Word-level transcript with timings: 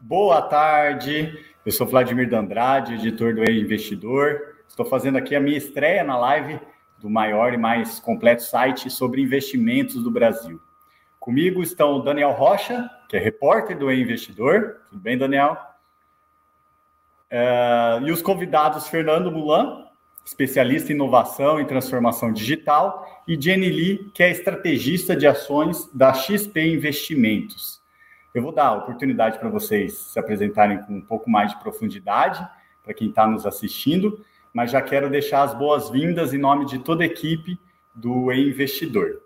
Boa 0.00 0.40
tarde, 0.42 1.36
eu 1.64 1.72
sou 1.72 1.86
Vladimir 1.86 2.28
Dandrade, 2.28 2.94
editor 2.94 3.34
do 3.34 3.42
E-Investidor. 3.42 4.54
Estou 4.68 4.86
fazendo 4.86 5.18
aqui 5.18 5.34
a 5.34 5.40
minha 5.40 5.58
estreia 5.58 6.04
na 6.04 6.16
live 6.16 6.60
do 7.00 7.10
maior 7.10 7.52
e 7.52 7.56
mais 7.56 7.98
completo 7.98 8.42
site 8.42 8.88
sobre 8.88 9.20
investimentos 9.20 10.02
do 10.02 10.10
Brasil. 10.10 10.60
Comigo 11.18 11.62
estão 11.62 11.94
o 11.94 12.02
Daniel 12.02 12.30
Rocha, 12.30 12.88
que 13.08 13.16
é 13.16 13.20
repórter 13.20 13.76
do 13.76 13.90
E-Investidor. 13.90 14.76
Tudo 14.90 15.00
bem, 15.00 15.18
Daniel? 15.18 15.56
Uh, 17.30 18.06
e 18.06 18.12
os 18.12 18.22
convidados 18.22 18.88
Fernando 18.88 19.32
Mulan, 19.32 19.84
especialista 20.24 20.92
em 20.92 20.94
inovação 20.94 21.60
e 21.60 21.64
transformação 21.64 22.32
digital, 22.32 23.22
e 23.26 23.40
Jenny 23.40 23.68
Lee, 23.68 24.10
que 24.12 24.22
é 24.22 24.30
estrategista 24.30 25.16
de 25.16 25.26
ações 25.26 25.88
da 25.92 26.12
XP 26.12 26.60
Investimentos. 26.60 27.80
Eu 28.34 28.42
vou 28.42 28.52
dar 28.52 28.66
a 28.66 28.74
oportunidade 28.74 29.38
para 29.38 29.48
vocês 29.48 29.96
se 29.96 30.18
apresentarem 30.18 30.82
com 30.82 30.94
um 30.94 31.00
pouco 31.00 31.30
mais 31.30 31.52
de 31.52 31.60
profundidade, 31.60 32.46
para 32.84 32.94
quem 32.94 33.08
está 33.08 33.26
nos 33.26 33.46
assistindo, 33.46 34.24
mas 34.52 34.70
já 34.70 34.80
quero 34.80 35.10
deixar 35.10 35.42
as 35.42 35.54
boas-vindas 35.54 36.32
em 36.32 36.38
nome 36.38 36.66
de 36.66 36.78
toda 36.78 37.02
a 37.02 37.06
equipe 37.06 37.58
do 37.94 38.32
E-Investidor. 38.32 39.22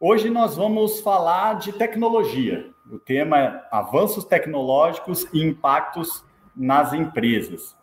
Hoje 0.00 0.28
nós 0.28 0.56
vamos 0.56 1.00
falar 1.00 1.54
de 1.54 1.72
tecnologia. 1.72 2.70
O 2.90 2.98
tema 2.98 3.38
é 3.38 3.62
avanços 3.70 4.24
tecnológicos 4.24 5.26
e 5.32 5.42
impactos 5.42 6.24
nas 6.56 6.92
empresas. 6.92 7.76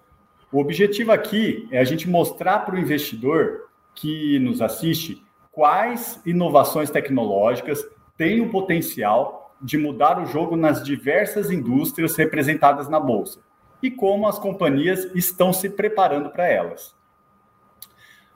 O 0.51 0.59
objetivo 0.59 1.11
aqui 1.11 1.67
é 1.71 1.79
a 1.79 1.83
gente 1.83 2.09
mostrar 2.09 2.59
para 2.59 2.75
o 2.75 2.79
investidor 2.79 3.69
que 3.95 4.39
nos 4.39 4.61
assiste 4.61 5.23
quais 5.51 6.21
inovações 6.25 6.89
tecnológicas 6.89 7.85
têm 8.17 8.41
o 8.41 8.49
potencial 8.49 9.55
de 9.61 9.77
mudar 9.77 10.21
o 10.21 10.25
jogo 10.25 10.55
nas 10.55 10.83
diversas 10.83 11.51
indústrias 11.51 12.15
representadas 12.15 12.89
na 12.89 12.99
bolsa 12.99 13.39
e 13.81 13.91
como 13.91 14.27
as 14.27 14.39
companhias 14.39 15.05
estão 15.13 15.53
se 15.53 15.69
preparando 15.69 16.29
para 16.29 16.47
elas. 16.47 16.95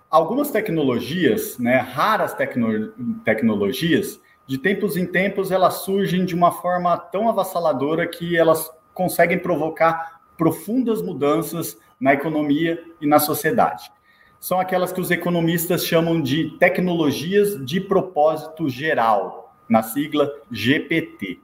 Algumas 0.09 0.51
tecnologias, 0.51 1.57
né, 1.57 1.77
raras 1.77 2.33
tecno 2.33 2.94
tecnologias, 3.25 4.22
de 4.45 4.57
tempos 4.57 4.95
em 4.95 5.05
tempos 5.05 5.51
elas 5.51 5.79
surgem 5.79 6.23
de 6.23 6.33
uma 6.33 6.51
forma 6.51 6.97
tão 6.97 7.27
avassaladora 7.27 8.07
que 8.07 8.38
elas 8.38 8.72
conseguem 8.94 9.38
provocar 9.38 10.16
profundas 10.38 11.02
mudanças 11.02 11.77
na 11.99 12.13
economia 12.13 12.83
e 13.02 13.07
na 13.07 13.19
sociedade. 13.19 13.91
São 14.39 14.59
aquelas 14.59 14.91
que 14.91 15.02
os 15.02 15.09
economistas 15.09 15.85
chamam 15.85 16.21
de 16.21 16.52
tecnologias 16.59 17.63
de 17.66 17.81
propósito 17.81 18.69
geral, 18.69 19.55
na 19.67 19.83
sigla 19.83 20.31
GPT. 20.52 21.39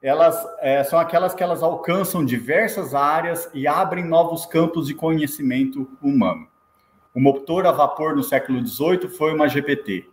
Elas 0.00 0.36
é, 0.60 0.82
são 0.84 0.98
aquelas 0.98 1.34
que 1.34 1.42
elas 1.42 1.62
alcançam 1.62 2.24
diversas 2.24 2.94
áreas 2.94 3.50
e 3.52 3.66
abrem 3.66 4.04
novos 4.04 4.46
campos 4.46 4.86
de 4.86 4.94
conhecimento 4.94 5.88
humano. 6.00 6.46
O 7.14 7.20
motor 7.20 7.66
a 7.66 7.72
vapor 7.72 8.14
no 8.14 8.22
século 8.22 8.64
XVIII 8.64 9.08
foi 9.08 9.34
uma 9.34 9.48
GPT, 9.48 10.08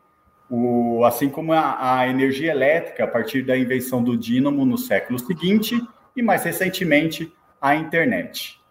o, 0.49 1.05
assim 1.05 1.29
como 1.29 1.53
a, 1.53 1.99
a 1.99 2.07
energia 2.07 2.51
elétrica 2.51 3.03
a 3.03 3.07
partir 3.07 3.43
da 3.43 3.57
invenção 3.57 4.03
do 4.03 4.17
dínamo 4.17 4.65
no 4.65 4.77
século 4.77 5.19
seguinte 5.19 5.79
e 6.15 6.21
mais 6.21 6.43
recentemente 6.43 7.31
a 7.61 7.75
internet. 7.75 8.61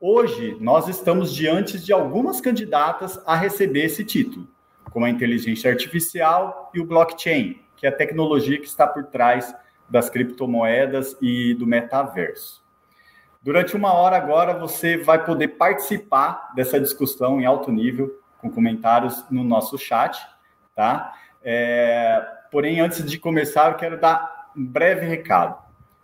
Hoje 0.00 0.56
nós 0.60 0.88
estamos 0.88 1.34
diante 1.34 1.78
de 1.78 1.92
algumas 1.92 2.40
candidatas 2.40 3.20
a 3.26 3.34
receber 3.34 3.84
esse 3.84 4.04
título, 4.04 4.46
como 4.90 5.06
a 5.06 5.10
inteligência 5.10 5.70
artificial 5.70 6.70
e 6.74 6.80
o 6.80 6.84
blockchain, 6.84 7.60
que 7.76 7.86
é 7.86 7.88
a 7.88 7.96
tecnologia 7.96 8.58
que 8.58 8.66
está 8.66 8.86
por 8.86 9.04
trás 9.04 9.54
das 9.88 10.10
criptomoedas 10.10 11.16
e 11.22 11.54
do 11.54 11.66
metaverso. 11.66 12.64
Durante 13.42 13.76
uma 13.76 13.92
hora 13.92 14.16
agora 14.16 14.58
você 14.58 14.96
vai 14.96 15.24
poder 15.24 15.48
participar 15.48 16.52
dessa 16.54 16.80
discussão 16.80 17.40
em 17.40 17.46
alto 17.46 17.70
nível 17.70 18.20
com 18.38 18.50
comentários 18.50 19.24
no 19.30 19.44
nosso 19.44 19.78
chat, 19.78 20.20
tá? 20.74 21.14
É, 21.42 22.26
porém, 22.50 22.80
antes 22.80 23.08
de 23.08 23.18
começar, 23.18 23.70
eu 23.70 23.76
quero 23.76 24.00
dar 24.00 24.50
um 24.56 24.66
breve 24.66 25.06
recado, 25.06 25.56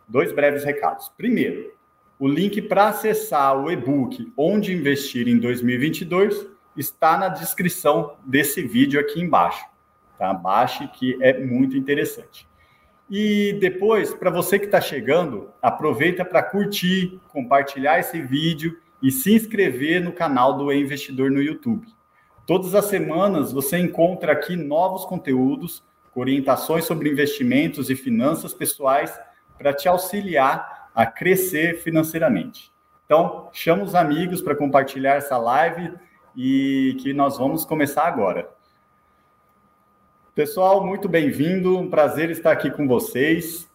dois 0.06 0.32
breves 0.32 0.64
recados. 0.64 1.10
Primeiro, 1.16 1.72
o 2.22 2.28
link 2.28 2.62
para 2.62 2.88
acessar 2.88 3.58
o 3.58 3.68
e-book 3.68 4.32
Onde 4.36 4.72
Investir 4.72 5.26
em 5.26 5.38
2022 5.38 6.46
está 6.76 7.18
na 7.18 7.28
descrição 7.28 8.14
desse 8.24 8.62
vídeo 8.62 9.00
aqui 9.00 9.20
embaixo 9.20 9.72
tá? 10.22 10.32
Baixe, 10.32 10.86
que 10.86 11.18
é 11.20 11.44
muito 11.44 11.76
interessante. 11.76 12.46
E 13.10 13.58
depois, 13.60 14.14
para 14.14 14.30
você 14.30 14.56
que 14.56 14.66
está 14.66 14.80
chegando, 14.80 15.50
aproveita 15.60 16.24
para 16.24 16.44
curtir, 16.44 17.20
compartilhar 17.32 17.98
esse 17.98 18.22
vídeo 18.22 18.78
e 19.02 19.10
se 19.10 19.34
inscrever 19.34 20.00
no 20.00 20.12
canal 20.12 20.56
do 20.56 20.72
E-Investidor 20.72 21.28
no 21.28 21.42
YouTube. 21.42 21.88
Todas 22.46 22.72
as 22.76 22.84
semanas 22.84 23.52
você 23.52 23.78
encontra 23.78 24.30
aqui 24.30 24.54
novos 24.54 25.04
conteúdos, 25.04 25.82
orientações 26.14 26.84
sobre 26.84 27.10
investimentos 27.10 27.90
e 27.90 27.96
finanças 27.96 28.54
pessoais 28.54 29.12
para 29.58 29.74
te 29.74 29.88
auxiliar 29.88 30.81
a 30.94 31.06
crescer 31.06 31.80
financeiramente. 31.82 32.72
Então, 33.04 33.48
chama 33.52 33.82
os 33.82 33.94
amigos 33.94 34.40
para 34.40 34.54
compartilhar 34.54 35.14
essa 35.14 35.36
live 35.36 35.92
e 36.36 36.96
que 37.00 37.12
nós 37.12 37.38
vamos 37.38 37.64
começar 37.64 38.04
agora. 38.06 38.48
Pessoal, 40.34 40.86
muito 40.86 41.08
bem-vindo. 41.08 41.78
Um 41.78 41.90
prazer 41.90 42.30
estar 42.30 42.52
aqui 42.52 42.70
com 42.70 42.88
vocês. 42.88 43.70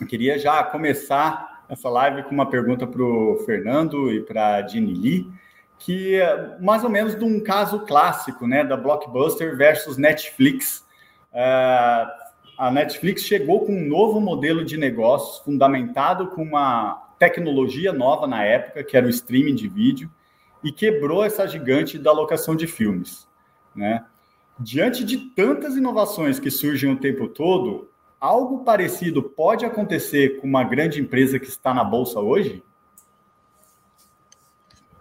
Eu 0.00 0.06
queria 0.06 0.38
já 0.38 0.62
começar 0.62 1.64
essa 1.68 1.88
live 1.88 2.22
com 2.24 2.30
uma 2.30 2.48
pergunta 2.48 2.86
para 2.86 3.02
o 3.02 3.42
Fernando 3.44 4.12
e 4.12 4.20
para 4.20 4.56
a 4.56 4.60
Dini 4.60 4.94
Lee, 4.94 5.32
que 5.78 6.14
é 6.14 6.58
mais 6.60 6.84
ou 6.84 6.90
menos 6.90 7.16
de 7.16 7.24
um 7.24 7.40
caso 7.40 7.80
clássico, 7.80 8.46
né, 8.46 8.62
da 8.62 8.76
Blockbuster 8.76 9.56
versus 9.56 9.96
Netflix. 9.96 10.86
Uh, 11.32 12.23
a 12.56 12.70
Netflix 12.70 13.22
chegou 13.22 13.64
com 13.64 13.72
um 13.72 13.88
novo 13.88 14.20
modelo 14.20 14.64
de 14.64 14.76
negócios 14.76 15.38
fundamentado 15.44 16.28
com 16.28 16.42
uma 16.42 17.02
tecnologia 17.18 17.92
nova 17.92 18.26
na 18.26 18.44
época, 18.44 18.84
que 18.84 18.96
era 18.96 19.06
o 19.06 19.10
streaming 19.10 19.54
de 19.54 19.68
vídeo, 19.68 20.10
e 20.62 20.72
quebrou 20.72 21.24
essa 21.24 21.46
gigante 21.46 21.98
da 21.98 22.12
locação 22.12 22.56
de 22.56 22.66
filmes, 22.66 23.28
né? 23.74 24.04
Diante 24.58 25.04
de 25.04 25.18
tantas 25.18 25.76
inovações 25.76 26.38
que 26.38 26.50
surgem 26.50 26.92
o 26.92 26.98
tempo 26.98 27.28
todo, 27.28 27.90
algo 28.20 28.64
parecido 28.64 29.22
pode 29.22 29.64
acontecer 29.64 30.40
com 30.40 30.46
uma 30.46 30.62
grande 30.62 31.00
empresa 31.00 31.38
que 31.38 31.48
está 31.48 31.74
na 31.74 31.82
bolsa 31.82 32.20
hoje? 32.20 32.62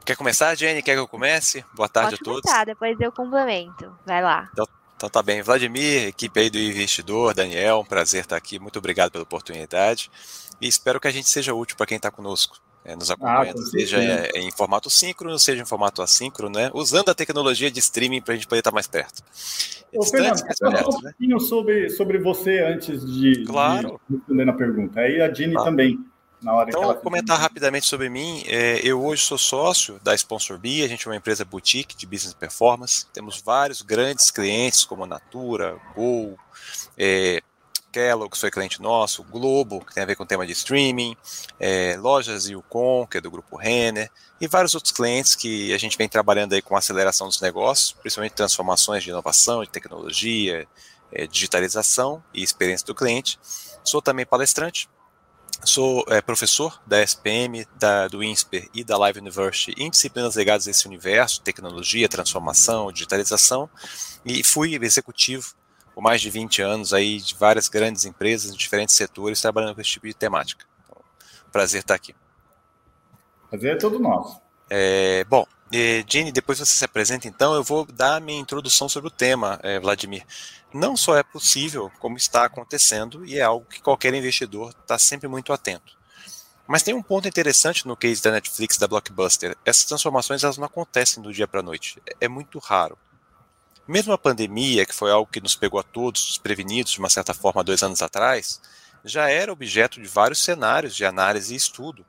Quer 0.03 0.18
começar, 0.18 0.53
Jenny? 0.56 0.81
Quer 0.81 0.96
que 0.96 1.00
eu 1.00 1.08
comece? 1.08 1.63
Boa 1.74 1.88
tarde 1.88 2.18
Pode 2.18 2.22
a 2.22 2.25
todos. 2.25 2.42
Começar, 2.42 2.66
depois 2.66 3.00
eu 3.00 3.12
complemento. 3.12 3.96
Vai 4.06 4.22
lá. 4.22 4.50
Então, 4.52 4.68
então 5.03 5.09
tá 5.09 5.22
bem. 5.22 5.41
Vladimir, 5.41 6.08
equipe 6.08 6.40
aí 6.40 6.50
do 6.50 6.58
Investidor, 6.58 7.34
Daniel, 7.34 7.80
um 7.80 7.86
prazer 7.86 8.22
estar 8.22 8.38
aqui. 8.38 8.58
Muito 8.58 8.80
obrigado 8.80 9.12
pela 9.12 9.25
oportunidade. 9.25 10.09
E 10.62 10.68
espero 10.68 10.97
que 10.97 11.09
a 11.09 11.12
gente 11.12 11.28
seja 11.28 11.53
útil 11.53 11.75
para 11.75 11.86
quem 11.86 11.97
está 11.97 12.09
conosco 12.09 12.58
é, 12.86 12.96
nos 12.96 13.12
acompanhando, 13.12 13.59
ah, 13.59 13.66
seja 13.66 14.02
é, 14.02 14.31
em 14.36 14.50
formato 14.50 14.90
síncrono, 14.90 15.38
seja 15.38 15.62
em 15.62 15.66
formato 15.66 16.02
assíncrono, 16.02 16.58
né? 16.58 16.72
Usando 16.74 17.09
a 17.09 17.13
tecnologia 17.13 17.69
de 17.69 17.80
streaming 17.80 18.22
para 18.22 18.34
a 18.34 18.38
gente 18.38 18.47
poder 18.47 18.59
estar 18.59 18.72
mais 18.72 18.88
perto. 18.88 19.22
Ô, 19.94 20.06
Fernando, 20.06 20.42
um 20.42 21.02
pouquinho 21.02 21.40
sobre, 21.42 21.90
sobre 21.90 22.18
você 22.19 22.59
antes 22.59 23.06
de, 23.06 23.44
claro. 23.46 24.00
de 24.09 24.16
responder 24.16 24.46
na 24.46 24.53
pergunta. 24.53 25.02
Aí 25.02 25.22
a 25.22 25.28
Dini 25.28 25.56
ah. 25.58 25.63
também. 25.66 26.00
Na 26.44 26.54
hora 26.54 26.70
então, 26.70 26.81
que 26.81 26.86
ela 26.86 26.96
comentar 26.96 27.40
rapidamente 27.40 27.86
sobre 27.86 28.09
mim. 28.09 28.44
É, 28.48 28.80
eu 28.84 29.04
hoje 29.04 29.24
sou 29.24 29.38
sócio 29.38 30.00
da 30.04 30.13
Sponsor 30.13 30.57
B, 30.57 30.84
a 30.84 30.88
gente 30.88 31.07
é 31.07 31.10
uma 31.10 31.16
empresa 31.16 31.45
boutique 31.45 31.95
de 31.95 32.06
business 32.06 32.34
performance. 32.34 33.06
Temos 33.13 33.42
vários 33.42 33.81
grandes 33.81 34.30
clientes 34.30 34.84
como 34.84 35.06
a 35.06 35.07
Natura, 35.07 35.80
Gol, 35.95 36.38
é, 36.98 37.42
Kellogg, 37.94 38.36
foi 38.36 38.51
cliente 38.51 38.81
nosso, 38.81 39.24
Globo, 39.24 39.86
que 39.86 39.94
tem 39.94 40.04
a 40.04 40.06
ver 40.06 40.16
com 40.16 40.24
o 40.24 40.25
tema 40.25 40.45
de 40.45 40.51
streaming, 40.51 41.16
é, 41.60 41.95
Lojas 41.98 42.48
Yukon, 42.48 43.07
que 43.07 43.19
é 43.19 43.22
do 43.22 43.31
grupo 43.31 43.56
Renner, 43.56 44.10
e 44.42 44.48
vários 44.48 44.74
outros 44.74 44.92
clientes 44.92 45.36
que 45.36 45.72
a 45.72 45.78
gente 45.78 45.98
vem 45.98 46.10
trabalhando 46.10 46.54
aí 46.54 46.62
com 46.62 46.75
aceleração 46.75 47.28
dos 47.28 47.40
negócios, 47.40 47.94
principalmente 47.94 48.34
transformações 48.34 49.04
de 49.04 49.12
inovação, 49.12 49.63
de 49.63 49.69
tecnologia, 49.69 50.68
é, 51.12 51.28
digitalização 51.28 52.22
e 52.34 52.42
experiência 52.42 52.86
do 52.86 52.95
cliente. 52.95 53.40
Sou 53.84 54.01
também 54.01 54.25
palestrante, 54.25 54.90
sou 55.65 56.04
é, 56.10 56.21
professor 56.21 56.81
da 56.86 57.01
SPM, 57.01 57.65
da, 57.77 58.07
do 58.07 58.24
INSPER 58.24 58.69
e 58.74 58.83
da 58.83 58.98
Live 58.98 59.19
University 59.19 59.74
em 59.77 59.89
disciplinas 59.89 60.36
ligadas 60.36 60.68
a 60.68 60.71
esse 60.71 60.88
universo, 60.88 61.42
tecnologia, 61.42 62.10
transformação, 62.10 62.92
digitalização, 62.92 63.69
e 64.25 64.44
fui 64.44 64.75
executivo 64.81 65.54
por 65.94 66.01
mais 66.01 66.21
de 66.21 66.30
20 66.30 66.62
anos 66.62 66.94
aí 66.94 67.19
de 67.19 67.36
várias 67.36 67.69
grandes 67.69 68.06
empresas 68.06 68.51
em 68.51 68.57
diferentes 68.57 68.95
setores 68.95 69.42
trabalhando 69.42 69.75
com 69.75 69.81
esse 69.81 69.92
tipo 69.92 70.07
de 70.07 70.13
temática. 70.13 70.65
Então, 70.83 71.01
prazer 71.51 71.81
estar 71.81 71.95
aqui. 71.95 72.16
Prazer 73.50 73.74
é 73.74 73.77
todo 73.77 74.00
nosso. 74.00 74.42
É, 74.69 75.24
bom, 75.25 75.45
Jenny, 76.08 76.31
depois 76.31 76.60
você 76.60 76.75
se 76.75 76.86
apresenta, 76.86 77.28
então 77.28 77.56
eu 77.56 77.64
vou 77.64 77.84
dar 77.84 78.18
a 78.18 78.20
minha 78.20 78.40
introdução 78.40 78.88
sobre 78.88 79.08
o 79.08 79.12
tema, 79.12 79.60
é, 79.64 79.80
Vladimir. 79.80 80.24
Não 80.72 80.96
só 80.96 81.18
é 81.18 81.24
possível, 81.24 81.92
como 82.00 82.16
está 82.16 82.46
acontecendo, 82.46 83.25
e 83.25 83.40
é 83.40 83.42
algo 83.42 83.66
que 83.66 83.81
qualquer 83.81 84.14
investidor 84.14 84.70
está 84.81 85.00
sempre 85.00 85.28
muito 85.28 85.52
atento. 85.52 85.98
Mas 86.68 86.84
tem 86.84 86.94
um 86.94 87.02
ponto 87.02 87.28
interessante 87.28 87.88
no 87.88 87.98
case 87.98 88.22
da 88.22 88.31
Netflix, 88.31 88.78
da 88.78 88.88
Blockbuster. 88.88 89.58
Essas 89.66 89.86
transformações 89.86 90.44
elas 90.44 90.60
não 90.60 90.66
acontecem 90.66 91.24
do 91.24 91.34
dia 91.34 91.48
para 91.48 91.62
a 91.62 91.64
noite. 91.64 92.00
É 92.22 92.28
muito 92.28 92.60
raro. 92.60 92.96
Mesmo 93.88 94.14
a 94.14 94.18
pandemia, 94.18 94.86
que 94.86 94.94
foi 94.94 95.12
algo 95.12 95.30
que 95.30 95.42
nos 95.42 95.56
pegou 95.56 95.80
a 95.80 95.84
todos 95.84 96.28
desprevenidos 96.28 96.92
de 96.92 97.00
uma 97.00 97.10
certa 97.10 97.34
forma 97.34 97.64
dois 97.64 97.81
anos 97.81 98.02
atrás, 98.04 98.62
já 99.04 99.28
era 99.28 99.52
objeto 99.52 100.00
de 100.00 100.08
vários 100.08 100.44
cenários 100.44 100.96
de 100.96 101.04
análise 101.04 101.54
e 101.54 101.58
estudo 101.58 102.06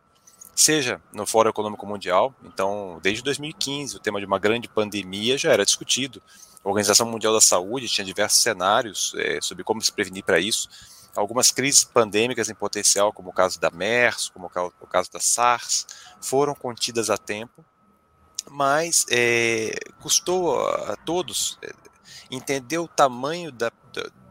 seja 0.54 1.00
no 1.12 1.26
Fórum 1.26 1.50
Econômico 1.50 1.86
Mundial. 1.86 2.34
Então, 2.44 2.98
desde 3.02 3.22
2015, 3.22 3.96
o 3.96 4.00
tema 4.00 4.20
de 4.20 4.26
uma 4.26 4.38
grande 4.38 4.68
pandemia 4.68 5.36
já 5.36 5.52
era 5.52 5.64
discutido. 5.64 6.22
A 6.64 6.68
Organização 6.68 7.06
Mundial 7.06 7.32
da 7.32 7.40
Saúde 7.40 7.88
tinha 7.88 8.04
diversos 8.04 8.40
cenários 8.40 9.12
é, 9.16 9.38
sobre 9.40 9.64
como 9.64 9.82
se 9.82 9.92
prevenir 9.92 10.24
para 10.24 10.38
isso. 10.38 10.68
Algumas 11.14 11.50
crises 11.50 11.84
pandêmicas 11.84 12.48
em 12.48 12.54
potencial, 12.54 13.12
como 13.12 13.30
o 13.30 13.32
caso 13.32 13.60
da 13.60 13.70
MERS, 13.70 14.30
como 14.30 14.46
o 14.46 14.86
caso 14.86 15.12
da 15.12 15.20
SARS, 15.20 15.86
foram 16.20 16.54
contidas 16.54 17.08
a 17.08 17.16
tempo, 17.16 17.64
mas 18.50 19.06
é, 19.10 19.78
custou 20.00 20.58
a 20.66 20.96
todos 20.96 21.58
é, 21.62 21.72
entender 22.30 22.78
o 22.78 22.88
tamanho 22.88 23.52
da, 23.52 23.70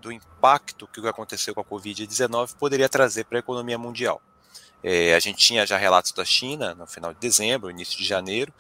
do 0.02 0.12
impacto 0.12 0.88
que 0.88 1.00
o 1.00 1.04
que 1.04 1.10
aconteceu 1.10 1.56
com 1.56 1.62
a 1.62 1.66
Covid-19 1.66 2.56
poderia 2.56 2.90
trazer 2.90 3.24
para 3.24 3.38
a 3.38 3.40
economia 3.40 3.78
mundial. 3.78 4.22
É, 4.84 5.16
a 5.16 5.20
gente 5.20 5.38
tinha 5.38 5.66
já 5.66 5.78
relatos 5.78 6.12
da 6.12 6.26
China 6.26 6.76
no 6.76 6.86
final 6.86 7.14
de 7.14 7.20
dezembro, 7.20 7.72
início 7.72 7.98
de 7.98 8.04
janeiro, 8.04 8.54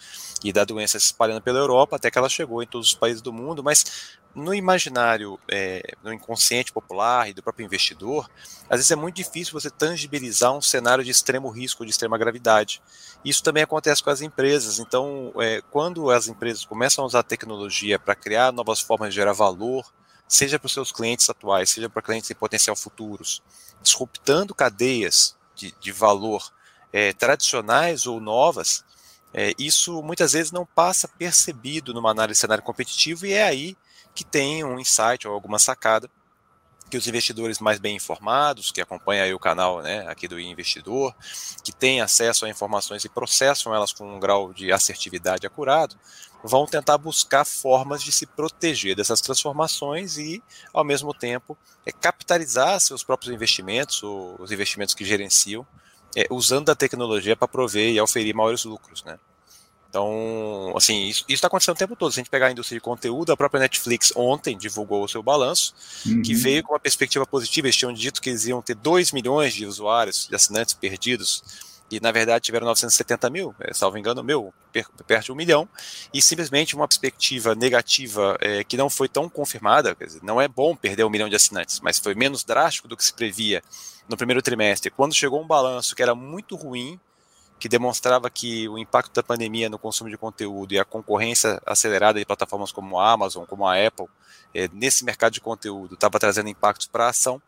e 0.44 0.54
da 0.54 0.64
doença 0.64 0.98
se 1.00 1.08
espalhando 1.08 1.42
pela 1.42 1.60
Europa 1.60 1.98
até 1.98 2.10
que 2.10 2.18
ela 2.18 2.30
chegou 2.30 2.64
em 2.64 2.68
todos 2.68 2.88
os 2.88 2.94
países 2.94 3.22
do 3.22 3.34
mundo, 3.34 3.64
mas 3.64 4.18
no 4.34 4.54
imaginário, 4.54 5.40
é, 5.52 5.96
no 6.02 6.12
inconsciente 6.12 6.72
popular 6.72 7.30
e 7.30 7.34
do 7.34 7.44
próprio 7.44 7.66
investidor, 7.66 8.30
às 8.70 8.78
vezes 8.78 8.92
é 8.92 8.96
muito 8.96 9.16
difícil 9.16 9.54
você 9.54 9.70
tangibilizar 9.70 10.52
um 10.52 10.62
cenário 10.62 11.04
de 11.04 11.12
extremo 11.12 11.50
risco, 11.50 11.86
de 11.86 11.92
extrema 11.92 12.18
gravidade. 12.18 12.81
Isso 13.24 13.44
também 13.44 13.64
acontece 13.64 14.02
com 14.02 14.10
as 14.10 14.22
empresas. 14.22 14.80
Então, 14.80 15.31
é, 15.40 15.62
quando 15.69 16.10
as 16.10 16.28
empresas 16.28 16.66
começam 16.66 17.04
a 17.04 17.08
usar 17.08 17.24
tecnologia 17.24 18.00
para 18.00 18.16
criar 18.16 18.52
novas 18.52 18.80
formas 18.80 19.10
de 19.10 19.16
gerar 19.16 19.34
valor, 19.34 19.86
seja 20.28 20.58
para 20.58 20.68
os 20.68 20.74
seus 20.74 20.92
clientes 20.92 21.30
atuais, 21.30 21.69
seja 21.69 21.90
para 21.90 22.02
clientes 22.02 22.31
em 22.31 22.36
potencial 22.36 22.76
futuros, 22.76 23.42
disruptando 23.81 24.56
cadeias 24.56 25.36
de, 25.56 25.74
de 25.80 25.92
valor 25.92 26.52
é, 26.92 27.14
tradicionais 27.14 28.06
ou 28.06 28.20
novas, 28.20 28.84
é, 29.34 29.54
isso 29.58 30.02
muitas 30.04 30.34
vezes 30.34 30.52
não 30.52 30.66
passa 30.66 31.08
percebido 31.08 31.94
numa 31.94 32.12
análise 32.12 32.38
de 32.38 32.42
cenário 32.42 32.64
competitivo 32.64 33.26
e 33.26 33.34
é 33.34 33.44
aí 33.44 33.76
que 34.14 34.24
tem 34.24 34.64
um 34.64 34.80
insight 34.80 35.28
ou 35.28 35.34
alguma 35.34 35.58
sacada 35.58 36.10
que 36.94 36.98
os 36.98 37.07
investidores 37.07 37.57
mais 37.57 37.80
bem 37.80 37.95
informados, 37.95 38.69
que 38.69 38.80
acompanham 38.80 39.36
o 39.36 39.40
canal 39.40 39.81
né, 39.81 40.07
aqui 40.07 40.28
do 40.28 40.40
Investidor, 40.40 41.12
que 41.63 41.72
têm 41.72 42.01
acesso 42.01 42.45
a 42.45 42.50
informações 42.50 43.04
e 43.04 43.10
processam 43.10 43.74
elas 43.74 43.92
com 43.92 44.16
um 44.16 44.19
grau 44.19 44.54
de 44.54 44.72
assertividade 44.72 45.48
acurado, 45.48 45.95
vão 46.44 46.68
tentar 46.68 47.00
buscar 47.00 47.45
formas 47.45 48.04
de 48.04 48.12
se 48.12 48.28
proteger 48.28 48.95
dessas 48.95 49.22
transformações 49.22 50.19
e, 50.19 50.44
ao 50.72 50.84
mesmo 50.84 51.16
tempo, 51.16 51.57
é, 51.84 51.92
capitalizar 51.92 52.80
seus 52.80 53.04
próprios 53.04 53.34
investimentos, 53.34 54.04
ou 54.04 54.36
os 54.40 54.51
investimentos 54.51 54.94
que 54.94 55.04
gerenciam, 55.04 55.66
é, 56.16 56.28
usando 56.30 56.69
a 56.69 56.75
tecnologia 56.75 57.36
para 57.36 57.48
prover 57.48 57.92
e 57.92 58.00
oferir 58.00 58.36
maiores 58.36 58.66
lucros, 58.66 59.04
né? 59.04 59.18
Então, 59.94 60.74
assim, 60.75 61.04
isso 61.04 61.24
está 61.30 61.45
acontecendo 61.45 61.75
o 61.75 61.78
tempo 61.78 61.95
todo. 61.95 62.12
Se 62.12 62.19
a 62.19 62.24
gente 62.24 62.31
pegar 62.31 62.48
a 62.48 62.51
indústria 62.51 62.80
de 62.80 62.81
conteúdo, 62.81 63.31
a 63.31 63.38
própria 63.38 63.60
Netflix 63.60 64.12
ontem 64.16 64.57
divulgou 64.57 65.04
o 65.04 65.07
seu 65.07 65.22
balanço, 65.22 65.75
uhum. 66.04 66.24
que 66.24 66.34
veio 66.34 66.63
com 66.63 66.74
uma 66.74 66.80
perspectiva 66.80 67.28
positiva. 67.28 67.68
Eles 67.68 67.75
tinham 67.75 67.94
dito 67.94 68.19
que 68.19 68.31
eles 68.31 68.44
iam 68.48 68.60
ter 68.60 68.74
2 68.74 69.12
milhões 69.12 69.54
de 69.54 69.68
usuários, 69.68 70.28
de 70.28 70.36
assinantes 70.36 70.74
perdidos 70.74 71.44
e 71.92 72.00
na 72.00 72.12
verdade 72.12 72.45
tiveram 72.45 72.66
970 72.66 73.30
mil, 73.30 73.54
é, 73.60 73.72
salvo 73.72 73.95
engano, 74.00 74.24
meu, 74.24 74.51
perto 75.06 75.25
de 75.25 75.31
um 75.31 75.36
milhão, 75.36 75.69
e 76.12 76.24
simplesmente 76.24 76.75
uma 76.75 76.88
perspectiva 76.88 77.54
negativa 77.54 78.36
é, 78.42 78.63
que 78.63 78.75
não 78.75 78.90
foi 78.90 79.07
tão 79.07 79.30
confirmada, 79.30 79.95
dizer, 80.00 80.24
não 80.24 80.42
é 80.42 80.48
bom 80.48 80.75
perder 80.75 81.04
um 81.04 81.10
milhão 81.10 81.30
de 81.30 81.36
assinantes, 81.36 81.80
mas 81.81 82.00
foi 82.00 82.16
menos 82.16 82.44
drástico 82.44 82.88
do 82.88 82.98
que 82.98 83.06
se 83.06 83.13
previa 83.13 83.62
no 84.10 84.18
primeiro 84.18 84.42
trimestre, 84.42 84.90
quando 84.90 85.13
chegou 85.13 85.40
um 85.40 85.45
balanço 85.45 85.95
que 85.95 86.01
era 86.01 86.16
muito 86.16 86.56
ruim, 86.56 87.00
que 87.63 87.69
demonstrava 87.69 88.30
que 88.30 88.68
o 88.68 88.77
impacto 88.77 89.13
da 89.13 89.24
pandemia 89.24 89.69
no 89.69 89.80
consumo 89.80 90.10
de 90.10 90.18
conteúdo 90.18 90.74
e 90.74 90.80
a 90.80 90.83
concorrência 90.83 91.62
acelerada 91.65 92.19
de 92.19 92.25
plataformas 92.25 92.74
como 92.74 93.00
a 93.00 93.10
Amazon, 93.10 93.45
como 93.45 93.65
a 93.65 93.74
Apple, 93.88 94.07
é, 94.54 94.68
nesse 94.74 95.06
mercado 95.06 95.31
de 95.31 95.39
conteúdo, 95.39 95.94
estava 95.94 96.19
trazendo 96.19 96.50
impactos 96.50 96.88
para 96.88 97.06
a 97.06 97.10
ação, 97.12 97.42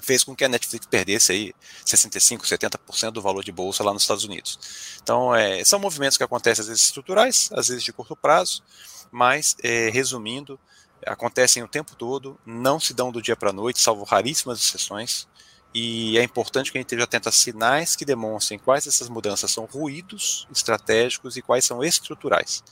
fez 0.00 0.22
com 0.22 0.36
que 0.36 0.44
a 0.44 0.48
Netflix 0.48 0.86
perdesse 0.86 1.32
aí 1.32 1.52
65, 1.84 2.44
70% 2.46 3.10
do 3.10 3.20
valor 3.20 3.42
de 3.42 3.50
bolsa 3.50 3.82
lá 3.82 3.92
nos 3.92 4.02
Estados 4.02 4.22
Unidos. 4.22 5.00
Então, 5.02 5.34
é, 5.34 5.64
são 5.64 5.80
movimentos 5.80 6.16
que 6.16 6.22
acontecem 6.22 6.62
às 6.62 6.68
vezes 6.68 6.84
estruturais, 6.84 7.50
às 7.52 7.66
vezes 7.66 7.82
de 7.82 7.92
curto 7.92 8.14
prazo, 8.14 8.62
mas, 9.10 9.56
é, 9.60 9.90
resumindo, 9.90 10.56
acontecem 11.04 11.64
o 11.64 11.68
tempo 11.68 11.96
todo, 11.96 12.38
não 12.46 12.78
se 12.78 12.94
dão 12.94 13.10
do 13.10 13.20
dia 13.20 13.34
para 13.34 13.50
a 13.50 13.52
noite, 13.52 13.80
salvo 13.80 14.04
raríssimas 14.04 14.60
exceções, 14.60 15.26
e 15.74 16.18
é 16.18 16.22
importante 16.22 16.70
que 16.70 16.78
a 16.78 16.80
gente 16.80 16.86
esteja 16.86 17.04
atento 17.04 17.28
a 17.28 17.32
sinais 17.32 17.96
que 17.96 18.04
demonstrem 18.04 18.58
quais 18.58 18.84
dessas 18.84 19.08
mudanças 19.08 19.50
são 19.50 19.64
ruídos 19.64 20.46
estratégicos 20.54 21.36
e 21.36 21.42
quais 21.42 21.64
são 21.64 21.82
estruturais. 21.82 22.62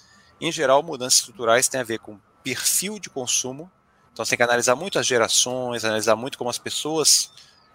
Em 0.40 0.50
geral, 0.52 0.82
mudanças 0.82 1.20
estruturais 1.20 1.68
têm 1.68 1.80
a 1.80 1.84
ver 1.84 1.98
com 1.98 2.18
perfil 2.42 2.98
de 2.98 3.10
consumo 3.10 3.70
então 4.12 4.24
você 4.24 4.30
tem 4.30 4.38
que 4.38 4.42
analisar 4.42 4.74
muito 4.74 4.98
as 4.98 5.06
gerações, 5.06 5.84
analisar 5.84 6.16
muito 6.16 6.36
como 6.36 6.50
as 6.50 6.58
pessoas 6.58 7.30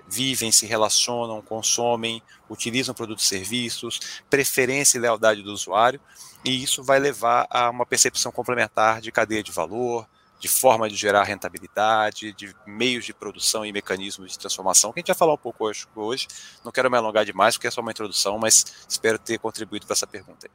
vivem, 0.07 0.51
se 0.51 0.67
relacionam, 0.67 1.41
consomem, 1.41 2.21
utilizam 2.49 2.93
produtos 2.93 3.25
e 3.25 3.27
serviços, 3.27 4.21
preferência 4.29 4.97
e 4.97 5.01
lealdade 5.01 5.41
do 5.41 5.51
usuário, 5.51 5.99
e 6.43 6.61
isso 6.61 6.83
vai 6.83 6.99
levar 6.99 7.47
a 7.49 7.69
uma 7.69 7.85
percepção 7.85 8.31
complementar 8.31 9.01
de 9.01 9.11
cadeia 9.11 9.41
de 9.41 9.51
valor, 9.51 10.07
de 10.39 10.47
forma 10.47 10.89
de 10.89 10.95
gerar 10.95 11.23
rentabilidade, 11.23 12.33
de 12.33 12.53
meios 12.65 13.05
de 13.05 13.13
produção 13.13 13.65
e 13.65 13.71
mecanismos 13.71 14.31
de 14.31 14.39
transformação, 14.39 14.91
que 14.91 14.99
a 14.99 15.01
gente 15.01 15.07
vai 15.07 15.15
falar 15.15 15.33
um 15.33 15.37
pouco 15.37 15.65
hoje. 15.65 15.85
hoje. 15.95 16.27
Não 16.63 16.71
quero 16.71 16.89
me 16.89 16.97
alongar 16.97 17.25
demais, 17.25 17.55
porque 17.55 17.67
é 17.67 17.71
só 17.71 17.81
uma 17.81 17.91
introdução, 17.91 18.37
mas 18.37 18.85
espero 18.87 19.17
ter 19.17 19.39
contribuído 19.39 19.85
para 19.85 19.93
essa 19.93 20.07
pergunta. 20.07 20.49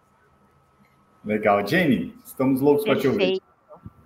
Legal. 1.25 1.67
Jenny, 1.67 2.15
estamos 2.25 2.60
loucos 2.60 2.84
para 2.84 2.99
te 2.99 3.08
ouvir. 3.08 3.43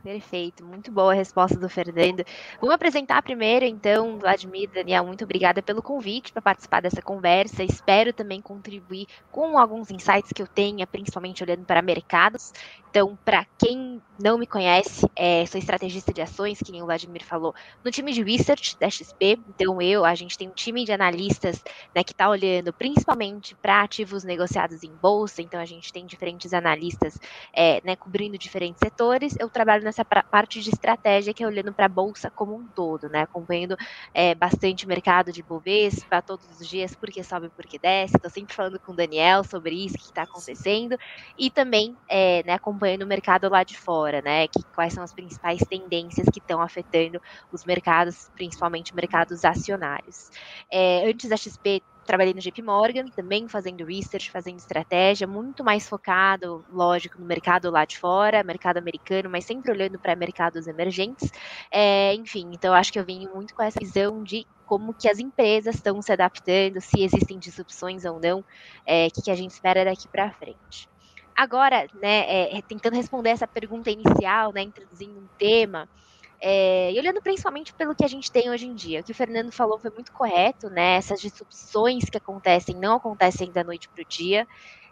Perfeito, 0.04 0.62
muito 0.62 0.92
boa 0.92 1.12
a 1.12 1.16
resposta 1.16 1.58
do 1.58 1.66
Fernando. 1.66 2.26
Vamos 2.60 2.74
apresentar 2.74 3.22
primeiro, 3.22 3.64
então, 3.64 4.18
Vladimir, 4.18 4.68
Daniel, 4.68 5.02
muito 5.06 5.24
obrigada 5.24 5.62
pelo 5.62 5.80
convite 5.80 6.30
para 6.30 6.42
participar 6.42 6.82
dessa 6.82 7.00
conversa. 7.00 7.64
Espero 7.64 8.12
também 8.12 8.42
contribuir 8.42 9.06
com 9.32 9.58
alguns 9.58 9.90
insights 9.90 10.30
que 10.30 10.42
eu 10.42 10.46
tenha, 10.46 10.86
principalmente 10.86 11.42
olhando 11.42 11.64
para 11.64 11.80
mercados. 11.80 12.52
Então, 12.94 13.18
para 13.24 13.44
quem 13.58 14.00
não 14.22 14.38
me 14.38 14.46
conhece, 14.46 15.04
é, 15.16 15.44
sou 15.46 15.58
estrategista 15.58 16.12
de 16.12 16.22
ações, 16.22 16.60
que 16.60 16.70
nem 16.70 16.80
o 16.80 16.84
Vladimir 16.84 17.24
falou, 17.24 17.52
no 17.82 17.90
time 17.90 18.12
de 18.12 18.22
research 18.22 18.78
da 18.78 18.88
XP. 18.88 19.40
Então, 19.48 19.82
eu, 19.82 20.04
a 20.04 20.14
gente 20.14 20.38
tem 20.38 20.46
um 20.46 20.52
time 20.52 20.84
de 20.84 20.92
analistas 20.92 21.60
né, 21.92 22.04
que 22.04 22.12
está 22.12 22.28
olhando 22.28 22.72
principalmente 22.72 23.56
para 23.56 23.82
ativos 23.82 24.22
negociados 24.22 24.84
em 24.84 24.92
bolsa. 25.02 25.42
Então, 25.42 25.58
a 25.58 25.64
gente 25.64 25.92
tem 25.92 26.06
diferentes 26.06 26.54
analistas 26.54 27.18
é, 27.52 27.80
né, 27.84 27.96
cobrindo 27.96 28.38
diferentes 28.38 28.78
setores. 28.78 29.34
Eu 29.40 29.48
trabalho 29.48 29.82
nessa 29.94 30.04
parte 30.04 30.60
de 30.60 30.70
estratégia, 30.70 31.32
que 31.32 31.42
é 31.42 31.46
olhando 31.46 31.72
para 31.72 31.86
a 31.86 31.88
bolsa 31.88 32.30
como 32.30 32.54
um 32.54 32.66
todo, 32.68 33.08
né, 33.08 33.22
acompanhando 33.22 33.76
é, 34.12 34.34
bastante 34.34 34.84
o 34.84 34.88
mercado 34.88 35.32
de 35.32 35.42
Bovespa 35.42 36.20
todos 36.22 36.60
os 36.60 36.68
dias, 36.68 36.94
porque 36.94 37.22
sobe, 37.22 37.50
porque 37.56 37.78
desce. 37.78 38.16
Estou 38.16 38.30
sempre 38.30 38.54
falando 38.54 38.78
com 38.78 38.92
o 38.92 38.96
Daniel 38.96 39.44
sobre 39.44 39.74
isso, 39.74 39.96
o 39.96 39.98
que 39.98 40.04
está 40.04 40.22
acontecendo. 40.22 40.96
E 41.38 41.50
também 41.50 41.96
é, 42.08 42.42
né, 42.44 42.52
acompanhando 42.52 42.74
acompanhando 42.94 43.02
o 43.02 43.06
mercado 43.06 43.48
lá 43.48 43.62
de 43.62 43.76
fora, 43.76 44.20
né? 44.20 44.48
Que, 44.48 44.62
quais 44.74 44.92
são 44.92 45.02
as 45.02 45.12
principais 45.12 45.60
tendências 45.68 46.26
que 46.32 46.38
estão 46.38 46.60
afetando 46.60 47.20
os 47.52 47.64
mercados, 47.64 48.30
principalmente 48.34 48.94
mercados 48.94 49.44
acionários. 49.44 50.30
É, 50.70 51.08
antes 51.08 51.28
da 51.28 51.36
XP, 51.36 51.82
trabalhei 52.04 52.34
no 52.34 52.40
JP 52.40 52.62
Morgan, 52.62 53.06
também 53.06 53.48
fazendo 53.48 53.84
research, 53.84 54.30
fazendo 54.30 54.58
estratégia, 54.58 55.26
muito 55.26 55.64
mais 55.64 55.88
focado, 55.88 56.64
lógico, 56.68 57.18
no 57.18 57.26
mercado 57.26 57.70
lá 57.70 57.84
de 57.84 57.98
fora, 57.98 58.44
mercado 58.44 58.78
americano, 58.78 59.30
mas 59.30 59.44
sempre 59.44 59.70
olhando 59.70 59.98
para 59.98 60.14
mercados 60.14 60.66
emergentes. 60.66 61.30
É, 61.70 62.14
enfim, 62.14 62.50
então 62.52 62.74
acho 62.74 62.92
que 62.92 62.98
eu 62.98 63.04
vim 63.04 63.26
muito 63.28 63.54
com 63.54 63.62
essa 63.62 63.78
visão 63.80 64.22
de 64.22 64.46
como 64.64 64.94
que 64.94 65.08
as 65.08 65.18
empresas 65.18 65.76
estão 65.76 66.00
se 66.00 66.12
adaptando, 66.12 66.80
se 66.80 67.02
existem 67.02 67.38
disrupções 67.38 68.04
ou 68.04 68.20
não, 68.20 68.40
o 68.40 68.44
é, 68.86 69.08
que, 69.10 69.22
que 69.22 69.30
a 69.30 69.34
gente 69.34 69.50
espera 69.50 69.84
daqui 69.84 70.08
para 70.08 70.32
frente. 70.32 70.88
Agora, 71.36 71.88
né, 71.94 72.20
é, 72.28 72.58
é, 72.58 72.62
tentando 72.62 72.94
responder 72.94 73.30
essa 73.30 73.46
pergunta 73.46 73.90
inicial, 73.90 74.52
né, 74.52 74.62
introduzindo 74.62 75.18
um 75.18 75.28
tema, 75.36 75.88
é, 76.46 76.92
e 76.92 76.98
olhando 76.98 77.22
principalmente 77.22 77.72
pelo 77.74 77.94
que 77.96 78.04
a 78.04 78.08
gente 78.08 78.30
tem 78.30 78.50
hoje 78.50 78.66
em 78.66 78.74
dia, 78.74 79.00
o 79.00 79.04
que 79.04 79.12
o 79.12 79.14
Fernando 79.14 79.50
falou 79.50 79.78
foi 79.78 79.90
muito 79.90 80.12
correto, 80.12 80.68
né? 80.68 80.96
Essas 80.96 81.20
disrupções 81.20 82.04
que 82.10 82.18
acontecem 82.18 82.76
não 82.78 82.96
acontecem 82.96 83.50
da 83.50 83.64
noite 83.64 83.88
para 83.88 84.02
o 84.02 84.06
dia. 84.06 84.46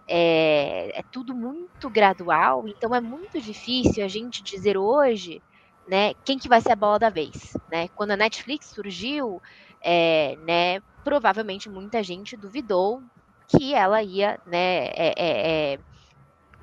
é, 0.08 1.00
é 1.00 1.02
tudo 1.12 1.34
muito 1.34 1.90
gradual, 1.90 2.66
então 2.68 2.94
é 2.94 3.00
muito 3.00 3.40
difícil 3.40 4.04
a 4.04 4.08
gente 4.08 4.42
dizer 4.42 4.76
hoje 4.78 5.42
né, 5.86 6.14
quem 6.24 6.38
que 6.38 6.48
vai 6.48 6.60
ser 6.60 6.72
a 6.72 6.76
bola 6.76 6.98
da 6.98 7.10
vez, 7.10 7.56
né? 7.70 7.88
Quando 7.94 8.12
a 8.12 8.16
Netflix 8.16 8.68
surgiu, 8.68 9.40
é, 9.80 10.36
né, 10.38 10.80
provavelmente 11.04 11.68
muita 11.68 12.02
gente 12.02 12.36
duvidou 12.36 13.02
que 13.48 13.74
ela 13.74 14.02
ia, 14.02 14.40
né, 14.46 14.86
é, 14.88 15.14
é, 15.18 15.74
é 15.74 15.80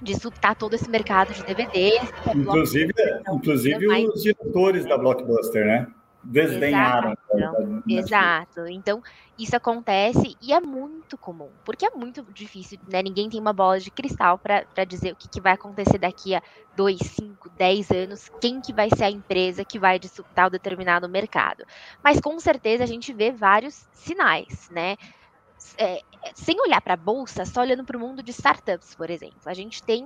disruptar 0.01 0.55
todo 0.55 0.73
esse 0.73 0.89
mercado 0.89 1.33
de 1.33 1.43
DVDs. 1.43 2.11
Inclusive, 2.35 2.93
inclusive 3.31 3.87
os 4.07 4.21
diretores 4.21 4.85
da 4.85 4.97
Blockbuster, 4.97 5.65
né? 5.65 5.87
desdenharam. 6.23 7.15
Exato. 7.33 7.83
Exato. 7.87 8.67
Então, 8.67 9.01
isso 9.37 9.55
acontece 9.55 10.35
e 10.41 10.53
é 10.53 10.59
muito 10.59 11.17
comum, 11.17 11.49
porque 11.63 11.85
é 11.85 11.91
muito 11.91 12.25
difícil, 12.33 12.77
né? 12.87 13.01
Ninguém 13.01 13.29
tem 13.29 13.39
uma 13.39 13.53
bola 13.53 13.79
de 13.79 13.89
cristal 13.89 14.37
para 14.37 14.83
dizer 14.85 15.13
o 15.13 15.15
que, 15.15 15.29
que, 15.29 15.41
vai 15.41 15.53
acontecer 15.53 15.97
daqui 15.97 16.35
a 16.35 16.41
2, 16.75 16.99
5, 16.99 17.49
10 17.57 17.91
anos, 17.91 18.31
quem 18.41 18.59
que 18.59 18.73
vai 18.73 18.89
ser 18.89 19.05
a 19.05 19.09
empresa 19.09 19.63
que 19.63 19.79
vai 19.79 19.97
disputar 19.97 20.47
o 20.47 20.51
determinado 20.51 21.07
mercado. 21.07 21.63
Mas 22.03 22.19
com 22.19 22.37
certeza 22.39 22.83
a 22.83 22.87
gente 22.87 23.13
vê 23.13 23.31
vários 23.31 23.87
sinais, 23.93 24.69
né? 24.71 24.97
É, 25.77 25.99
sem 26.35 26.59
olhar 26.61 26.81
para 26.81 26.93
a 26.93 26.97
bolsa, 26.97 27.45
só 27.45 27.61
olhando 27.61 27.85
para 27.85 27.97
o 27.97 27.99
mundo 27.99 28.23
de 28.23 28.31
startups, 28.31 28.95
por 28.95 29.09
exemplo. 29.09 29.39
A 29.45 29.53
gente 29.53 29.83
tem 29.83 30.05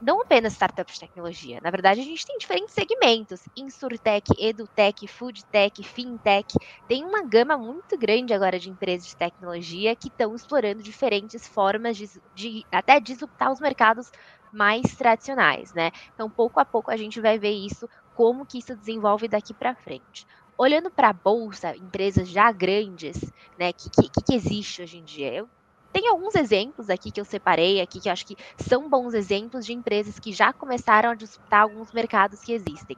não 0.00 0.20
apenas 0.22 0.54
startups 0.54 0.94
de 0.94 1.00
tecnologia. 1.00 1.60
Na 1.62 1.70
verdade, 1.70 2.00
a 2.00 2.04
gente 2.04 2.24
tem 2.24 2.36
diferentes 2.38 2.74
segmentos: 2.74 3.40
Insurtech, 3.56 4.24
EduTech, 4.38 5.06
Foodtech, 5.08 5.82
Fintech. 5.84 6.54
Tem 6.88 7.04
uma 7.04 7.22
gama 7.26 7.56
muito 7.58 7.96
grande 7.98 8.32
agora 8.34 8.58
de 8.58 8.70
empresas 8.70 9.06
de 9.06 9.16
tecnologia 9.16 9.94
que 9.96 10.08
estão 10.08 10.34
explorando 10.34 10.82
diferentes 10.82 11.46
formas 11.46 11.96
de, 11.96 12.06
de 12.32 12.66
até 12.72 12.98
disruptar 13.00 13.52
os 13.52 13.60
mercados 13.60 14.08
mais 14.50 14.94
tradicionais, 14.96 15.72
né? 15.72 15.90
Então, 16.14 16.30
pouco 16.30 16.60
a 16.60 16.64
pouco 16.64 16.90
a 16.90 16.96
gente 16.96 17.20
vai 17.20 17.38
ver 17.38 17.52
isso, 17.52 17.86
como 18.12 18.46
que 18.46 18.58
isso 18.58 18.76
desenvolve 18.76 19.28
daqui 19.28 19.54
para 19.54 19.74
frente. 19.76 20.26
Olhando 20.62 20.92
para 20.92 21.08
a 21.08 21.12
bolsa, 21.12 21.76
empresas 21.76 22.28
já 22.28 22.52
grandes, 22.52 23.18
né, 23.58 23.72
que, 23.72 23.90
que, 23.90 24.08
que 24.24 24.34
existe 24.36 24.80
hoje 24.82 24.96
em 24.98 25.04
dia, 25.04 25.34
eu 25.34 25.50
tem 25.92 26.08
alguns 26.08 26.36
exemplos 26.36 26.88
aqui 26.88 27.10
que 27.10 27.20
eu 27.20 27.24
separei 27.24 27.80
aqui 27.80 28.00
que 28.00 28.08
eu 28.08 28.12
acho 28.12 28.24
que 28.24 28.36
são 28.60 28.88
bons 28.88 29.12
exemplos 29.12 29.66
de 29.66 29.72
empresas 29.72 30.18
que 30.20 30.32
já 30.32 30.52
começaram 30.52 31.10
a 31.10 31.14
disputar 31.16 31.62
alguns 31.62 31.90
mercados 31.92 32.38
que 32.40 32.52
existem. 32.52 32.96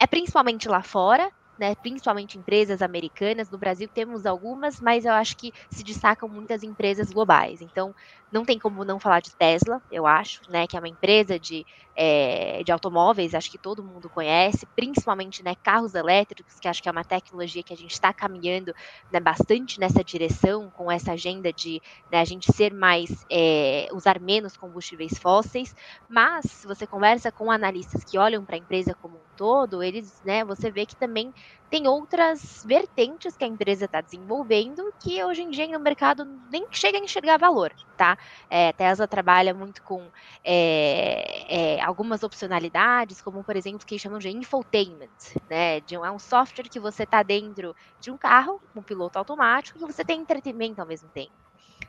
É 0.00 0.08
principalmente 0.08 0.68
lá 0.68 0.82
fora, 0.82 1.30
né, 1.56 1.76
principalmente 1.76 2.36
empresas 2.36 2.82
americanas. 2.82 3.48
No 3.48 3.58
Brasil 3.58 3.88
temos 3.94 4.26
algumas, 4.26 4.80
mas 4.80 5.04
eu 5.04 5.12
acho 5.12 5.36
que 5.36 5.52
se 5.70 5.84
destacam 5.84 6.28
muitas 6.28 6.64
empresas 6.64 7.10
globais. 7.12 7.60
Então, 7.60 7.94
não 8.34 8.44
tem 8.44 8.58
como 8.58 8.84
não 8.84 8.98
falar 9.00 9.20
de 9.20 9.34
Tesla, 9.36 9.80
eu 9.90 10.06
acho, 10.06 10.40
né, 10.48 10.66
que 10.66 10.76
é 10.76 10.80
uma 10.80 10.88
empresa 10.88 11.38
de, 11.38 11.64
é, 11.96 12.62
de 12.64 12.72
automóveis, 12.72 13.34
acho 13.34 13.50
que 13.50 13.58
todo 13.58 13.84
mundo 13.84 14.10
conhece, 14.10 14.66
principalmente 14.76 15.42
né, 15.44 15.54
carros 15.62 15.94
elétricos, 15.94 16.56
que 16.60 16.68
acho 16.68 16.82
que 16.82 16.88
é 16.88 16.92
uma 16.92 17.04
tecnologia 17.04 17.62
que 17.64 17.72
a 17.72 17.76
gente 17.76 17.92
está 17.92 18.12
caminhando 18.12 18.72
né, 19.10 19.20
bastante 19.20 19.78
nessa 19.78 20.02
direção, 20.04 20.70
com 20.72 20.90
essa 20.90 21.12
agenda 21.12 21.52
de 21.52 21.80
né, 22.10 22.20
a 22.20 22.24
gente 22.24 22.52
ser 22.52 22.74
mais, 22.74 23.08
é, 23.30 23.86
usar 23.92 24.20
menos 24.20 24.56
combustíveis 24.56 25.18
fósseis, 25.20 25.72
mas 26.08 26.44
se 26.46 26.66
você 26.66 26.86
conversa 26.86 27.30
com 27.32 27.50
analistas 27.50 28.02
que 28.04 28.18
olham 28.18 28.44
para 28.44 28.56
a 28.56 28.58
empresa 28.58 28.94
como 28.98 29.18
um 29.18 29.26
todo, 29.36 29.82
eles, 29.82 30.20
né, 30.24 30.44
você 30.44 30.70
vê 30.70 30.86
que 30.86 30.96
também 30.96 31.32
tem 31.74 31.88
outras 31.88 32.62
vertentes 32.64 33.36
que 33.36 33.42
a 33.42 33.48
empresa 33.48 33.86
está 33.86 34.00
desenvolvendo 34.00 34.94
que 35.02 35.24
hoje 35.24 35.42
em 35.42 35.50
dia 35.50 35.66
no 35.66 35.80
mercado 35.80 36.24
nem 36.48 36.64
chega 36.70 36.98
a 36.98 37.00
enxergar 37.00 37.36
valor, 37.36 37.74
tá? 37.96 38.16
É, 38.48 38.68
a 38.68 38.72
Tesla 38.72 39.08
trabalha 39.08 39.52
muito 39.52 39.82
com 39.82 40.08
é, 40.44 41.74
é, 41.78 41.82
algumas 41.82 42.22
opcionalidades, 42.22 43.20
como 43.20 43.42
por 43.42 43.56
exemplo 43.56 43.84
que 43.84 43.98
chamam 43.98 44.20
de 44.20 44.28
infotainment, 44.28 45.10
né? 45.50 45.80
De 45.80 45.96
é 45.96 46.10
um 46.12 46.18
software 46.20 46.68
que 46.68 46.78
você 46.78 47.02
está 47.02 47.24
dentro 47.24 47.74
de 47.98 48.08
um 48.08 48.16
carro, 48.16 48.62
um 48.72 48.80
piloto 48.80 49.18
automático, 49.18 49.76
e 49.76 49.84
você 49.84 50.04
tem 50.04 50.20
entretenimento 50.20 50.80
ao 50.80 50.86
mesmo 50.86 51.10
tempo. 51.10 51.32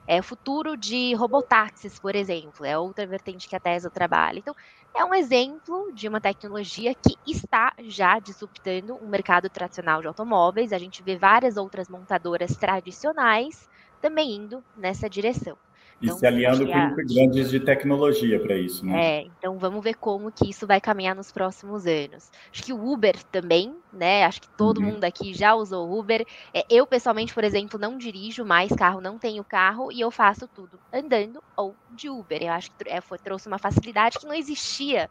É 0.07 0.21
futuro 0.21 0.75
de 0.77 1.13
robotáxis, 1.15 1.99
por 1.99 2.15
exemplo, 2.15 2.65
é 2.65 2.77
outra 2.77 3.05
vertente 3.07 3.47
que 3.47 3.55
a 3.55 3.59
Tesla 3.59 3.89
trabalha. 3.91 4.39
Então, 4.39 4.53
é 4.95 5.03
um 5.05 5.13
exemplo 5.13 5.91
de 5.93 6.07
uma 6.07 6.21
tecnologia 6.21 6.93
que 6.95 7.15
está 7.25 7.71
já 7.81 8.19
disruptando 8.19 8.95
o 8.97 9.07
mercado 9.09 9.49
tradicional 9.49 10.01
de 10.01 10.07
automóveis. 10.07 10.71
A 10.71 10.77
gente 10.79 11.03
vê 11.03 11.17
várias 11.17 11.57
outras 11.57 11.87
montadoras 11.89 12.55
tradicionais 12.57 13.67
também 14.01 14.35
indo 14.35 14.63
nessa 14.75 15.09
direção. 15.09 15.57
E 16.05 16.07
então, 16.07 16.17
se 16.19 16.27
aliando 16.27 16.67
com 16.67 16.95
grandes 16.95 17.49
de 17.49 17.59
tecnologia 17.59 18.39
para 18.39 18.55
isso, 18.55 18.85
né? 18.85 19.03
É, 19.03 19.27
então 19.39 19.57
vamos 19.57 19.83
ver 19.83 19.95
como 19.95 20.31
que 20.31 20.49
isso 20.49 20.67
vai 20.67 20.79
caminhar 20.79 21.15
nos 21.15 21.31
próximos 21.31 21.87
anos. 21.87 22.31
Acho 22.51 22.63
que 22.63 22.71
o 22.71 22.91
Uber 22.91 23.15
também, 23.25 23.75
né? 23.91 24.23
Acho 24.23 24.41
que 24.41 24.49
todo 24.49 24.77
uhum. 24.77 24.91
mundo 24.91 25.03
aqui 25.03 25.33
já 25.33 25.55
usou 25.55 25.97
Uber. 25.97 26.25
É, 26.53 26.63
eu, 26.69 26.85
pessoalmente, 26.85 27.33
por 27.33 27.43
exemplo, 27.43 27.79
não 27.79 27.97
dirijo 27.97 28.45
mais 28.45 28.71
carro, 28.71 29.01
não 29.01 29.17
tenho 29.17 29.43
carro 29.43 29.91
e 29.91 29.99
eu 29.99 30.11
faço 30.11 30.47
tudo 30.47 30.79
andando 30.93 31.43
ou 31.57 31.75
de 31.91 32.07
Uber. 32.07 32.43
Eu 32.43 32.51
acho 32.53 32.69
que 32.71 32.87
é, 32.87 33.01
foi, 33.01 33.17
trouxe 33.17 33.47
uma 33.47 33.57
facilidade 33.57 34.19
que 34.19 34.27
não 34.27 34.33
existia 34.33 35.09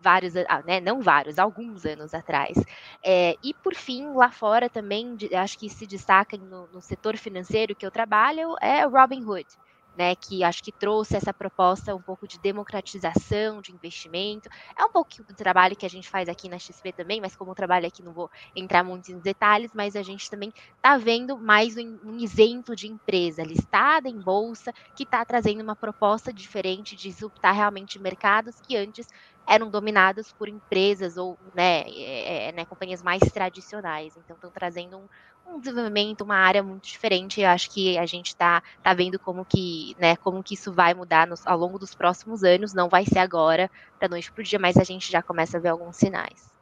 vários, 0.00 0.34
né, 0.34 0.80
não 0.80 1.00
vários, 1.00 1.38
alguns 1.38 1.86
anos 1.86 2.12
atrás. 2.12 2.58
É, 3.02 3.36
e 3.44 3.54
por 3.54 3.74
fim, 3.74 4.12
lá 4.12 4.30
fora 4.30 4.68
também, 4.68 5.16
acho 5.34 5.56
que 5.56 5.70
se 5.70 5.86
destaca 5.86 6.36
no, 6.36 6.66
no 6.72 6.80
setor 6.80 7.16
financeiro 7.16 7.76
que 7.76 7.86
eu 7.86 7.90
trabalho, 7.92 8.56
é 8.60 8.84
o 8.84 8.90
Robinhood 8.90 9.46
né, 9.94 10.14
que 10.16 10.42
acho 10.42 10.62
que 10.62 10.72
trouxe 10.72 11.16
essa 11.16 11.32
proposta 11.32 11.94
um 11.94 12.02
pouco 12.02 12.26
de 12.26 12.38
democratização 12.38 13.60
de 13.60 13.72
investimento. 13.72 14.48
É 14.78 14.84
um 14.84 14.90
pouco 14.90 15.10
do 15.24 15.34
trabalho 15.34 15.76
que 15.76 15.86
a 15.86 15.90
gente 15.90 16.08
faz 16.08 16.28
aqui 16.28 16.48
na 16.48 16.58
XP 16.58 16.92
também, 16.92 17.20
mas 17.20 17.36
como 17.36 17.50
eu 17.50 17.54
trabalho 17.54 17.86
aqui 17.86 18.02
não 18.02 18.12
vou 18.12 18.30
entrar 18.54 18.82
muito 18.82 19.10
em 19.10 19.20
detalhes, 19.20 19.72
mas 19.74 19.96
a 19.96 20.02
gente 20.02 20.28
também 20.30 20.52
está 20.76 20.96
vendo 20.96 21.38
mais 21.38 21.76
um, 21.76 21.98
um, 22.02 22.18
exemplo 22.18 22.74
de 22.74 22.86
empresa 22.86 23.42
listada 23.42 24.08
em 24.08 24.20
bolsa 24.20 24.72
que 24.94 25.04
está 25.04 25.24
trazendo 25.24 25.62
uma 25.62 25.76
proposta 25.76 26.32
diferente 26.32 26.96
de 26.96 27.02
disruptar 27.02 27.54
realmente 27.54 27.98
mercados 27.98 28.56
que 28.60 28.76
antes 28.76 29.06
eram 29.46 29.70
dominados 29.70 30.32
por 30.32 30.48
empresas 30.48 31.16
ou 31.16 31.38
né, 31.54 31.82
é, 31.88 32.48
é, 32.48 32.52
né, 32.52 32.64
companhias 32.64 33.02
mais 33.02 33.20
tradicionais. 33.32 34.16
Então, 34.16 34.36
estão 34.36 34.50
trazendo 34.50 34.98
um, 34.98 35.06
um, 35.46 35.58
desenvolvimento, 35.58 36.22
uma 36.22 36.36
área 36.36 36.62
muito 36.62 36.84
diferente. 36.84 37.40
Eu 37.40 37.48
acho 37.48 37.70
que 37.70 37.98
a 37.98 38.06
gente 38.06 38.28
está 38.28 38.62
tá 38.82 38.94
vendo 38.94 39.18
como 39.18 39.44
que, 39.44 39.96
né, 39.98 40.16
como 40.16 40.42
que 40.42 40.54
isso 40.54 40.72
vai 40.72 40.94
mudar 40.94 41.26
nos, 41.26 41.46
ao 41.46 41.58
longo 41.58 41.78
dos 41.78 41.94
próximos 41.94 42.42
anos. 42.42 42.74
Não 42.74 42.88
vai 42.88 43.04
ser 43.04 43.18
agora, 43.18 43.70
da 44.00 44.08
noite 44.08 44.30
para 44.32 44.40
o 44.40 44.44
dia, 44.44 44.58
mas 44.58 44.76
a 44.76 44.84
gente 44.84 45.10
já 45.10 45.22
começa 45.22 45.58
a 45.58 45.60
ver 45.60 45.68
alguns 45.68 45.96
sinais. 45.96 46.52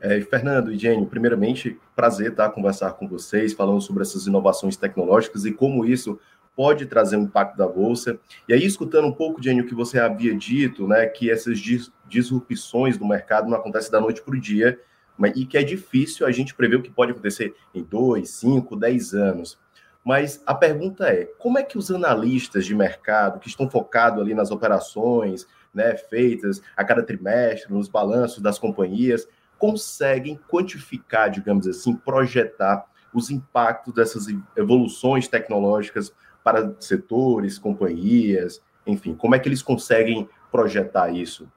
É, 0.00 0.20
Fernando 0.20 0.72
e 0.72 0.78
Jenny, 0.78 1.06
primeiramente, 1.06 1.78
prazer 1.94 2.30
estar 2.30 2.50
conversar 2.50 2.92
com 2.92 3.08
vocês, 3.08 3.54
falando 3.54 3.80
sobre 3.80 4.02
essas 4.02 4.26
inovações 4.26 4.76
tecnológicas 4.76 5.46
e 5.46 5.52
como 5.52 5.86
isso 5.86 6.18
pode 6.54 6.86
trazer 6.86 7.16
um 7.16 7.22
impacto 7.22 7.56
da 7.56 7.66
bolsa. 7.66 8.18
E 8.48 8.54
aí, 8.54 8.64
escutando 8.64 9.06
um 9.06 9.12
pouco, 9.12 9.42
Jenny, 9.42 9.60
o 9.60 9.66
que 9.66 9.74
você 9.74 9.98
havia 9.98 10.34
dito, 10.34 10.88
né, 10.88 11.06
que 11.06 11.30
essas 11.30 11.58
disrupções 12.06 12.96
do 12.96 13.06
mercado 13.06 13.48
não 13.48 13.58
acontecem 13.58 13.90
da 13.90 14.00
noite 14.00 14.22
para 14.22 14.34
o 14.34 14.40
dia, 14.40 14.80
mas, 15.16 15.36
e 15.36 15.46
que 15.46 15.56
é 15.56 15.62
difícil 15.62 16.26
a 16.26 16.30
gente 16.30 16.54
prever 16.54 16.76
o 16.76 16.82
que 16.82 16.90
pode 16.90 17.12
acontecer 17.12 17.54
em 17.74 17.82
dois, 17.82 18.30
cinco, 18.30 18.76
dez 18.76 19.14
anos. 19.14 19.58
Mas 20.04 20.42
a 20.46 20.54
pergunta 20.54 21.08
é: 21.08 21.24
como 21.38 21.58
é 21.58 21.62
que 21.62 21.78
os 21.78 21.90
analistas 21.90 22.64
de 22.64 22.74
mercado, 22.74 23.40
que 23.40 23.48
estão 23.48 23.68
focados 23.68 24.20
ali 24.20 24.34
nas 24.34 24.50
operações 24.50 25.46
né, 25.74 25.96
feitas 25.96 26.62
a 26.76 26.84
cada 26.84 27.02
trimestre, 27.02 27.72
nos 27.72 27.88
balanços 27.88 28.42
das 28.42 28.58
companhias, 28.58 29.28
conseguem 29.58 30.38
quantificar, 30.48 31.30
digamos 31.30 31.66
assim, 31.66 31.94
projetar 31.94 32.86
os 33.12 33.30
impactos 33.30 33.94
dessas 33.94 34.26
evoluções 34.56 35.26
tecnológicas 35.26 36.12
para 36.44 36.74
setores, 36.78 37.58
companhias, 37.58 38.62
enfim, 38.86 39.14
como 39.14 39.34
é 39.34 39.38
que 39.38 39.48
eles 39.48 39.62
conseguem 39.62 40.28
projetar 40.52 41.10
isso, 41.10 41.50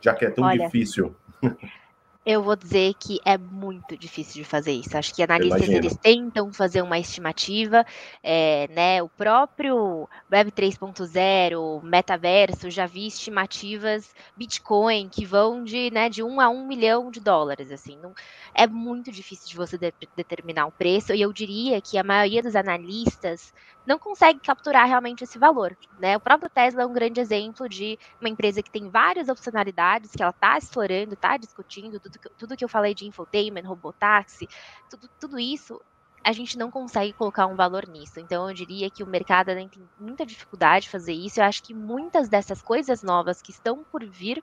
já 0.00 0.12
que 0.12 0.24
é 0.24 0.30
tão 0.30 0.44
Olha, 0.44 0.64
difícil? 0.64 1.14
Eu 2.26 2.42
vou 2.42 2.56
dizer 2.56 2.94
que 2.94 3.20
é 3.22 3.36
muito 3.36 3.98
difícil 3.98 4.42
de 4.42 4.44
fazer 4.44 4.72
isso. 4.72 4.96
Acho 4.96 5.14
que 5.14 5.22
analistas 5.22 5.68
eles 5.68 5.94
tentam 5.96 6.50
fazer 6.52 6.80
uma 6.80 6.98
estimativa, 6.98 7.84
é, 8.22 8.66
né? 8.68 9.02
O 9.02 9.10
próprio 9.10 10.08
Web 10.32 10.50
3.0, 10.52 11.82
metaverso, 11.82 12.70
já 12.70 12.86
vi 12.86 13.06
estimativas 13.06 14.14
Bitcoin 14.34 15.10
que 15.10 15.26
vão 15.26 15.62
de, 15.62 15.90
né, 15.90 16.08
de 16.08 16.22
1 16.22 16.40
a 16.40 16.48
1 16.48 16.66
milhão 16.66 17.10
de 17.10 17.20
dólares. 17.20 17.70
Assim, 17.70 17.98
não, 18.02 18.14
é 18.54 18.66
muito 18.66 19.12
difícil 19.12 19.46
de 19.48 19.56
você 19.56 19.76
de, 19.76 19.92
determinar 20.16 20.66
o 20.66 20.72
preço. 20.72 21.12
E 21.12 21.20
eu 21.20 21.32
diria 21.32 21.78
que 21.82 21.98
a 21.98 22.02
maioria 22.02 22.42
dos 22.42 22.56
analistas 22.56 23.52
não 23.86 23.98
consegue 23.98 24.40
capturar 24.40 24.86
realmente 24.86 25.24
esse 25.24 25.38
valor. 25.38 25.76
Né? 25.98 26.16
O 26.16 26.20
próprio 26.20 26.50
Tesla 26.50 26.82
é 26.82 26.86
um 26.86 26.92
grande 26.92 27.20
exemplo 27.20 27.68
de 27.68 27.98
uma 28.20 28.28
empresa 28.28 28.62
que 28.62 28.70
tem 28.70 28.88
várias 28.88 29.28
opcionalidades, 29.28 30.12
que 30.12 30.22
ela 30.22 30.30
está 30.30 30.56
explorando, 30.56 31.14
está 31.14 31.36
discutindo, 31.36 32.00
tudo 32.00 32.18
que, 32.18 32.28
tudo 32.30 32.56
que 32.56 32.64
eu 32.64 32.68
falei 32.68 32.94
de 32.94 33.06
infotainment, 33.06 33.66
robotaxi, 33.66 34.48
tudo, 34.88 35.08
tudo 35.20 35.38
isso 35.38 35.80
a 36.24 36.32
gente 36.32 36.56
não 36.56 36.70
consegue 36.70 37.12
colocar 37.12 37.46
um 37.46 37.54
valor 37.54 37.86
nisso. 37.86 38.18
Então, 38.18 38.48
eu 38.48 38.54
diria 38.54 38.88
que 38.88 39.02
o 39.02 39.06
mercado 39.06 39.48
tem 39.48 39.70
muita 40.00 40.24
dificuldade 40.24 40.84
de 40.84 40.90
fazer 40.90 41.12
isso. 41.12 41.38
Eu 41.38 41.44
acho 41.44 41.62
que 41.62 41.74
muitas 41.74 42.30
dessas 42.30 42.62
coisas 42.62 43.02
novas 43.02 43.42
que 43.42 43.50
estão 43.50 43.84
por 43.84 44.02
vir 44.06 44.42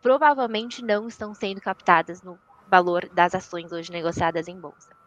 provavelmente 0.00 0.82
não 0.82 1.06
estão 1.06 1.34
sendo 1.34 1.60
captadas 1.60 2.22
no 2.22 2.38
valor 2.66 3.08
das 3.12 3.34
ações 3.34 3.72
hoje 3.72 3.92
negociadas 3.92 4.48
em 4.48 4.58
bolsa. 4.58 4.97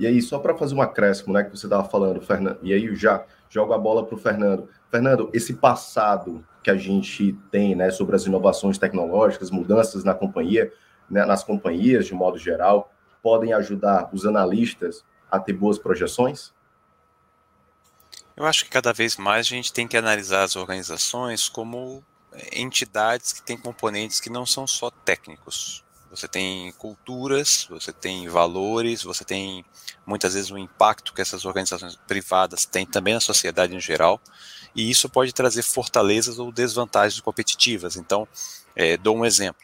E 0.00 0.06
aí, 0.06 0.22
só 0.22 0.38
para 0.38 0.56
fazer 0.56 0.74
um 0.74 0.80
acréscimo, 0.80 1.34
né, 1.34 1.44
que 1.44 1.50
você 1.50 1.66
estava 1.66 1.86
falando, 1.86 2.22
Fernando, 2.22 2.58
e 2.62 2.72
aí 2.72 2.96
já 2.96 3.22
jogo 3.50 3.74
a 3.74 3.78
bola 3.78 4.06
para 4.06 4.14
o 4.14 4.18
Fernando. 4.18 4.66
Fernando, 4.90 5.28
esse 5.34 5.52
passado 5.52 6.42
que 6.62 6.70
a 6.70 6.76
gente 6.76 7.34
tem, 7.50 7.74
né, 7.74 7.90
sobre 7.90 8.16
as 8.16 8.24
inovações 8.24 8.78
tecnológicas, 8.78 9.50
mudanças 9.50 10.02
na 10.02 10.14
companhia, 10.14 10.72
né, 11.10 11.26
nas 11.26 11.44
companhias 11.44 12.06
de 12.06 12.14
modo 12.14 12.38
geral, 12.38 12.90
podem 13.22 13.52
ajudar 13.52 14.08
os 14.10 14.24
analistas 14.24 15.04
a 15.30 15.38
ter 15.38 15.52
boas 15.52 15.78
projeções? 15.78 16.50
Eu 18.34 18.46
acho 18.46 18.64
que 18.64 18.70
cada 18.70 18.94
vez 18.94 19.18
mais 19.18 19.44
a 19.44 19.50
gente 19.50 19.70
tem 19.70 19.86
que 19.86 19.98
analisar 19.98 20.44
as 20.44 20.56
organizações 20.56 21.46
como 21.46 22.02
entidades 22.54 23.34
que 23.34 23.42
têm 23.42 23.58
componentes 23.58 24.18
que 24.18 24.30
não 24.30 24.46
são 24.46 24.66
só 24.66 24.90
técnicos. 24.90 25.84
Você 26.10 26.26
tem 26.26 26.72
culturas, 26.72 27.66
você 27.70 27.92
tem 27.92 28.28
valores, 28.28 29.02
você 29.02 29.24
tem 29.24 29.64
muitas 30.04 30.34
vezes 30.34 30.50
o 30.50 30.58
impacto 30.58 31.14
que 31.14 31.22
essas 31.22 31.44
organizações 31.44 31.96
privadas 32.08 32.64
têm 32.64 32.84
também 32.84 33.14
na 33.14 33.20
sociedade 33.20 33.74
em 33.76 33.80
geral, 33.80 34.20
e 34.74 34.90
isso 34.90 35.08
pode 35.08 35.32
trazer 35.32 35.62
fortalezas 35.62 36.38
ou 36.38 36.50
desvantagens 36.50 37.20
competitivas. 37.20 37.96
Então, 37.96 38.26
é, 38.74 38.96
dou 38.96 39.16
um 39.16 39.24
exemplo. 39.24 39.62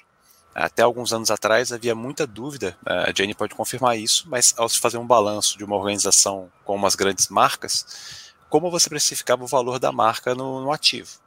Até 0.54 0.82
alguns 0.82 1.12
anos 1.12 1.30
atrás 1.30 1.72
havia 1.72 1.94
muita 1.94 2.26
dúvida, 2.26 2.78
a 2.86 3.12
Jenny 3.12 3.34
pode 3.34 3.54
confirmar 3.54 3.98
isso, 3.98 4.26
mas 4.28 4.54
ao 4.56 4.68
se 4.68 4.78
fazer 4.78 4.96
um 4.96 5.06
balanço 5.06 5.58
de 5.58 5.64
uma 5.64 5.76
organização 5.76 6.50
com 6.64 6.74
umas 6.74 6.94
grandes 6.94 7.28
marcas, 7.28 8.32
como 8.48 8.70
você 8.70 8.88
precificava 8.88 9.44
o 9.44 9.48
valor 9.48 9.78
da 9.78 9.92
marca 9.92 10.34
no, 10.34 10.62
no 10.62 10.72
ativo? 10.72 11.25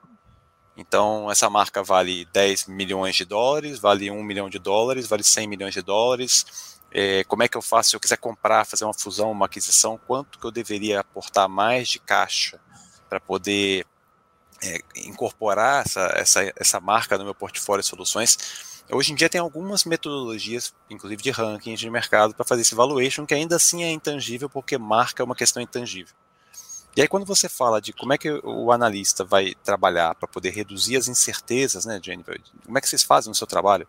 Então, 0.80 1.30
essa 1.30 1.50
marca 1.50 1.84
vale 1.84 2.24
10 2.32 2.68
milhões 2.68 3.14
de 3.14 3.26
dólares, 3.26 3.80
vale 3.80 4.10
1 4.10 4.24
milhão 4.24 4.50
de 4.50 4.58
dólares, 4.58 5.08
vale 5.08 5.24
100 5.24 5.46
milhões 5.46 5.74
de 5.74 5.82
dólares. 5.82 6.80
É, 6.90 7.22
como 7.26 7.44
é 7.44 7.50
que 7.50 7.58
eu 7.58 7.62
faço 7.62 7.90
se 7.90 7.96
eu 7.98 8.00
quiser 8.00 8.18
comprar, 8.18 8.66
fazer 8.66 8.86
uma 8.86 8.94
fusão, 8.94 9.30
uma 9.30 9.46
aquisição? 9.46 10.00
Quanto 10.08 10.40
que 10.40 10.46
eu 10.46 10.52
deveria 10.52 11.02
aportar 11.02 11.50
mais 11.50 11.90
de 11.90 12.00
caixa 12.00 12.62
para 13.10 13.20
poder 13.20 13.86
é, 14.64 14.80
incorporar 15.06 15.86
essa, 15.86 16.14
essa, 16.16 16.54
essa 16.56 16.80
marca 16.80 17.18
no 17.18 17.26
meu 17.26 17.36
portfólio 17.36 17.84
de 17.84 17.90
soluções? 17.90 18.38
Hoje 18.90 19.12
em 19.12 19.16
dia 19.16 19.30
tem 19.30 19.42
algumas 19.42 19.84
metodologias, 19.84 20.74
inclusive 20.90 21.22
de 21.22 21.30
rankings 21.30 21.82
de 21.82 21.90
mercado, 21.90 22.34
para 22.34 22.46
fazer 22.46 22.62
esse 22.62 22.74
valuation, 22.74 23.26
que 23.26 23.34
ainda 23.34 23.58
assim 23.58 23.84
é 23.84 23.92
intangível, 23.92 24.50
porque 24.50 24.78
marca 24.78 25.22
é 25.22 25.26
uma 25.26 25.36
questão 25.36 25.62
intangível. 25.62 26.16
E 26.96 27.02
aí, 27.02 27.08
quando 27.08 27.26
você 27.26 27.48
fala 27.48 27.80
de 27.80 27.94
como 27.94 28.14
é 28.14 28.18
que 28.18 28.30
o 28.44 28.72
analista 28.72 29.24
vai 29.24 29.54
trabalhar 29.64 30.16
para 30.16 30.28
poder 30.28 30.50
reduzir 30.50 30.98
as 30.98 31.08
incertezas, 31.08 31.86
né, 31.86 32.00
Jennifer? 32.04 32.42
Como 32.66 32.78
é 32.78 32.82
que 32.82 32.90
vocês 32.90 33.04
fazem 33.04 33.30
no 33.30 33.36
seu 33.36 33.48
trabalho? 33.48 33.88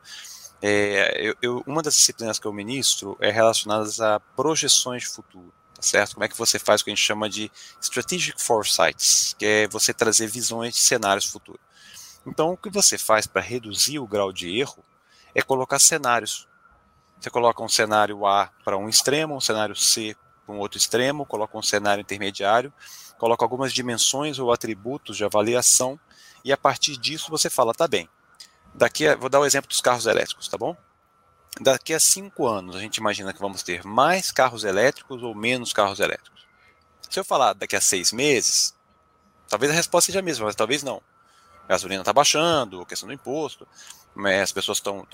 É, 0.62 1.18
eu, 1.18 1.34
eu, 1.40 1.62
uma 1.66 1.82
das 1.82 1.94
disciplinas 1.94 2.38
que 2.38 2.46
eu 2.46 2.52
ministro 2.52 3.16
é 3.18 3.30
relacionada 3.30 3.88
a 4.14 4.20
projeções 4.20 5.04
de 5.04 5.08
futuro, 5.08 5.52
tá 5.74 5.80
certo? 5.80 6.14
Como 6.14 6.24
é 6.24 6.28
que 6.28 6.36
você 6.36 6.58
faz 6.58 6.80
o 6.80 6.84
que 6.84 6.90
a 6.90 6.94
gente 6.94 7.04
chama 7.04 7.28
de 7.28 7.50
strategic 7.80 8.40
foresights, 8.40 9.34
que 9.38 9.46
é 9.46 9.68
você 9.68 9.94
trazer 9.94 10.26
visões 10.26 10.74
de 10.74 10.80
cenários 10.80 11.24
futuros. 11.24 11.62
Então, 12.26 12.52
o 12.52 12.56
que 12.56 12.68
você 12.68 12.98
faz 12.98 13.26
para 13.26 13.40
reduzir 13.40 13.98
o 13.98 14.06
grau 14.06 14.30
de 14.30 14.58
erro 14.58 14.84
é 15.34 15.40
colocar 15.40 15.78
cenários. 15.78 16.46
Você 17.18 17.30
coloca 17.30 17.62
um 17.62 17.68
cenário 17.68 18.26
A 18.26 18.50
para 18.62 18.76
um 18.76 18.88
extremo, 18.88 19.34
um 19.34 19.40
cenário 19.40 19.74
C 19.74 20.14
um 20.50 20.58
outro 20.58 20.78
extremo, 20.78 21.26
coloca 21.26 21.56
um 21.56 21.62
cenário 21.62 22.00
intermediário, 22.00 22.72
coloca 23.18 23.44
algumas 23.44 23.72
dimensões 23.72 24.38
ou 24.38 24.52
atributos 24.52 25.16
de 25.16 25.24
avaliação 25.24 25.98
e 26.44 26.52
a 26.52 26.56
partir 26.56 26.96
disso 26.96 27.30
você 27.30 27.50
fala, 27.50 27.74
tá 27.74 27.86
bem. 27.86 28.08
Daqui 28.74 29.06
a, 29.06 29.16
vou 29.16 29.28
dar 29.28 29.40
o 29.40 29.44
exemplo 29.44 29.68
dos 29.68 29.80
carros 29.80 30.06
elétricos, 30.06 30.48
tá 30.48 30.56
bom? 30.56 30.76
Daqui 31.60 31.92
a 31.92 32.00
cinco 32.00 32.46
anos 32.46 32.76
a 32.76 32.80
gente 32.80 32.98
imagina 32.98 33.32
que 33.32 33.40
vamos 33.40 33.62
ter 33.62 33.84
mais 33.84 34.30
carros 34.30 34.64
elétricos 34.64 35.22
ou 35.22 35.34
menos 35.34 35.72
carros 35.72 36.00
elétricos. 36.00 36.46
Se 37.08 37.18
eu 37.18 37.24
falar 37.24 37.54
daqui 37.54 37.74
a 37.74 37.80
seis 37.80 38.12
meses, 38.12 38.74
talvez 39.48 39.72
a 39.72 39.74
resposta 39.74 40.06
seja 40.06 40.20
a 40.20 40.22
mesma, 40.22 40.46
mas 40.46 40.54
talvez 40.54 40.82
não 40.82 41.02
a 41.64 41.68
gasolina 41.70 42.02
está 42.02 42.12
baixando, 42.12 42.80
a 42.82 42.86
questão 42.86 43.06
do 43.06 43.12
imposto, 43.12 43.66
as 44.42 44.50
pessoas 44.50 44.78
estão 44.78 45.06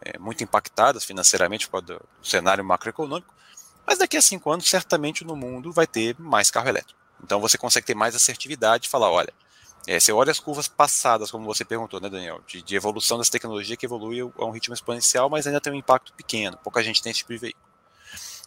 é, 0.00 0.16
muito 0.20 0.44
impactadas 0.44 1.04
financeiramente 1.04 1.66
por 1.66 1.82
causa 1.82 2.00
do 2.00 2.08
cenário 2.22 2.64
macroeconômico, 2.64 3.34
mas 3.86 3.98
daqui 3.98 4.16
a 4.16 4.22
cinco 4.22 4.50
anos, 4.50 4.68
certamente 4.68 5.24
no 5.24 5.36
mundo 5.36 5.72
vai 5.72 5.86
ter 5.86 6.16
mais 6.18 6.50
carro 6.50 6.68
elétrico. 6.68 6.98
Então 7.22 7.40
você 7.40 7.56
consegue 7.56 7.86
ter 7.86 7.94
mais 7.94 8.14
assertividade 8.14 8.86
e 8.86 8.90
falar, 8.90 9.10
olha, 9.10 9.32
é, 9.86 10.00
você 10.00 10.12
olha 10.12 10.32
as 10.32 10.40
curvas 10.40 10.66
passadas, 10.66 11.30
como 11.30 11.44
você 11.44 11.64
perguntou, 11.64 12.00
né, 12.00 12.08
Daniel, 12.08 12.40
de, 12.46 12.60
de 12.60 12.76
evolução 12.76 13.18
dessa 13.18 13.30
tecnologia 13.30 13.76
que 13.76 13.86
evolui 13.86 14.20
a 14.20 14.44
um 14.44 14.50
ritmo 14.50 14.74
exponencial, 14.74 15.30
mas 15.30 15.46
ainda 15.46 15.60
tem 15.60 15.72
um 15.72 15.76
impacto 15.76 16.12
pequeno, 16.12 16.58
pouca 16.58 16.82
gente 16.82 17.00
tem 17.00 17.10
esse 17.10 17.18
tipo 17.18 17.32
de 17.32 17.38
veículo. 17.38 17.64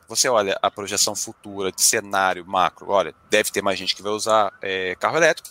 Você 0.08 0.28
olha 0.28 0.58
a 0.62 0.70
projeção 0.70 1.16
futura 1.16 1.72
de 1.72 1.82
cenário 1.82 2.46
macro, 2.46 2.90
olha, 2.90 3.16
deve 3.30 3.52
ter 3.52 3.62
mais 3.62 3.80
gente 3.80 3.96
que 3.96 4.02
vai 4.04 4.12
usar 4.12 4.52
é, 4.62 4.96
carro 4.96 5.18
elétrico, 5.18 5.50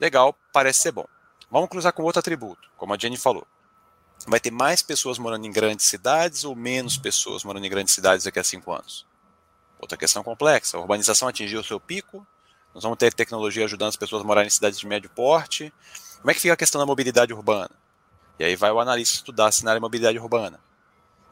legal, 0.00 0.34
parece 0.52 0.80
ser 0.80 0.92
bom. 0.92 1.06
Vamos 1.50 1.68
cruzar 1.68 1.92
com 1.92 2.02
outro 2.02 2.18
atributo, 2.18 2.68
como 2.76 2.92
a 2.92 2.98
Jenny 2.98 3.16
falou. 3.16 3.46
Vai 4.26 4.40
ter 4.40 4.50
mais 4.50 4.82
pessoas 4.82 5.18
morando 5.18 5.46
em 5.46 5.52
grandes 5.52 5.86
cidades 5.86 6.44
ou 6.44 6.56
menos 6.56 6.96
pessoas 6.96 7.44
morando 7.44 7.64
em 7.64 7.70
grandes 7.70 7.94
cidades 7.94 8.24
daqui 8.24 8.38
a 8.38 8.44
cinco 8.44 8.72
anos? 8.72 9.06
Outra 9.78 9.96
questão 9.96 10.22
complexa. 10.22 10.76
A 10.76 10.80
urbanização 10.80 11.28
atingiu 11.28 11.60
o 11.60 11.64
seu 11.64 11.78
pico? 11.78 12.26
Nós 12.74 12.82
vamos 12.82 12.98
ter 12.98 13.14
tecnologia 13.14 13.64
ajudando 13.64 13.90
as 13.90 13.96
pessoas 13.96 14.22
a 14.22 14.24
morar 14.24 14.44
em 14.44 14.50
cidades 14.50 14.78
de 14.78 14.86
médio 14.86 15.08
porte? 15.10 15.72
Como 16.18 16.30
é 16.30 16.34
que 16.34 16.40
fica 16.40 16.54
a 16.54 16.56
questão 16.56 16.80
da 16.80 16.86
mobilidade 16.86 17.32
urbana? 17.32 17.70
E 18.38 18.44
aí 18.44 18.56
vai 18.56 18.70
o 18.70 18.80
analista 18.80 19.16
estudar 19.16 19.52
cenário 19.52 19.80
de 19.80 19.82
mobilidade 19.82 20.18
urbana. 20.18 20.60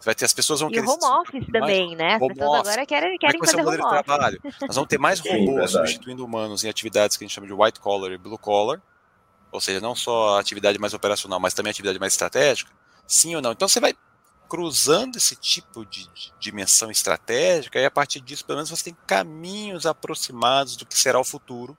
Vai 0.05 0.15
ter 0.15 0.27
as 0.27 0.33
pessoas 0.33 0.61
vão 0.61 0.69
e 0.69 0.75
querer. 0.75 0.87
home 0.87 1.05
office 1.21 1.47
também, 1.51 1.97
né? 1.97 2.15
As 2.15 2.21
pessoas 2.21 2.61
office. 2.61 2.69
agora 2.69 2.87
querem, 2.87 3.19
querem 3.19 3.41
Como 3.41 3.45
é 3.45 3.49
que 3.49 3.57
fazer 3.57 3.69
home 3.69 3.83
office. 3.83 4.05
Trabalho? 4.05 4.41
Nós 4.45 4.75
vamos 4.75 4.89
ter 4.89 4.99
mais 4.99 5.21
robôs 5.21 5.71
substituindo 5.71 6.25
humanos 6.25 6.63
em 6.63 6.69
atividades 6.69 7.17
que 7.17 7.25
a 7.25 7.27
gente 7.27 7.35
chama 7.35 7.47
de 7.47 7.53
white 7.53 7.81
collar 7.81 8.13
e 8.13 8.19
blue 8.19 8.39
collar 8.39 8.81
ou 9.55 9.61
seja, 9.61 9.81
não 9.81 9.95
só 9.95 10.41
atividade 10.41 10.81
mais 10.81 10.95
operacional, 10.95 11.39
mas 11.39 11.55
também 11.55 11.71
atividade 11.71 11.97
mais 11.97 12.13
estratégica? 12.13 12.73
Sim 13.07 13.37
ou 13.37 13.43
não? 13.43 13.53
Então 13.53 13.69
você 13.69 13.81
vai 13.81 13.95
cruzando 14.49 15.17
esse 15.17 15.35
tipo 15.35 15.85
de, 15.85 16.09
dimensão 16.39 16.91
estratégica 16.91 17.79
e 17.79 17.85
a 17.85 17.91
partir 17.91 18.21
disso, 18.21 18.45
pelo 18.45 18.59
menos, 18.59 18.71
você 18.71 18.85
tem 18.85 18.97
caminhos 19.07 19.87
aproximados 19.87 20.77
do 20.77 20.87
que 20.87 20.99
será 20.99 21.19
o 21.19 21.25
futuro. 21.25 21.77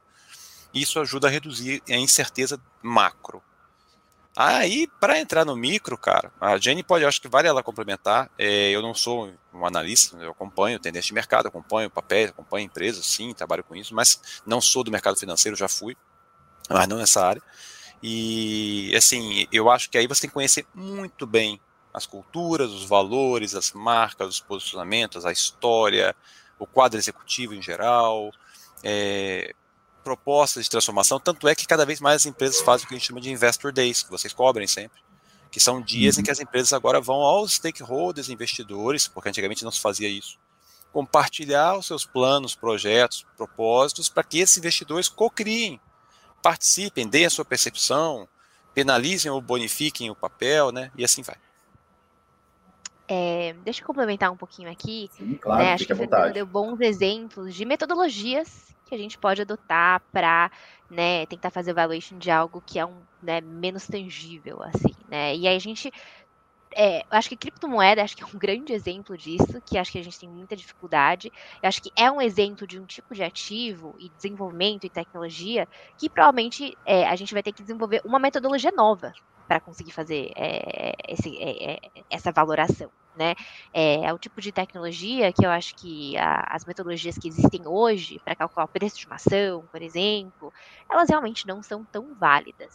E 0.73 0.81
isso 0.81 0.99
ajuda 0.99 1.27
a 1.27 1.31
reduzir 1.31 1.81
a 1.89 1.93
incerteza 1.93 2.59
macro. 2.81 3.41
Aí, 4.35 4.88
para 4.99 5.17
entrar 5.17 5.45
no 5.45 5.55
micro, 5.55 5.97
cara, 5.97 6.33
a 6.41 6.57
Jenny 6.57 6.83
pode, 6.83 7.05
acho 7.05 7.21
que 7.21 7.29
vale 7.29 7.47
ela 7.47 7.63
complementar. 7.63 8.29
É, 8.38 8.71
eu 8.71 8.81
não 8.81 8.93
sou 8.93 9.31
um 9.53 9.65
analista, 9.65 10.17
eu 10.17 10.31
acompanho 10.31 10.77
tendência 10.77 11.07
de 11.07 11.13
mercado, 11.13 11.47
acompanho 11.47 11.89
papéis, 11.89 12.31
acompanho 12.31 12.65
empresas, 12.65 13.05
sim, 13.05 13.33
trabalho 13.33 13.63
com 13.63 13.73
isso, 13.73 13.95
mas 13.95 14.41
não 14.45 14.59
sou 14.59 14.83
do 14.83 14.91
mercado 14.91 15.17
financeiro, 15.17 15.55
já 15.55 15.69
fui 15.69 15.95
mas 16.69 16.88
não 16.88 16.97
nessa 16.97 17.25
área. 17.25 17.41
E 18.01 18.93
assim, 18.95 19.47
eu 19.51 19.69
acho 19.69 19.89
que 19.89 19.97
aí 19.97 20.08
você 20.08 20.21
tem 20.21 20.29
que 20.29 20.34
conhecer 20.34 20.65
muito 20.73 21.25
bem 21.25 21.60
as 21.93 22.05
culturas, 22.05 22.71
os 22.71 22.84
valores, 22.84 23.55
as 23.55 23.71
marcas, 23.71 24.27
os 24.27 24.39
posicionamentos, 24.41 25.25
a 25.25 25.31
história, 25.31 26.15
o 26.60 26.67
quadro 26.67 26.99
executivo 26.99 27.53
em 27.53 27.62
geral, 27.62 28.31
é, 28.84 29.53
propostas 30.03 30.65
de 30.65 30.69
transformação. 30.69 31.19
Tanto 31.19 31.47
é 31.47 31.55
que 31.55 31.65
cada 31.65 31.86
vez 31.86 31.99
mais 32.01 32.17
as 32.17 32.25
empresas 32.25 32.62
fazem 32.62 32.86
o 32.86 32.88
que 32.89 32.95
a 32.95 32.97
gente 32.97 33.08
chama 33.08 33.21
de 33.21 33.31
Investor 33.31 33.71
Days, 33.71 34.03
que 34.03 34.12
vocês 34.12 34.34
cobrem 34.34 34.67
sempre, 34.67 35.01
que 35.49 35.60
são 35.60 35.81
dias 35.81 36.15
uhum. 36.15 36.21
em 36.21 36.25
que 36.25 36.31
as 36.31 36.39
empresas 36.39 36.73
agora 36.73 36.99
vão 36.99 37.21
aos 37.21 37.53
stakeholders, 37.53 38.29
investidores, 38.29 39.08
porque 39.08 39.29
antigamente 39.29 39.63
não 39.63 39.71
se 39.71 39.79
fazia 39.79 40.10
isso, 40.10 40.38
compartilhar 40.91 41.77
os 41.77 41.88
seus 41.88 42.05
planos, 42.05 42.55
projetos, 42.55 43.25
propósitos, 43.36 44.10
para 44.10 44.23
que 44.23 44.39
esses 44.39 44.58
investidores 44.58 45.10
co-criem 45.10 45.79
participem, 46.45 47.08
deem 47.08 47.25
a 47.25 47.29
sua 47.31 47.43
percepção, 47.43 48.27
penalizem 48.71 49.31
ou 49.31 49.41
bonifiquem 49.41 50.12
o 50.12 50.15
papel, 50.15 50.71
né? 50.71 50.91
E 50.95 51.03
assim 51.03 51.23
vai. 51.23 51.38
É, 53.08 53.55
deixa 53.63 53.81
eu 53.81 53.88
complementar 53.88 54.31
um 54.31 54.38
pouquinho 54.38 54.69
aqui. 54.69 55.10
Sim, 55.17 55.39
claro, 55.41 55.63
né? 55.63 55.73
Acho 55.73 55.88
que 55.88 55.93
você 55.95 56.31
deu 56.34 56.45
bons 56.45 56.79
exemplos 56.81 57.55
de 57.55 57.65
metodologias 57.65 58.75
que 58.86 58.93
a 58.93 58.97
gente 58.97 59.17
pode 59.17 59.41
adotar 59.41 60.03
para 60.12 60.51
né, 60.88 61.25
tentar 61.25 61.49
fazer 61.49 61.73
valuation 61.73 62.19
de 62.19 62.29
algo 62.29 62.62
que 62.63 62.77
é 62.77 62.86
um 62.86 63.01
né, 63.23 63.41
menos 63.41 63.88
tangível, 63.88 64.62
assim, 64.62 64.93
né? 65.10 65.36
E 65.36 65.47
aí 65.47 65.55
a 65.55 65.60
gente 65.60 65.91
é, 66.75 67.05
acho 67.09 67.29
que 67.29 67.38
criptomoeda 67.38 68.03
acho 68.03 68.15
que 68.17 68.23
é 68.23 68.25
um 68.25 68.38
grande 68.38 68.73
exemplo 68.73 69.17
disso, 69.17 69.61
que 69.65 69.77
acho 69.77 69.91
que 69.91 69.99
a 69.99 70.03
gente 70.03 70.19
tem 70.19 70.29
muita 70.29 70.55
dificuldade. 70.55 71.31
Eu 71.61 71.69
acho 71.69 71.81
que 71.81 71.91
é 71.95 72.11
um 72.11 72.21
exemplo 72.21 72.67
de 72.67 72.79
um 72.79 72.85
tipo 72.85 73.15
de 73.15 73.23
ativo 73.23 73.95
e 73.97 74.09
desenvolvimento 74.09 74.85
e 74.85 74.89
tecnologia 74.89 75.67
que 75.97 76.09
provavelmente 76.09 76.77
é, 76.85 77.07
a 77.07 77.15
gente 77.15 77.33
vai 77.33 77.41
ter 77.41 77.53
que 77.53 77.61
desenvolver 77.61 78.01
uma 78.03 78.19
metodologia 78.19 78.71
nova 78.71 79.13
para 79.47 79.62
conseguir 79.62 79.91
fazer 79.91 80.31
é, 80.36 80.93
esse, 81.10 81.38
é, 81.41 81.75
é, 81.75 81.79
essa 82.10 82.31
valoração. 82.31 82.91
né? 83.15 83.34
É, 83.73 84.05
é, 84.05 84.13
o 84.13 84.19
tipo 84.19 84.41
de 84.41 84.51
tecnologia 84.51 85.31
que 85.34 85.45
eu 85.45 85.49
acho 85.49 85.73
que 85.77 86.17
a, 86.17 86.45
as 86.55 86.65
metodologias 86.65 87.17
que 87.17 87.27
existem 87.27 87.62
hoje 87.67 88.19
para 88.23 88.36
calcular 88.36 88.65
o 88.65 88.69
preço 88.69 88.97
de 88.97 89.05
uma 89.08 89.15
ação, 89.15 89.67
por 89.71 89.81
exemplo, 89.81 90.51
elas 90.91 91.10
realmente 91.10 91.47
não 91.47 91.62
são 91.63 91.86
tão 91.86 92.13
válidas. 92.15 92.73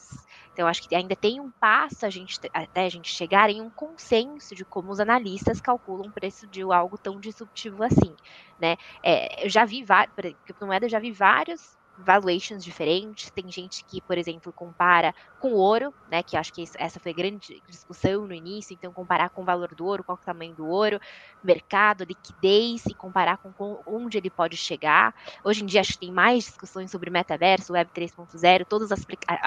Então, 0.53 0.65
eu 0.65 0.69
acho 0.69 0.83
que 0.83 0.95
ainda 0.95 1.17
tem 1.17 1.41
um 1.41 1.51
passo 1.61 2.07
a 2.07 2.11
gente, 2.11 2.39
até 2.53 2.85
a 2.87 2.89
gente 2.89 3.11
chegar 3.11 3.51
em 3.51 3.61
um 3.61 3.71
consenso 3.71 4.55
de 4.55 4.65
como 4.65 4.91
os 4.91 5.01
analistas 5.01 5.61
calculam 5.61 6.09
o 6.09 6.13
preço 6.13 6.47
de 6.47 6.63
algo 6.63 6.99
tão 6.99 7.19
disruptivo 7.21 7.83
assim, 7.83 8.15
né? 8.59 8.77
É, 9.05 9.45
eu 9.45 9.51
já 9.51 9.65
vi 9.65 9.85
por 10.15 10.25
exemplo, 10.25 10.75
eu 10.83 10.89
já 10.89 10.99
vi 10.99 11.13
vários 11.13 11.77
valuations 12.05 12.65
diferentes. 12.65 13.31
Tem 13.31 13.51
gente 13.51 13.85
que, 13.85 14.01
por 14.03 14.19
exemplo, 14.19 14.53
compara 14.53 15.15
com 15.39 15.53
ouro, 15.53 15.95
né? 16.07 16.23
Que 16.23 16.37
acho 16.37 16.53
que 16.53 16.65
essa 16.79 17.01
foi 17.01 17.13
a 17.13 17.15
grande 17.15 17.63
discussão 17.69 18.27
no 18.27 18.35
início. 18.35 18.75
Então, 18.75 18.93
comparar 18.93 19.31
com 19.31 19.43
o 19.43 19.45
valor 19.45 19.75
do 19.75 19.87
ouro, 19.87 20.05
qual 20.05 20.17
é 20.17 20.21
o 20.21 20.25
tamanho 20.25 20.55
do 20.55 20.67
ouro, 20.67 20.99
mercado, 21.43 22.05
liquidez 22.05 22.83
e 22.87 22.95
comparar 22.95 23.39
com 23.39 23.53
onde 23.87 24.19
ele 24.19 24.31
pode 24.31 24.57
chegar. 24.57 25.15
Hoje 25.45 25.63
em 25.63 25.67
dia, 25.67 25.81
acho 25.81 25.93
que 25.95 26.01
tem 26.01 26.13
mais 26.13 26.45
discussões 26.45 26.91
sobre 26.91 27.11
metaverso, 27.11 27.73
Web 27.73 27.91
3.0, 27.93 28.65
todas 28.69 28.93
as 28.93 29.01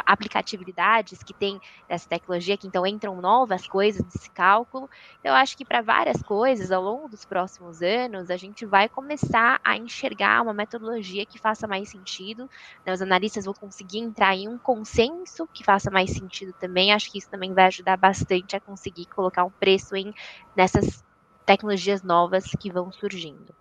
aplicatividades 0.06 1.20
que 1.24 1.34
tem 1.34 1.60
dessa 1.88 2.08
tecnologia, 2.08 2.58
que 2.58 2.68
então 2.68 2.86
entram 2.86 3.20
novas 3.22 3.68
coisas 3.68 4.04
nesse 4.04 4.30
cálculo. 4.32 4.88
Eu 5.24 5.34
acho 5.34 5.56
que 5.58 5.66
para 5.66 5.82
várias 5.82 6.22
coisas, 6.22 6.72
ao 6.72 6.82
longo 6.82 7.08
dos 7.10 7.26
próximos 7.26 7.82
anos, 7.82 8.30
a 8.30 8.38
gente 8.38 8.66
vai 8.66 8.90
começar 8.90 9.60
a 9.64 9.78
enxergar 9.78 10.42
uma 10.42 10.54
metodologia 10.54 11.26
que 11.26 11.40
faça 11.40 11.68
mais 11.68 11.90
sentido 11.90 12.43
sentido, 12.44 12.84
né, 12.86 12.94
os 12.94 13.02
analistas 13.02 13.46
vão 13.46 13.54
conseguir 13.54 14.00
entrar 14.00 14.36
em 14.36 14.48
um 14.48 14.58
consenso 14.58 15.48
que 15.54 15.64
faça 15.64 15.90
mais 15.90 16.12
sentido 16.12 16.54
também. 16.54 16.94
Acho 16.94 17.12
que 17.12 17.18
isso 17.18 17.30
também 17.30 17.54
vai 17.54 17.66
ajudar 17.66 17.98
bastante 17.98 18.56
a 18.56 18.60
conseguir 18.60 19.06
colocar 19.06 19.44
um 19.44 19.50
preço 19.50 19.96
em 19.96 20.14
nessas 20.56 21.04
tecnologias 21.46 22.04
novas 22.04 22.46
que 22.60 22.72
vão 22.72 22.92
surgindo. 22.92 23.54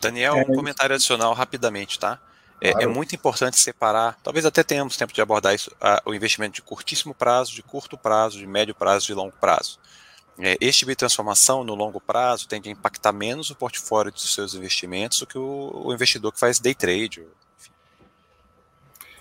Daniel, 0.00 0.34
um 0.34 0.40
é 0.40 0.44
comentário 0.44 0.94
adicional 0.94 1.32
rapidamente, 1.32 1.98
tá? 1.98 2.20
É, 2.60 2.68
é 2.68 2.72
claro. 2.72 2.90
é, 2.90 2.92
muito 2.92 3.14
importante 3.14 3.58
separar, 3.58 4.16
talvez 4.22 4.46
até 4.46 4.62
tenhamos 4.62 4.96
tempo 4.96 5.12
de 5.12 5.20
abordar 5.20 5.54
isso, 5.54 5.70
a, 5.80 6.02
o 6.06 6.14
investimento 6.14 6.54
de 6.54 6.62
curtíssimo 6.62 7.14
prazo, 7.14 7.52
de 7.52 7.62
curto 7.62 7.98
prazo, 7.98 8.38
de 8.38 8.46
médio 8.46 8.74
prazo 8.74 9.04
e 9.04 9.08
de 9.08 9.14
longo 9.14 9.34
prazo. 9.38 9.78
É, 10.38 10.56
este 10.60 10.80
tipo 10.80 10.90
de 10.90 10.96
transformação 10.96 11.64
no 11.64 11.74
longo 11.74 12.00
prazo 12.00 12.46
tende 12.46 12.68
a 12.68 12.72
impactar 12.72 13.12
menos 13.12 13.50
o 13.50 13.54
portfólio 13.54 14.12
dos 14.12 14.34
seus 14.34 14.54
investimentos 14.54 15.20
do 15.20 15.26
que 15.26 15.38
o, 15.38 15.82
o 15.86 15.94
investidor 15.94 16.32
que 16.32 16.40
faz 16.40 16.58
day 16.58 16.74
trade, 16.74 17.26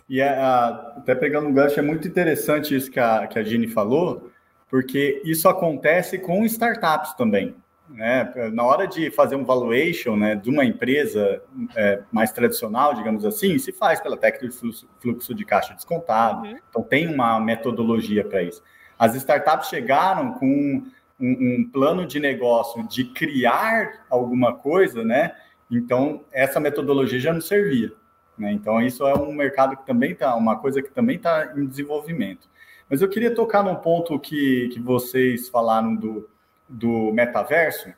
e 0.07 0.21
a, 0.21 0.25
é, 0.25 0.29
a, 0.29 0.67
até 0.97 1.15
pegando 1.15 1.47
um 1.47 1.53
gancho, 1.53 1.79
é 1.79 1.83
muito 1.83 2.07
interessante 2.07 2.75
isso 2.75 2.91
que 2.91 2.99
a, 2.99 3.27
que 3.27 3.39
a 3.39 3.43
Gini 3.43 3.67
falou, 3.67 4.31
porque 4.69 5.21
isso 5.25 5.47
acontece 5.47 6.17
com 6.17 6.45
startups 6.45 7.13
também. 7.13 7.55
Né? 7.89 8.31
Na 8.51 8.63
hora 8.63 8.87
de 8.87 9.11
fazer 9.11 9.35
um 9.35 9.45
valuation 9.45 10.15
né, 10.15 10.35
de 10.35 10.49
uma 10.49 10.65
empresa 10.65 11.41
é, 11.75 12.01
mais 12.11 12.31
tradicional, 12.31 12.95
digamos 12.95 13.23
assim, 13.25 13.57
se 13.59 13.71
faz 13.71 13.99
pela 14.01 14.17
técnica 14.17 14.47
de 14.47 14.55
fluxo, 14.55 14.89
fluxo 14.99 15.35
de 15.35 15.45
caixa 15.45 15.73
descontado. 15.73 16.47
Uhum. 16.47 16.59
Então, 16.69 16.83
tem 16.83 17.07
uma 17.07 17.39
metodologia 17.39 18.23
para 18.23 18.41
isso. 18.41 18.63
As 18.97 19.13
startups 19.15 19.69
chegaram 19.69 20.33
com 20.33 20.47
um, 20.47 20.83
um, 21.19 21.69
plano 21.71 22.05
de 22.05 22.19
negócio 22.19 22.87
de 22.87 23.05
criar 23.05 24.05
alguma 24.09 24.53
coisa, 24.53 25.03
né? 25.03 25.35
Então, 25.69 26.23
essa 26.31 26.59
metodologia 26.59 27.19
já 27.19 27.33
não 27.33 27.41
servia. 27.41 27.91
Né? 28.37 28.51
Então, 28.51 28.81
isso 28.81 29.05
é 29.07 29.13
um 29.13 29.33
mercado 29.33 29.77
que 29.77 29.85
também 29.85 30.11
está, 30.11 30.35
uma 30.35 30.57
coisa 30.57 30.81
que 30.81 30.91
também 30.91 31.17
está 31.17 31.53
em 31.55 31.65
desenvolvimento. 31.65 32.49
Mas 32.89 33.01
eu 33.01 33.09
queria 33.09 33.33
tocar 33.33 33.63
num 33.63 33.75
ponto 33.75 34.19
que, 34.19 34.69
que 34.69 34.79
vocês 34.79 35.49
falaram 35.49 35.95
do, 35.95 36.29
do 36.69 37.11
metaverso, 37.13 37.91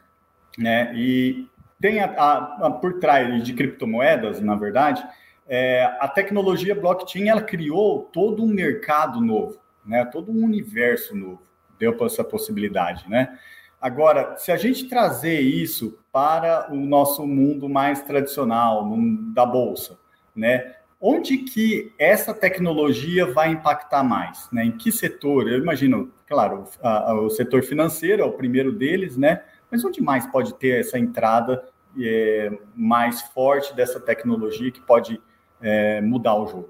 né? 0.58 0.94
E 0.96 1.48
tem 1.80 2.00
a, 2.00 2.06
a, 2.06 2.68
a, 2.68 2.72
por 2.72 3.00
trás 3.00 3.44
de 3.44 3.54
criptomoedas, 3.54 4.40
na 4.40 4.56
verdade, 4.56 5.06
é, 5.48 5.84
a 6.00 6.08
tecnologia 6.08 6.76
blockchain 6.76 7.30
ela 7.30 7.42
criou 7.42 8.10
todo 8.14 8.44
um 8.44 8.48
mercado 8.48 9.22
novo, 9.22 9.60
né? 9.86 10.06
Todo 10.06 10.32
um 10.32 10.44
universo 10.44 11.16
novo, 11.16 11.42
deu 11.78 11.94
para 11.96 12.06
essa 12.06 12.24
possibilidade, 12.24 13.10
né? 13.10 13.38
Agora, 13.80 14.36
se 14.38 14.52
a 14.52 14.58
gente 14.58 14.88
trazer 14.88 15.40
isso 15.40 16.00
para 16.12 16.72
o 16.72 16.76
nosso 16.76 17.28
mundo 17.28 17.70
mais 17.70 18.02
tradicional, 18.02 18.84
mundo 18.84 19.34
da 19.34 19.46
bolsa, 19.46 20.00
né? 20.38 20.76
Onde 21.00 21.38
que 21.40 21.94
essa 22.00 22.34
tecnologia 22.34 23.32
vai 23.32 23.50
impactar 23.50 24.04
mais? 24.04 24.48
Né? 24.52 24.66
Em 24.66 24.72
que 24.72 24.92
setor? 24.92 25.48
Eu 25.48 25.60
imagino, 25.60 26.12
claro, 26.26 26.64
a, 26.82 27.12
a, 27.12 27.22
o 27.22 27.30
setor 27.30 27.64
financeiro 27.64 28.24
é 28.24 28.26
o 28.26 28.32
primeiro 28.32 28.72
deles, 28.72 29.16
né? 29.18 29.44
Mas 29.70 29.84
onde 29.84 30.02
mais 30.02 30.26
pode 30.28 30.54
ter 30.56 30.80
essa 30.80 30.98
entrada 30.98 31.68
é, 32.00 32.52
mais 32.76 33.22
forte 33.22 33.76
dessa 33.76 34.00
tecnologia 34.00 34.72
que 34.72 34.82
pode 34.82 35.22
é, 35.62 36.02
mudar 36.02 36.36
o 36.36 36.48
jogo? 36.48 36.70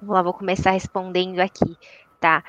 Vamos 0.00 0.14
lá, 0.14 0.22
vou 0.22 0.32
começar 0.32 0.70
respondendo 0.70 1.40
aqui, 1.40 1.76
tá? 2.20 2.44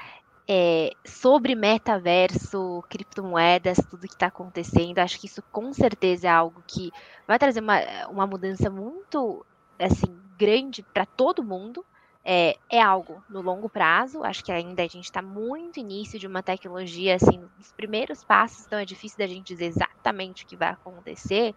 É, 0.47 0.91
sobre 1.05 1.55
metaverso, 1.55 2.83
criptomoedas, 2.89 3.77
tudo 3.89 4.07
que 4.07 4.13
está 4.13 4.27
acontecendo, 4.27 4.99
acho 4.99 5.19
que 5.19 5.27
isso 5.27 5.43
com 5.51 5.71
certeza 5.73 6.27
é 6.27 6.31
algo 6.31 6.63
que 6.67 6.91
vai 7.27 7.37
trazer 7.37 7.59
uma, 7.59 7.79
uma 8.09 8.25
mudança 8.27 8.69
muito 8.69 9.45
assim, 9.79 10.19
grande 10.37 10.83
para 10.83 11.05
todo 11.05 11.43
mundo. 11.43 11.85
É, 12.31 12.57
é, 12.69 12.81
algo 12.81 13.23
no 13.29 13.41
longo 13.41 13.69
prazo. 13.69 14.23
Acho 14.23 14.43
que 14.43 14.51
ainda 14.51 14.83
a 14.83 14.87
gente 14.87 15.05
está 15.05 15.21
muito 15.21 15.79
início 15.79 16.19
de 16.19 16.27
uma 16.27 16.43
tecnologia, 16.43 17.15
assim, 17.15 17.39
nos 17.57 17.71
primeiros 17.71 18.23
passos, 18.23 18.65
então 18.65 18.77
é 18.77 18.85
difícil 18.85 19.17
da 19.17 19.25
gente 19.25 19.47
dizer 19.47 19.65
exatamente 19.65 20.43
o 20.43 20.47
que 20.47 20.55
vai 20.55 20.69
acontecer. 20.69 21.55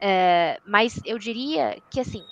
É, 0.00 0.60
mas 0.66 1.00
eu 1.04 1.18
diria 1.18 1.80
que, 1.90 2.00
assim, 2.00 2.24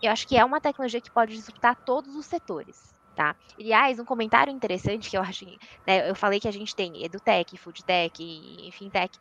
eu 0.00 0.12
acho 0.12 0.26
que 0.28 0.36
é 0.36 0.44
uma 0.44 0.60
tecnologia 0.60 1.00
que 1.00 1.10
pode 1.10 1.34
disruptar 1.34 1.76
todos 1.84 2.14
os 2.14 2.24
setores. 2.24 2.94
Tá? 3.14 3.36
Aliás, 3.58 4.00
um 4.00 4.04
comentário 4.04 4.52
interessante 4.52 5.08
que 5.08 5.16
eu 5.16 5.22
acho, 5.22 5.44
né, 5.86 6.10
eu 6.10 6.16
falei 6.16 6.40
que 6.40 6.48
a 6.48 6.52
gente 6.52 6.74
tem 6.74 7.04
EduTech, 7.04 7.56
FoodTech, 7.56 8.22
enfim, 8.66 8.90
Tech. 8.90 9.16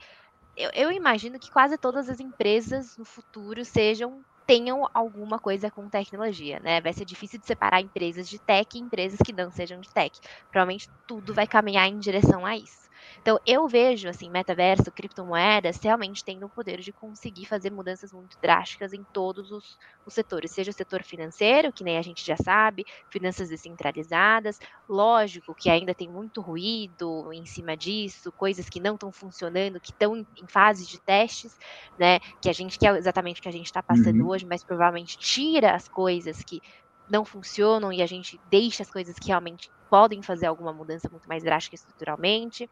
Eu, 0.58 0.72
eu 0.74 0.92
imagino 0.92 1.40
que 1.40 1.52
quase 1.52 1.78
todas 1.78 2.10
as 2.10 2.20
empresas 2.20 2.98
no 2.98 3.06
futuro 3.06 3.64
sejam 3.64 4.24
tenham 4.46 4.86
alguma 4.94 5.40
coisa 5.40 5.70
com 5.72 5.90
tecnologia, 5.90 6.60
né? 6.60 6.82
Vai 6.82 6.94
ser 6.94 7.06
difícil 7.06 7.40
de 7.40 7.46
separar 7.48 7.82
empresas 7.82 8.28
de 8.28 8.40
tech 8.40 8.68
e 8.76 8.80
empresas 8.82 9.20
que 9.26 9.34
não 9.34 9.52
sejam 9.52 9.80
de 9.80 9.90
tech. 9.94 10.12
Provavelmente 10.52 10.90
tudo 11.08 11.34
vai 11.34 11.48
caminhar 11.48 11.88
em 11.90 12.00
direção 12.00 12.46
a 12.46 12.58
isso. 12.58 12.88
Então, 13.22 13.40
eu 13.46 13.68
vejo, 13.68 14.08
assim, 14.10 14.30
metaverso, 14.30 14.92
criptomoedas, 14.92 15.78
realmente 15.82 16.24
tendo 16.24 16.46
o 16.46 16.50
poder 16.50 16.80
de 16.80 16.92
conseguir 16.92 17.46
fazer 17.46 17.72
mudanças 17.72 18.12
muito 18.12 18.38
drásticas 18.42 18.94
em 18.94 19.04
todos 19.04 19.52
os, 19.52 19.78
os, 20.06 20.14
setores, 20.14 20.52
seja 20.52 20.72
o 20.72 20.74
setor 20.74 21.04
financeiro, 21.04 21.72
que 21.72 21.84
nem 21.84 21.98
a 21.98 22.02
gente 22.02 22.26
já 22.26 22.36
sabe, 22.36 22.86
finanças 23.10 23.50
descentralizadas, 23.50 24.60
lógico 24.88 25.56
que 25.56 25.70
ainda 25.70 25.94
tem 25.94 26.10
muito 26.10 26.42
ruído 26.42 27.32
em 27.34 27.46
cima 27.46 27.78
disso, 27.78 28.32
coisas 28.32 28.70
que 28.70 28.80
não 28.80 28.96
estão 28.96 29.12
funcionando, 29.12 29.80
que 29.80 29.92
estão 29.92 30.18
em, 30.18 30.28
em 30.42 30.48
fase 30.48 30.86
de 30.86 31.00
testes, 31.00 31.58
né, 31.98 32.20
que 32.42 32.50
a 32.50 32.54
gente 32.54 32.78
quer 32.78 32.96
exatamente 32.96 33.40
o 33.40 33.44
que 33.44 33.50
a 33.50 33.54
gente 33.54 33.66
está 33.66 33.82
passando 33.82 34.22
uhum. 34.22 34.30
hoje, 34.30 34.46
mas 34.46 34.64
provavelmente 34.64 35.18
tira 35.18 35.74
as 35.74 35.88
coisas 35.88 36.44
que 36.44 36.62
não 37.10 37.26
funcionam 37.26 37.92
e 37.92 38.02
a 38.02 38.06
gente 38.06 38.40
deixa 38.50 38.84
as 38.84 38.90
coisas 38.90 39.18
que 39.18 39.28
realmente 39.28 39.70
podem 39.90 40.24
fazer 40.24 40.48
alguma 40.48 40.74
mudança 40.74 41.08
muito 41.08 41.30
mais 41.30 41.44
drástica 41.44 41.76
estruturalmente. 41.76 42.68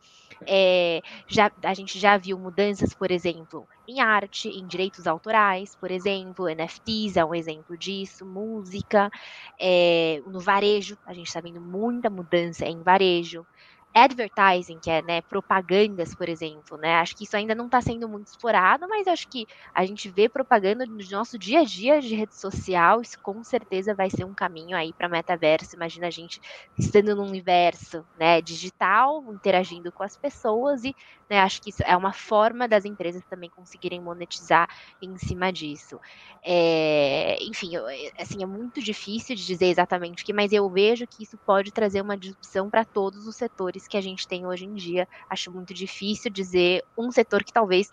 É, 0.48 1.04
já, 1.28 1.52
a 1.63 1.74
gente 1.76 2.00
já 2.00 2.17
viu 2.17 2.36
mudanças, 2.36 2.96
por 2.96 3.12
exemplo, 3.12 3.67
em 3.88 4.00
arte, 4.00 4.50
em 4.50 4.65
direitos 4.65 5.06
autorais, 5.06 5.76
por 5.76 5.91
exemplo, 5.91 6.50
NFTs 6.50 7.17
é 7.17 7.24
um 7.24 7.36
exemplo 7.36 7.78
disso, 7.78 8.26
música, 8.26 9.12
é, 9.60 10.20
no 10.26 10.39
varejo, 10.39 10.98
a 11.06 11.13
gente 11.13 11.28
está 11.28 11.39
vendo 11.39 11.62
muita 11.62 12.10
mudança 12.10 12.65
em 12.65 12.82
varejo 12.82 13.46
advertising, 13.93 14.80
que 14.82 14.89
é 14.89 15.01
né, 15.01 15.21
propagandas, 15.23 16.15
por 16.15 16.30
exemplo, 16.30 16.77
né? 16.77 16.95
Acho 16.95 17.15
que 17.15 17.25
isso 17.25 17.36
ainda 17.36 17.54
não 17.56 17.65
está 17.65 17.82
sendo 17.82 18.08
muito 18.10 18.27
explorado, 18.27 18.88
mas 18.88 19.08
acho 19.08 19.27
que 19.30 19.45
a 19.75 19.86
gente 19.86 20.10
vê 20.10 20.30
propaganda 20.30 20.86
no 20.86 20.97
nosso 21.12 21.38
dia 21.38 21.60
a 21.62 21.63
dia 21.65 21.99
de 22.01 22.15
rede 22.15 22.36
social, 22.36 23.01
isso 23.01 23.17
com 23.21 23.43
certeza 23.43 23.93
vai 23.95 24.10
ser 24.10 24.23
um 24.25 24.34
caminho 24.34 24.77
aí 24.77 24.93
para 24.93 25.10
metaverso. 25.10 25.75
Imagina 25.75 26.08
a 26.08 26.12
gente 26.12 26.39
estando 26.77 27.15
num 27.15 27.27
universo 27.27 28.06
né, 28.15 28.41
digital, 28.41 29.21
interagindo 29.34 29.91
com 29.93 30.04
as 30.04 30.15
pessoas, 30.17 30.84
e 30.84 30.93
né, 31.30 31.39
acho 31.39 31.62
que 31.62 31.69
isso 31.69 31.84
é 31.86 31.95
uma 31.95 32.13
forma 32.13 32.67
das 32.67 32.86
empresas 32.86 33.23
também 33.30 33.49
conseguirem 33.49 34.01
monetizar 34.01 34.67
em 35.01 35.17
cima 35.17 35.51
disso. 35.51 35.97
É, 36.45 37.38
enfim, 37.43 37.75
eu, 37.75 37.86
assim, 38.19 38.41
é 38.43 38.45
muito 38.45 38.82
difícil 38.82 39.36
de 39.36 39.45
dizer 39.45 39.67
exatamente 39.67 40.21
o 40.23 40.25
que, 40.25 40.34
mas 40.34 40.51
eu 40.51 40.69
vejo 40.69 41.06
que 41.10 41.23
isso 41.23 41.38
pode 41.45 41.71
trazer 41.71 42.01
uma 42.01 42.17
disrupção 42.17 42.69
para 42.69 42.86
todos 42.86 43.25
os 43.27 43.36
setores 43.36 43.81
setores 43.82 43.88
que 43.88 43.98
a 43.98 44.02
gente 44.02 44.28
tem 44.28 44.46
hoje 44.46 44.65
em 44.65 44.74
dia. 44.74 45.08
Acho 45.30 45.52
muito 45.52 45.74
difícil 45.74 46.32
dizer 46.32 46.84
um 46.98 47.12
setor 47.12 47.44
que 47.44 47.54
talvez 47.54 47.91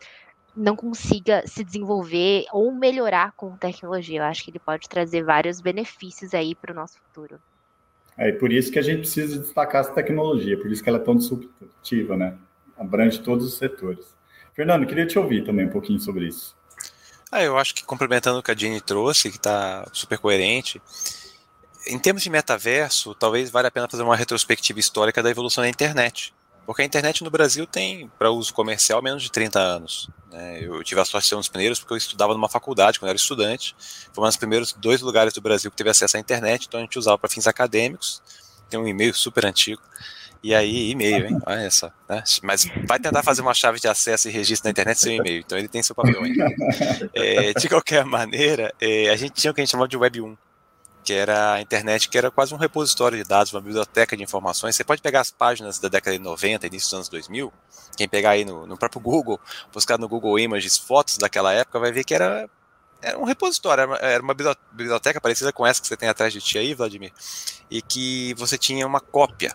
não 0.57 0.75
consiga 0.75 1.47
se 1.47 1.63
desenvolver 1.63 2.47
ou 2.53 2.73
melhorar 2.73 3.33
com 3.33 3.57
tecnologia. 3.57 4.21
Eu 4.21 4.25
acho 4.25 4.45
que 4.45 4.51
ele 4.51 4.59
pode 4.59 4.89
trazer 4.89 5.23
vários 5.23 5.61
benefícios 5.61 6.35
aí 6.35 6.55
para 6.55 6.73
o 6.73 6.75
nosso 6.75 6.99
futuro. 6.99 7.41
É 8.17 8.33
por 8.33 8.53
isso 8.53 8.73
que 8.73 8.79
a 8.79 8.83
gente 8.83 9.01
precisa 9.01 9.39
destacar 9.39 9.83
essa 9.83 9.93
tecnologia, 9.93 10.59
por 10.59 10.71
isso 10.71 10.83
que 10.83 10.89
ela 10.89 10.99
é 10.99 11.03
tão 11.03 11.15
disruptiva, 11.15 12.17
né? 12.17 12.37
abrange 12.77 13.21
todos 13.21 13.47
os 13.47 13.57
setores. 13.57 14.07
Fernando, 14.55 14.87
queria 14.87 15.07
te 15.07 15.19
ouvir 15.19 15.45
também 15.45 15.67
um 15.67 15.71
pouquinho 15.71 16.01
sobre 16.01 16.27
isso. 16.27 16.57
Ah, 17.31 17.43
eu 17.43 17.57
acho 17.57 17.75
que 17.75 17.85
complementando 17.85 18.39
o 18.39 18.43
que 18.43 18.51
a 18.51 18.57
Jenny 18.57 18.81
trouxe, 18.81 19.31
que 19.31 19.37
está 19.37 19.87
super 19.93 20.19
coerente, 20.19 20.81
em 21.89 21.99
termos 21.99 22.23
de 22.23 22.31
metaverso, 22.31 23.15
talvez 23.15 23.51
valha 23.51 23.69
a 23.69 23.71
pena 23.71 23.89
fazer 23.89 24.03
uma 24.03 24.17
retrospectiva 24.17 24.79
histórica 24.79 25.23
da 25.23 25.31
evolução 25.31 25.63
da 25.63 25.69
internet. 25.69 26.35
Porque 26.67 26.83
a 26.83 26.85
internet 26.85 27.25
no 27.25 27.31
Brasil 27.31 27.67
tem, 27.67 28.11
para 28.19 28.31
uso 28.31 28.53
comercial, 28.53 29.01
menos 29.01 29.23
de 29.23 29.33
30 29.33 29.59
anos. 29.59 30.11
Né? 30.31 30.59
Eu 30.63 30.85
tive 30.85 31.01
a 31.01 31.05
sorte 31.07 31.25
de 31.25 31.31
ser 31.31 31.35
um 31.35 31.39
dos 31.39 31.49
primeiros, 31.49 31.79
porque 31.79 31.95
eu 31.95 31.97
estudava 31.97 32.35
numa 32.35 32.49
faculdade 32.49 32.99
quando 32.99 33.09
eu 33.09 33.13
era 33.13 33.17
estudante. 33.17 33.75
Foi 34.13 34.23
um 34.23 34.27
dos 34.27 34.37
primeiros 34.37 34.75
dois 34.75 35.01
lugares 35.01 35.33
do 35.33 35.41
Brasil 35.41 35.71
que 35.71 35.77
teve 35.79 35.89
acesso 35.89 36.19
à 36.19 36.21
internet, 36.21 36.67
então 36.69 36.79
a 36.79 36.83
gente 36.83 36.99
usava 36.99 37.17
para 37.17 37.31
fins 37.31 37.47
acadêmicos. 37.47 38.23
Tem 38.69 38.79
um 38.79 38.87
e-mail 38.87 39.15
super 39.15 39.47
antigo. 39.47 39.81
E 40.43 40.55
aí, 40.55 40.91
e-mail, 40.91 41.27
hein? 41.27 41.39
Olha 41.47 41.71
só. 41.71 41.91
Né? 42.07 42.23
Mas 42.43 42.69
vai 42.87 43.01
tentar 43.01 43.23
fazer 43.23 43.41
uma 43.41 43.55
chave 43.55 43.81
de 43.81 43.89
acesso 43.89 44.29
e 44.29 44.31
registro 44.31 44.67
na 44.67 44.71
internet 44.71 45.01
sem 45.01 45.17
e-mail. 45.17 45.41
Então 45.41 45.57
ele 45.57 45.69
tem 45.69 45.83
seu 45.83 45.95
papel 45.95 46.23
ainda. 46.23 46.47
É, 47.15 47.55
de 47.55 47.69
qualquer 47.69 48.05
maneira, 48.05 48.75
é, 48.79 49.09
a 49.09 49.17
gente 49.17 49.33
tinha 49.33 49.51
o 49.51 49.55
que 49.55 49.61
a 49.61 49.65
gente 49.65 49.71
chamava 49.71 49.89
de 49.89 49.97
Web 49.97 50.21
1 50.21 50.37
que 51.05 51.13
era 51.13 51.55
a 51.55 51.61
internet, 51.61 52.09
que 52.09 52.19
era 52.19 52.31
quase 52.31 52.55
um 52.55 52.57
repositório 52.57 53.17
de 53.17 53.25
dados, 53.25 53.53
uma 53.53 53.61
biblioteca 53.61 54.17
de 54.17 54.23
informações. 54.23 54.77
Você 54.77 54.85
pode 54.85 55.01
pegar 55.01 55.21
as 55.21 55.31
páginas 55.31 55.79
da 55.79 55.89
década 55.89 56.17
de 56.17 56.23
90, 56.23 56.67
início 56.67 56.87
dos 56.87 56.95
anos 56.95 57.09
2000, 57.09 57.53
quem 57.97 58.09
pegar 58.09 58.31
aí 58.31 58.45
no, 58.45 58.67
no 58.67 58.77
próprio 58.77 59.01
Google, 59.01 59.41
buscar 59.73 59.99
no 59.99 60.09
Google 60.09 60.39
Images 60.39 60.77
fotos 60.77 61.19
daquela 61.19 61.53
época, 61.53 61.79
vai 61.79 61.91
ver 61.91 62.05
que 62.05 62.15
era, 62.15 62.49
era 63.01 63.19
um 63.19 63.25
repositório, 63.25 63.95
era 64.01 64.23
uma 64.23 64.35
biblioteca 64.73 65.21
parecida 65.21 65.53
com 65.53 65.67
essa 65.67 65.81
que 65.81 65.89
você 65.89 65.97
tem 65.97 66.09
atrás 66.09 66.33
de 66.33 66.41
ti 66.41 66.59
aí, 66.59 66.75
Vladimir, 66.75 67.13
e 67.71 67.81
que 67.83 68.35
você 68.35 68.59
tinha 68.59 68.87
uma 68.87 69.01
cópia 69.01 69.55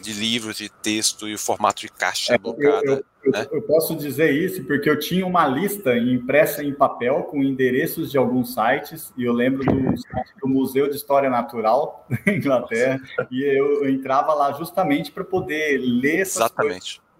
de 0.00 0.12
livros, 0.12 0.56
de 0.56 0.68
texto 0.68 1.28
e 1.28 1.34
o 1.34 1.38
formato 1.38 1.80
de 1.82 1.88
caixa 1.88 2.34
é. 2.34 2.38
Eu, 2.42 3.02
eu, 3.24 3.30
né? 3.30 3.46
eu, 3.52 3.62
posso 3.62 3.94
dizer 3.94 4.32
isso 4.32 4.64
porque 4.64 4.88
eu 4.88 4.98
tinha 4.98 5.26
uma 5.26 5.46
lista 5.46 5.96
impressa 5.96 6.64
em 6.64 6.74
papel 6.74 7.22
com 7.24 7.42
endereços 7.42 8.10
de 8.10 8.18
alguns 8.18 8.54
sites, 8.54 9.12
e 9.16 9.24
eu 9.24 9.32
lembro 9.32 9.64
do, 9.64 9.94
do 10.40 10.48
Museu 10.48 10.88
de 10.88 10.96
História 10.96 11.30
Natural 11.30 12.06
da 12.26 12.32
Inglaterra, 12.32 13.00
e 13.30 13.42
eu, 13.42 13.84
eu 13.84 13.90
entrava 13.90 14.34
lá 14.34 14.52
justamente 14.52 15.12
para 15.12 15.24
poder 15.24 15.78
ler 15.78 16.20
essas 16.20 16.36
Exatamente. 16.36 17.00
Coisas 17.00 17.11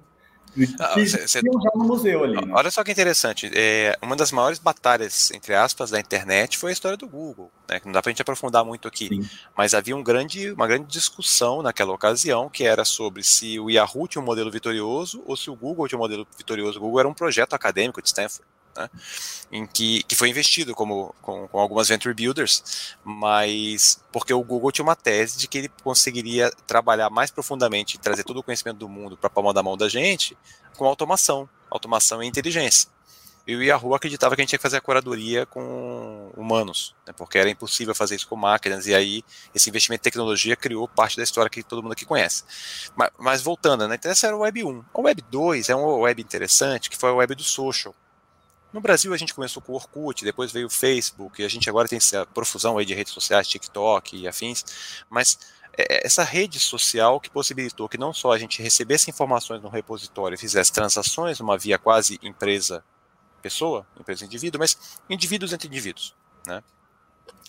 ah, 0.78 0.94
cê, 1.26 1.40
no 1.42 1.84
museu 1.84 2.24
ali. 2.24 2.34
Né? 2.34 2.52
Olha 2.52 2.70
só 2.70 2.84
que 2.84 2.92
interessante. 2.92 3.50
É, 3.54 3.96
uma 4.02 4.14
das 4.14 4.30
maiores 4.30 4.58
batalhas, 4.58 5.30
entre 5.30 5.54
aspas, 5.54 5.90
da 5.90 5.98
internet 5.98 6.58
foi 6.58 6.70
a 6.70 6.72
história 6.72 6.96
do 6.96 7.08
Google. 7.08 7.50
Né, 7.68 7.80
não 7.84 7.92
dá 7.92 8.02
para 8.02 8.10
a 8.10 8.12
gente 8.12 8.22
aprofundar 8.22 8.64
muito 8.64 8.86
aqui. 8.86 9.08
Sim. 9.08 9.28
Mas 9.56 9.74
havia 9.74 9.96
um 9.96 10.02
grande, 10.02 10.52
uma 10.52 10.66
grande 10.66 10.86
discussão 10.86 11.62
naquela 11.62 11.92
ocasião, 11.92 12.48
que 12.48 12.64
era 12.64 12.84
sobre 12.84 13.22
se 13.22 13.58
o 13.58 13.70
Yahoo 13.70 14.06
tinha 14.06 14.22
um 14.22 14.24
modelo 14.24 14.50
vitorioso 14.50 15.22
ou 15.26 15.36
se 15.36 15.50
o 15.50 15.56
Google 15.56 15.88
tinha 15.88 15.98
um 15.98 16.02
modelo 16.02 16.26
vitorioso. 16.36 16.78
O 16.78 16.82
Google 16.82 17.00
era 17.00 17.08
um 17.08 17.14
projeto 17.14 17.54
acadêmico 17.54 18.02
de 18.02 18.08
Stanford 18.08 18.44
né, 18.76 18.88
em 19.50 19.66
que, 19.66 20.02
que 20.04 20.14
foi 20.14 20.28
investido 20.28 20.74
como, 20.74 21.14
com, 21.20 21.46
com, 21.48 21.58
algumas 21.58 21.88
venture 21.88 22.14
builders, 22.14 22.94
mas 23.04 24.00
porque 24.10 24.32
o 24.32 24.42
Google 24.42 24.72
tinha 24.72 24.84
uma 24.84 24.96
tese 24.96 25.38
de 25.38 25.48
que 25.48 25.58
ele 25.58 25.70
conseguiria 25.82 26.50
trabalhar 26.66 27.10
mais 27.10 27.30
profundamente 27.30 27.98
trazer 27.98 28.24
todo 28.24 28.38
o 28.38 28.42
conhecimento 28.42 28.78
do 28.78 28.88
mundo 28.88 29.16
para 29.16 29.28
a 29.28 29.30
palma 29.30 29.52
da 29.52 29.62
mão 29.62 29.76
da 29.76 29.88
gente 29.88 30.36
com 30.76 30.86
automação, 30.86 31.48
automação 31.70 32.22
e 32.22 32.26
inteligência. 32.26 32.88
E 33.44 33.56
o 33.56 33.62
Yahoo 33.62 33.94
acreditava 33.94 34.36
que 34.36 34.40
a 34.40 34.42
gente 34.42 34.50
tinha 34.50 34.58
que 34.58 34.62
fazer 34.62 34.76
a 34.76 34.80
curadoria 34.80 35.44
com 35.46 36.30
humanos, 36.36 36.94
né, 37.04 37.12
porque 37.16 37.38
era 37.38 37.50
impossível 37.50 37.92
fazer 37.92 38.14
isso 38.14 38.28
com 38.28 38.36
máquinas, 38.36 38.86
e 38.86 38.94
aí 38.94 39.24
esse 39.52 39.68
investimento 39.68 40.00
em 40.00 40.04
tecnologia 40.04 40.54
criou 40.54 40.86
parte 40.86 41.16
da 41.16 41.24
história 41.24 41.50
que 41.50 41.62
todo 41.62 41.82
mundo 41.82 41.92
aqui 41.92 42.04
conhece. 42.04 42.44
Mas, 42.94 43.10
mas 43.18 43.42
voltando, 43.42 43.88
né, 43.88 43.96
então 43.96 44.12
essa 44.12 44.28
era 44.28 44.36
o 44.36 44.40
Web 44.40 44.62
1. 44.62 44.84
O 44.94 45.02
Web 45.02 45.22
2 45.28 45.68
é 45.70 45.74
um 45.74 46.00
web 46.00 46.22
interessante, 46.22 46.88
que 46.88 46.96
foi 46.96 47.10
o 47.10 47.16
web 47.16 47.34
do 47.34 47.42
social. 47.42 47.92
No 48.72 48.80
Brasil 48.80 49.12
a 49.12 49.16
gente 49.16 49.34
começou 49.34 49.62
com 49.62 49.72
o 49.72 49.74
Orkut, 49.74 50.24
depois 50.24 50.50
veio 50.50 50.66
o 50.66 50.70
Facebook, 50.70 51.40
e 51.40 51.44
a 51.44 51.48
gente 51.48 51.68
agora 51.68 51.86
tem 51.86 51.98
essa 51.98 52.24
profusão 52.26 52.78
aí 52.78 52.86
de 52.86 52.94
redes 52.94 53.12
sociais, 53.12 53.46
TikTok 53.46 54.16
e 54.16 54.26
afins, 54.26 54.64
mas 55.10 55.38
é, 55.76 55.96
é 55.96 56.06
essa 56.06 56.22
rede 56.22 56.58
social 56.58 57.20
que 57.20 57.28
possibilitou 57.28 57.88
que 57.88 57.98
não 57.98 58.14
só 58.14 58.32
a 58.32 58.38
gente 58.38 58.62
recebesse 58.62 59.10
informações 59.10 59.62
no 59.62 59.68
repositório 59.68 60.34
e 60.34 60.38
fizesse 60.38 60.72
transações 60.72 61.38
numa 61.38 61.58
via 61.58 61.78
quase 61.78 62.18
empresa-pessoa, 62.22 63.86
empresa-indivíduo, 64.00 64.58
mas 64.58 64.78
indivíduos 65.08 65.52
entre 65.52 65.68
indivíduos, 65.68 66.14
né? 66.46 66.62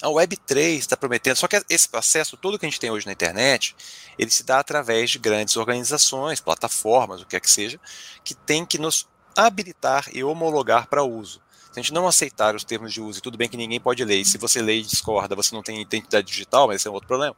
A 0.01 0.07
Web3 0.07 0.79
está 0.79 0.97
prometendo, 0.97 1.38
só 1.38 1.47
que 1.47 1.63
esse 1.69 1.88
processo 1.88 2.36
todo 2.36 2.59
que 2.59 2.65
a 2.65 2.69
gente 2.69 2.79
tem 2.79 2.91
hoje 2.91 3.05
na 3.05 3.13
internet, 3.13 3.73
ele 4.19 4.29
se 4.29 4.43
dá 4.43 4.59
através 4.59 5.09
de 5.12 5.19
grandes 5.19 5.55
organizações, 5.55 6.41
plataformas, 6.41 7.21
o 7.21 7.25
que 7.25 7.38
é 7.38 7.39
que 7.39 7.49
seja, 7.49 7.79
que 8.23 8.33
tem 8.33 8.65
que 8.65 8.77
nos 8.77 9.07
habilitar 9.35 10.09
e 10.13 10.23
homologar 10.23 10.87
para 10.87 11.03
uso. 11.03 11.41
Se 11.71 11.79
a 11.79 11.81
gente 11.81 11.93
não 11.93 12.07
aceitar 12.07 12.55
os 12.55 12.63
termos 12.63 12.93
de 12.93 13.01
uso, 13.01 13.17
e 13.17 13.21
tudo 13.21 13.37
bem 13.37 13.49
que 13.49 13.57
ninguém 13.57 13.79
pode 13.79 14.05
ler, 14.05 14.17
e 14.17 14.25
se 14.25 14.37
você 14.37 14.61
lê 14.61 14.77
e 14.77 14.83
discorda, 14.83 15.35
você 15.35 15.55
não 15.55 15.63
tem 15.63 15.81
identidade 15.81 16.27
digital, 16.27 16.67
mas 16.67 16.77
esse 16.77 16.87
é 16.87 16.91
um 16.91 16.93
outro 16.93 17.07
problema. 17.07 17.35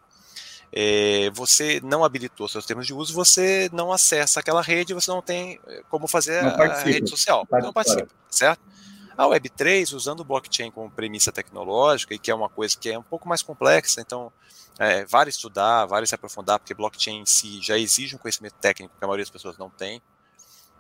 É, 0.73 1.29
você 1.33 1.79
não 1.81 2.03
habilitou 2.03 2.47
seus 2.49 2.65
termos 2.65 2.85
de 2.85 2.93
uso, 2.93 3.13
você 3.13 3.69
não 3.71 3.93
acessa 3.93 4.41
aquela 4.41 4.61
rede, 4.61 4.93
você 4.93 5.09
não 5.09 5.21
tem 5.21 5.57
é, 5.67 5.83
como 5.89 6.05
fazer 6.05 6.39
a, 6.39 6.49
a, 6.49 6.83
rede 6.83 7.09
social, 7.09 7.47
não 7.49 7.71
participa, 7.71 8.09
certo? 8.29 8.61
A 9.17 9.23
Web3, 9.23 9.93
usando 9.93 10.19
o 10.19 10.25
blockchain 10.25 10.69
como 10.71 10.91
premissa 10.91 11.31
tecnológica, 11.31 12.13
e 12.13 12.19
que 12.19 12.29
é 12.29 12.35
uma 12.35 12.49
coisa 12.49 12.77
que 12.77 12.89
é 12.89 12.99
um 12.99 13.03
pouco 13.03 13.29
mais 13.29 13.41
complexa, 13.41 14.01
então 14.01 14.33
é, 14.77 15.05
vale 15.05 15.29
estudar, 15.29 15.85
vale 15.85 16.05
se 16.05 16.13
aprofundar, 16.13 16.59
porque 16.59 16.73
blockchain 16.73 17.21
em 17.21 17.25
si 17.25 17.61
já 17.61 17.77
exige 17.77 18.15
um 18.15 18.19
conhecimento 18.19 18.55
técnico 18.55 18.93
que 18.97 19.03
a 19.03 19.07
maioria 19.07 19.23
das 19.23 19.31
pessoas 19.31 19.57
não 19.57 19.69
tem 19.69 20.01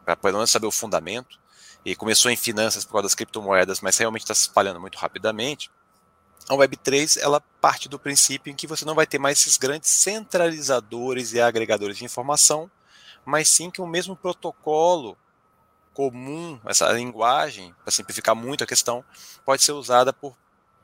para 0.05 0.15
pelo 0.15 0.35
menos 0.35 0.51
saber 0.51 0.67
o 0.67 0.71
fundamento, 0.71 1.39
e 1.83 1.95
começou 1.95 2.31
em 2.31 2.37
finanças 2.37 2.85
por 2.85 2.93
causa 2.93 3.03
das 3.03 3.15
criptomoedas, 3.15 3.81
mas 3.81 3.97
realmente 3.97 4.21
está 4.21 4.33
se 4.33 4.41
espalhando 4.41 4.79
muito 4.79 4.97
rapidamente, 4.97 5.69
a 6.47 6.53
Web3 6.53 7.19
ela 7.21 7.41
parte 7.59 7.89
do 7.89 7.97
princípio 7.97 8.51
em 8.51 8.55
que 8.55 8.67
você 8.67 8.85
não 8.85 8.93
vai 8.93 9.07
ter 9.07 9.17
mais 9.17 9.39
esses 9.39 9.57
grandes 9.57 9.89
centralizadores 9.89 11.33
e 11.33 11.41
agregadores 11.41 11.97
de 11.97 12.05
informação, 12.05 12.69
mas 13.25 13.49
sim 13.49 13.71
que 13.71 13.81
o 13.81 13.87
mesmo 13.87 14.15
protocolo 14.15 15.17
comum, 15.93 16.59
essa 16.65 16.91
linguagem, 16.91 17.73
para 17.83 17.91
simplificar 17.91 18.35
muito 18.35 18.63
a 18.63 18.67
questão, 18.67 19.03
pode 19.43 19.63
ser 19.63 19.71
usada 19.71 20.13
por 20.13 20.37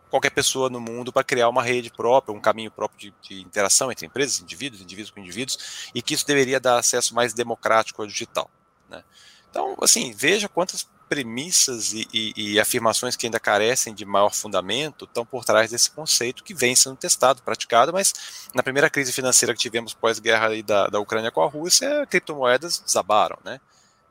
qualquer 0.10 0.32
pessoa 0.32 0.70
no 0.70 0.80
mundo 0.80 1.14
para 1.14 1.24
criar 1.24 1.48
uma 1.48 1.62
rede 1.62 1.92
própria, 1.92 2.36
um 2.36 2.42
caminho 2.42 2.72
próprio 2.72 3.00
de, 3.00 3.14
de, 3.22 3.42
interação 3.42 3.92
entre 3.92 4.06
empresas, 4.06 4.42
indivíduos, 4.42 4.82
indivíduos 4.82 5.12
com 5.12 5.20
indivíduos, 5.20 5.92
e 5.94 6.02
que 6.02 6.14
isso 6.14 6.26
deveria 6.26 6.60
dar 6.60 6.80
acesso 6.80 7.14
mais 7.14 7.34
democrático 7.34 8.02
ao 8.02 8.08
digital. 8.08 8.50
Né? 8.92 9.04
Então, 9.50 9.76
assim, 9.82 10.14
veja 10.16 10.48
quantas 10.48 10.88
premissas 11.10 11.92
e, 11.92 12.08
e, 12.14 12.34
e, 12.38 12.60
afirmações 12.60 13.18
que 13.18 13.26
ainda 13.26 13.38
carecem 13.38 13.94
de 13.94 14.06
maior 14.06 14.34
fundamento 14.34 15.04
estão 15.04 15.26
por 15.26 15.44
trás 15.44 15.70
desse 15.70 15.92
conceito 15.92 16.42
que 16.42 16.54
vem 16.54 16.74
sendo 16.74 16.96
testado, 16.96 17.42
praticado, 17.42 17.92
mas 17.92 18.14
na 18.56 18.64
primeira 18.64 18.90
crise 18.90 19.12
financeira 19.12 19.54
que 19.54 19.60
tivemos 19.60 19.94
pós-guerra 19.94 20.50
da, 20.64 20.88
da 20.88 21.00
Ucrânia 21.02 21.30
com 21.30 21.42
a 21.42 21.50
Rússia, 21.50 22.08
criptomoedas 22.08 22.80
desabaram, 22.80 23.38
né? 23.44 23.60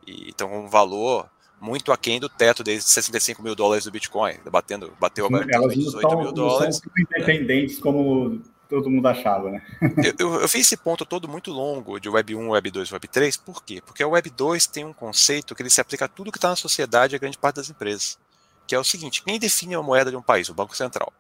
E 0.07 0.29
então 0.29 0.53
um 0.53 0.69
valor 0.69 1.27
muito 1.59 1.90
aquém 1.90 2.21
do 2.21 2.29
teto 2.29 2.62
desde 2.62 2.90
65 2.90 3.43
mil 3.43 3.55
dólares 3.55 3.85
do 3.85 3.90
Bitcoin, 3.90 4.37
batendo, 4.51 4.93
bateu 5.01 5.25
agora 5.25 5.47
Elas 5.51 5.73
18 5.73 6.19
mil 6.19 6.33
dólares. 6.33 6.83
Não 6.85 6.93
são 6.93 7.19
independentes 7.19 7.79
como 7.79 8.43
todo 8.70 8.88
mundo 8.88 9.06
achava, 9.06 9.50
né? 9.50 9.62
eu, 10.18 10.28
eu, 10.28 10.40
eu, 10.42 10.48
fiz 10.48 10.62
esse 10.62 10.76
ponto 10.76 11.04
todo 11.04 11.28
muito 11.28 11.50
longo 11.50 11.98
de 11.98 12.09
Web 12.09 12.37
1, 12.37 12.48
Web 12.50 12.70
2 12.70 12.92
Web 12.92 13.09
3, 13.09 13.37
por 13.37 13.62
quê? 13.64 13.83
Porque 13.85 14.04
o 14.04 14.11
Web 14.11 14.30
2 14.30 14.66
tem 14.68 14.85
um 14.85 14.92
conceito 14.92 15.54
que 15.54 15.62
ele 15.62 15.68
se 15.68 15.80
aplica 15.80 16.04
a 16.04 16.09
tudo 16.09 16.30
que 16.30 16.38
está 16.38 16.48
na 16.48 16.56
sociedade 16.56 17.14
e 17.14 17.16
a 17.16 17.18
grande 17.18 17.37
parte 17.37 17.56
das 17.56 17.68
empresas, 17.68 18.16
que 18.66 18.74
é 18.74 18.78
o 18.78 18.85
seguinte, 18.85 19.22
quem 19.22 19.38
define 19.38 19.74
a 19.74 19.83
moeda 19.83 20.11
de 20.11 20.16
um 20.16 20.22
país? 20.22 20.48
O 20.48 20.54
Banco 20.54 20.76
Central. 20.76 21.12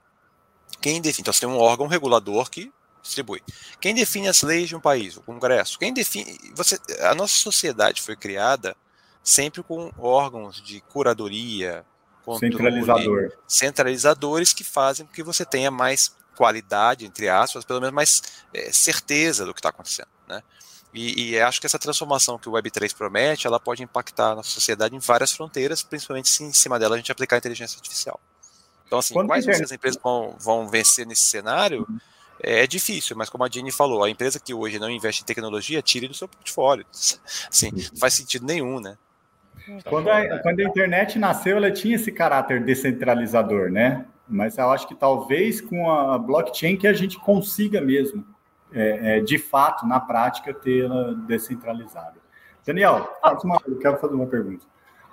Quem 0.80 1.00
define? 1.00 1.22
Então 1.22 1.32
você 1.32 1.40
tem 1.40 1.48
um 1.48 1.58
órgão 1.58 1.88
regulador 1.88 2.48
que 2.48 2.72
distribui. 3.02 3.42
Quem 3.80 3.94
define 3.94 4.28
as 4.28 4.42
leis 4.42 4.68
de 4.68 4.76
um 4.76 4.80
país? 4.80 5.16
O 5.16 5.22
Congresso. 5.22 5.78
Quem 5.78 5.92
define... 5.92 6.38
Você, 6.54 6.78
a 7.00 7.14
nossa 7.14 7.34
sociedade 7.34 8.00
foi 8.00 8.14
criada 8.14 8.76
sempre 9.22 9.62
com 9.62 9.90
órgãos 9.98 10.62
de 10.62 10.80
curadoria, 10.82 11.84
controle, 12.24 12.52
Centralizador. 12.52 13.32
centralizadores 13.46 14.52
que 14.52 14.64
fazem 14.64 15.04
com 15.04 15.12
que 15.12 15.22
você 15.22 15.44
tenha 15.44 15.70
mais 15.70 16.14
qualidade, 16.40 17.04
entre 17.04 17.28
aspas, 17.28 17.66
pelo 17.66 17.82
menos 17.82 17.94
mais 17.94 18.22
é, 18.54 18.72
certeza 18.72 19.44
do 19.44 19.52
que 19.52 19.60
está 19.60 19.68
acontecendo, 19.68 20.08
né? 20.26 20.42
E, 20.92 21.34
e, 21.34 21.40
acho 21.40 21.60
que 21.60 21.66
essa 21.66 21.78
transformação 21.78 22.38
que 22.38 22.48
o 22.48 22.52
Web3 22.52 22.96
promete, 22.96 23.46
ela 23.46 23.60
pode 23.60 23.82
impactar 23.82 24.32
a 24.32 24.34
nossa 24.36 24.48
sociedade 24.48 24.96
em 24.96 24.98
várias 24.98 25.32
fronteiras, 25.32 25.82
principalmente 25.82 26.30
se 26.30 26.42
em 26.42 26.52
cima 26.52 26.78
dela 26.78 26.94
a 26.94 26.98
gente 26.98 27.12
aplicar 27.12 27.36
a 27.36 27.38
inteligência 27.38 27.76
artificial. 27.76 28.18
Então, 28.86 28.98
assim, 28.98 29.12
Quando 29.12 29.28
quais 29.28 29.46
as 29.46 29.70
empresas 29.70 30.00
vão, 30.02 30.34
vão 30.40 30.66
vencer 30.66 31.06
nesse 31.06 31.22
cenário? 31.24 31.86
É, 32.42 32.64
é 32.64 32.66
difícil, 32.66 33.14
mas 33.16 33.28
como 33.28 33.44
a 33.44 33.48
Jenny 33.48 33.70
falou, 33.70 34.02
a 34.02 34.10
empresa 34.10 34.40
que 34.40 34.54
hoje 34.54 34.78
não 34.78 34.90
investe 34.90 35.22
em 35.22 35.26
tecnologia, 35.26 35.82
tire 35.82 36.08
do 36.08 36.14
seu 36.14 36.26
portfólio. 36.26 36.86
Assim, 37.52 37.70
não 37.70 37.98
faz 37.98 38.14
sentido 38.14 38.46
nenhum, 38.46 38.80
né? 38.80 38.96
Quando 39.84 40.08
a, 40.10 40.38
quando 40.40 40.58
a 40.60 40.64
internet 40.64 41.18
nasceu, 41.18 41.58
ela 41.58 41.70
tinha 41.70 41.94
esse 41.94 42.10
caráter 42.10 42.64
descentralizador, 42.64 43.70
né? 43.70 44.06
Mas 44.30 44.56
eu 44.56 44.70
acho 44.70 44.86
que 44.86 44.94
talvez 44.94 45.60
com 45.60 45.90
a 45.90 46.16
blockchain 46.16 46.76
que 46.76 46.86
a 46.86 46.92
gente 46.92 47.18
consiga 47.18 47.80
mesmo, 47.80 48.24
é, 48.72 49.18
é, 49.18 49.20
de 49.20 49.36
fato, 49.38 49.86
na 49.86 49.98
prática, 49.98 50.54
tê-la 50.54 51.12
descentralizada. 51.26 52.14
Daniel, 52.64 53.10
uma, 53.42 53.60
eu 53.66 53.78
quero 53.78 53.98
fazer 53.98 54.14
uma 54.14 54.26
pergunta. 54.26 54.64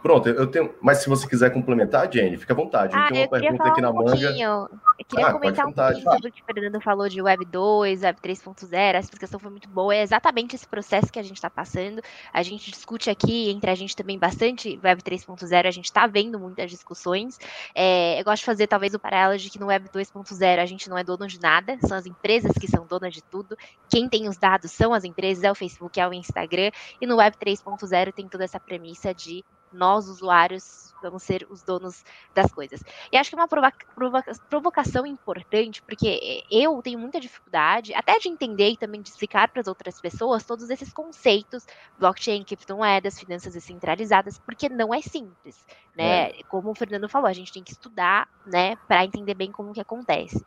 Pronto, 0.02 0.30
eu 0.30 0.48
tenho. 0.48 0.74
Mas 0.82 1.00
se 1.00 1.10
você 1.10 1.28
quiser 1.28 1.52
complementar, 1.52 2.12
Jenny, 2.12 2.38
fica 2.38 2.54
à 2.54 2.56
vontade. 2.56 2.94
Ah, 2.96 3.08
eu 3.08 3.12
tenho 3.12 3.24
uma 3.24 3.40
pergunta 3.40 3.64
aqui 3.64 3.82
na 3.82 3.90
um 3.90 3.94
manga. 3.94 4.12
Pouquinho. 4.12 4.70
Eu 5.00 5.06
queria 5.06 5.28
Ah, 5.28 5.34
comentar 5.34 5.66
um 5.66 5.70
contar, 5.70 5.92
pouquinho 5.92 6.12
sobre 6.12 6.30
o 6.30 6.32
que 6.32 6.42
o 6.42 6.46
Fernando 6.46 6.82
falou 6.82 7.10
de 7.10 7.22
Web 7.22 7.46
2, 7.46 8.02
Web 8.04 8.20
3.0. 8.22 8.96
A 8.96 9.00
explicação 9.00 9.40
foi 9.40 9.52
muito 9.52 9.68
boa. 9.70 9.94
É 9.96 10.02
exatamente 10.02 10.56
esse 10.56 10.68
processo 10.68 11.12
que 11.12 11.20
a 11.20 11.24
gente 11.24 11.36
está 11.36 11.50
passando. 11.50 12.02
A 12.32 12.44
gente 12.44 12.72
discute 12.72 13.10
aqui, 13.10 13.50
entre 13.50 13.70
a 13.70 13.76
gente 13.76 13.96
também, 13.96 14.18
bastante 14.18 14.80
Web 14.84 15.02
3.0. 15.02 15.68
A 15.68 15.72
gente 15.72 15.86
está 15.86 16.08
vendo 16.08 16.40
muitas 16.40 16.70
discussões. 16.70 17.40
É, 17.74 18.20
eu 18.20 18.24
gosto 18.24 18.40
de 18.40 18.46
fazer, 18.46 18.68
talvez, 18.68 18.94
o 18.94 19.00
paralelo 19.00 19.38
de 19.38 19.50
que 19.50 19.60
no 19.60 19.68
Web 19.68 19.90
2.0 19.90 20.60
a 20.60 20.66
gente 20.66 20.90
não 20.90 20.98
é 20.98 21.04
dono 21.04 21.28
de 21.28 21.40
nada. 21.40 21.78
São 21.82 21.98
as 21.98 22.06
empresas 22.06 22.54
que 22.54 22.68
são 22.68 22.86
donas 22.86 23.14
de 23.14 23.24
tudo. 23.24 23.58
Quem 23.90 24.08
tem 24.08 24.28
os 24.28 24.38
dados 24.38 24.72
são 24.72 24.94
as 24.94 25.04
empresas, 25.04 25.44
é 25.44 25.52
o 25.52 25.56
Facebook, 25.56 26.00
é 26.00 26.08
o 26.08 26.14
Instagram. 26.14 26.72
E 27.02 27.06
no 27.08 27.18
Web 27.18 27.36
3.0 27.38 28.14
tem 28.14 28.28
toda 28.28 28.44
essa 28.44 28.60
premissa 28.60 29.14
de 29.14 29.44
nós, 29.72 30.08
usuários, 30.08 30.94
vamos 31.02 31.24
ser 31.24 31.46
os 31.50 31.64
donos 31.64 32.04
das 32.34 32.52
coisas. 32.52 32.82
E 33.12 33.18
acho 33.18 33.30
que 33.30 33.36
é 33.36 33.40
uma 33.40 33.48
provoca 33.48 33.86
provoca 33.96 34.32
provocação 34.50 35.06
importante, 35.06 35.82
porque 35.82 36.44
eu 36.50 36.82
tenho 36.82 37.00
muita 37.00 37.20
dificuldade, 37.20 37.94
até 37.94 38.18
de 38.20 38.30
entender 38.30 38.72
e 38.72 38.78
também 38.78 39.02
de 39.02 39.10
explicar 39.10 39.50
para 39.50 39.62
as 39.62 39.68
outras 39.68 40.00
pessoas 40.02 40.44
todos 40.44 40.70
esses 40.70 40.92
conceitos, 40.92 41.66
blockchain, 41.98 42.44
criptomoedas, 42.44 43.20
finanças 43.20 43.54
descentralizadas, 43.54 44.38
porque 44.40 44.70
não 44.70 44.94
é 44.94 45.02
simples, 45.02 45.66
né? 45.96 46.30
É. 46.30 46.44
Como 46.44 46.72
o 46.72 46.76
Fernando 46.76 47.10
falou, 47.10 47.28
a 47.28 47.34
gente 47.34 47.54
tem 47.54 47.64
que 47.64 47.72
estudar, 47.72 48.28
né, 48.46 48.76
para 48.88 49.06
entender 49.06 49.34
bem 49.34 49.52
como 49.52 49.74
que 49.74 49.82
acontece. 49.82 50.44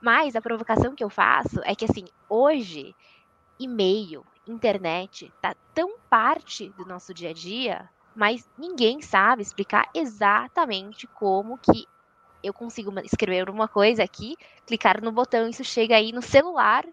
Mas 0.00 0.34
a 0.34 0.40
provocação 0.40 0.94
que 0.94 1.04
eu 1.04 1.10
faço 1.10 1.60
é 1.64 1.74
que, 1.74 1.84
assim, 1.84 2.06
hoje, 2.28 2.94
e-mail, 3.58 4.24
internet, 4.46 5.30
tá 5.42 5.54
tão 5.74 5.98
parte 6.08 6.70
do 6.70 6.86
nosso 6.86 7.12
dia 7.12 7.30
a 7.30 7.32
dia 7.34 7.88
mas 8.14 8.48
ninguém 8.58 9.00
sabe 9.00 9.42
explicar 9.42 9.88
exatamente 9.94 11.06
como 11.08 11.58
que 11.58 11.86
eu 12.42 12.54
consigo 12.54 12.92
escrever 13.00 13.50
uma 13.50 13.68
coisa 13.68 14.02
aqui, 14.02 14.34
clicar 14.66 15.02
no 15.02 15.12
botão, 15.12 15.48
isso 15.48 15.64
chega 15.64 15.96
aí 15.96 16.12
no 16.12 16.22
celular, 16.22 16.84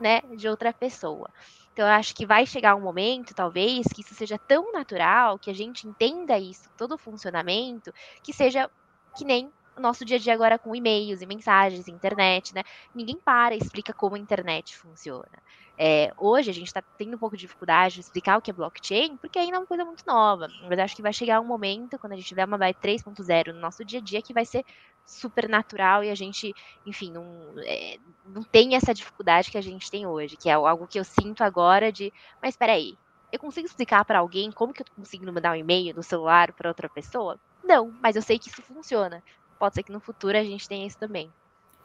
né, 0.00 0.20
de 0.36 0.48
outra 0.48 0.72
pessoa. 0.72 1.28
Então, 1.72 1.86
eu 1.86 1.92
acho 1.94 2.14
que 2.14 2.26
vai 2.26 2.46
chegar 2.46 2.74
um 2.74 2.82
momento, 2.82 3.34
talvez, 3.34 3.86
que 3.94 4.02
isso 4.02 4.14
seja 4.14 4.38
tão 4.46 4.72
natural, 4.72 5.38
que 5.38 5.50
a 5.50 5.54
gente 5.54 5.86
entenda 5.86 6.38
isso, 6.38 6.68
todo 6.76 6.94
o 6.94 6.98
funcionamento, 6.98 7.92
que 8.22 8.32
seja 8.32 8.68
que 9.16 9.24
nem 9.24 9.50
nosso 9.80 10.04
dia 10.04 10.16
a 10.16 10.20
dia 10.20 10.34
agora 10.34 10.58
com 10.58 10.74
e-mails 10.74 11.22
e 11.22 11.26
mensagens, 11.26 11.88
internet, 11.88 12.54
né? 12.54 12.62
Ninguém 12.94 13.16
para 13.16 13.54
e 13.54 13.58
explica 13.58 13.92
como 13.92 14.16
a 14.16 14.18
internet 14.18 14.76
funciona. 14.76 15.42
É, 15.78 16.12
hoje 16.18 16.50
a 16.50 16.52
gente 16.52 16.66
está 16.66 16.82
tendo 16.98 17.14
um 17.14 17.18
pouco 17.18 17.36
de 17.36 17.42
dificuldade 17.42 17.94
de 17.94 18.00
explicar 18.00 18.36
o 18.36 18.42
que 18.42 18.50
é 18.50 18.54
blockchain, 18.54 19.16
porque 19.16 19.38
ainda 19.38 19.56
é 19.56 19.60
uma 19.60 19.66
coisa 19.66 19.84
muito 19.84 20.04
nova. 20.06 20.46
Mas 20.68 20.78
acho 20.78 20.94
que 20.94 21.02
vai 21.02 21.12
chegar 21.12 21.40
um 21.40 21.46
momento, 21.46 21.98
quando 21.98 22.12
a 22.12 22.16
gente 22.16 22.28
tiver 22.28 22.44
uma 22.44 22.58
Web 22.58 22.78
3.0 22.82 23.54
no 23.54 23.60
nosso 23.60 23.84
dia 23.84 23.98
a 23.98 24.02
dia, 24.02 24.20
que 24.20 24.34
vai 24.34 24.44
ser 24.44 24.64
super 25.06 25.48
natural 25.48 26.04
e 26.04 26.10
a 26.10 26.14
gente, 26.14 26.54
enfim, 26.86 27.10
não, 27.10 27.24
é, 27.58 27.96
não 28.26 28.42
tem 28.42 28.76
essa 28.76 28.92
dificuldade 28.92 29.50
que 29.50 29.58
a 29.58 29.62
gente 29.62 29.90
tem 29.90 30.06
hoje, 30.06 30.36
que 30.36 30.48
é 30.48 30.52
algo 30.52 30.86
que 30.86 30.98
eu 30.98 31.04
sinto 31.04 31.42
agora 31.42 31.90
de, 31.90 32.12
mas 32.42 32.54
espera 32.54 32.72
aí, 32.72 32.96
eu 33.32 33.38
consigo 33.38 33.66
explicar 33.66 34.04
para 34.04 34.18
alguém 34.18 34.50
como 34.50 34.72
que 34.72 34.82
eu 34.82 34.86
consigo 34.94 35.24
mandar 35.32 35.52
um 35.52 35.56
e-mail 35.56 35.94
no 35.94 36.02
celular 36.02 36.52
para 36.52 36.68
outra 36.68 36.88
pessoa? 36.88 37.38
Não, 37.62 37.92
mas 38.00 38.16
eu 38.16 38.22
sei 38.22 38.38
que 38.38 38.48
isso 38.48 38.62
funciona. 38.62 39.22
Pode 39.60 39.76
ser 39.76 39.84
que 39.84 39.92
no 39.92 40.00
futuro 40.00 40.36
a 40.36 40.42
gente 40.42 40.68
tenha 40.68 40.84
isso 40.84 40.98
também 40.98 41.30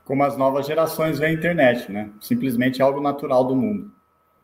como 0.05 0.23
as 0.23 0.37
novas 0.37 0.67
gerações 0.67 1.17
veem 1.17 1.31
a 1.31 1.37
internet, 1.37 1.91
né? 1.91 2.11
Simplesmente 2.21 2.81
algo 2.81 3.01
natural 3.01 3.43
do 3.43 3.55
mundo. 3.55 3.91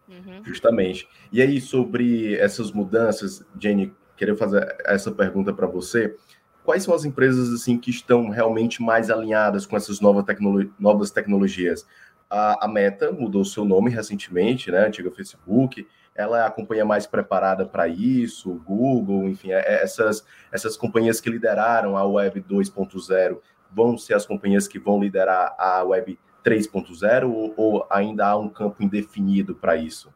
Uhum. 0.09 0.43
Justamente. 0.43 1.07
E 1.31 1.41
aí, 1.41 1.61
sobre 1.61 2.35
essas 2.35 2.71
mudanças, 2.71 3.45
Jenny, 3.57 3.93
queria 4.17 4.35
fazer 4.35 4.75
essa 4.83 5.11
pergunta 5.11 5.53
para 5.53 5.67
você. 5.67 6.17
Quais 6.65 6.83
são 6.83 6.93
as 6.93 7.05
empresas 7.05 7.53
assim 7.53 7.77
que 7.77 7.91
estão 7.91 8.29
realmente 8.29 8.81
mais 8.81 9.09
alinhadas 9.09 9.65
com 9.65 9.77
essas 9.77 10.01
novas, 10.01 10.25
tecnolo 10.25 10.69
novas 10.79 11.11
tecnologias? 11.11 11.87
A, 12.29 12.65
a, 12.65 12.67
Meta 12.67 13.11
mudou 13.11 13.45
seu 13.45 13.63
nome 13.63 13.91
recentemente, 13.91 14.71
né? 14.71 14.87
Antiga 14.87 15.11
Facebook. 15.11 15.87
Ela 16.15 16.43
é 16.43 16.45
a 16.45 16.51
companhia 16.51 16.85
mais 16.85 17.07
preparada 17.07 17.65
para 17.65 17.87
isso, 17.87 18.51
o 18.51 18.59
Google, 18.59 19.29
enfim, 19.29 19.51
é, 19.51 19.59
é 19.59 19.83
essas, 19.83 20.25
essas 20.51 20.75
companhias 20.75 21.21
que 21.21 21.29
lideraram 21.29 21.95
a 21.95 22.05
Web 22.05 22.41
2.0 22.41 23.39
vão 23.71 23.97
ser 23.97 24.15
as 24.15 24.25
companhias 24.25 24.67
que 24.67 24.77
vão 24.77 24.99
liderar 24.99 25.55
a 25.57 25.81
Web 25.83 26.19
3.0 26.43 27.29
ou, 27.29 27.53
ou 27.55 27.87
ainda 27.89 28.27
há 28.27 28.37
um 28.37 28.49
campo 28.49 28.83
indefinido 28.83 29.55
para 29.55 29.75
isso? 29.75 30.13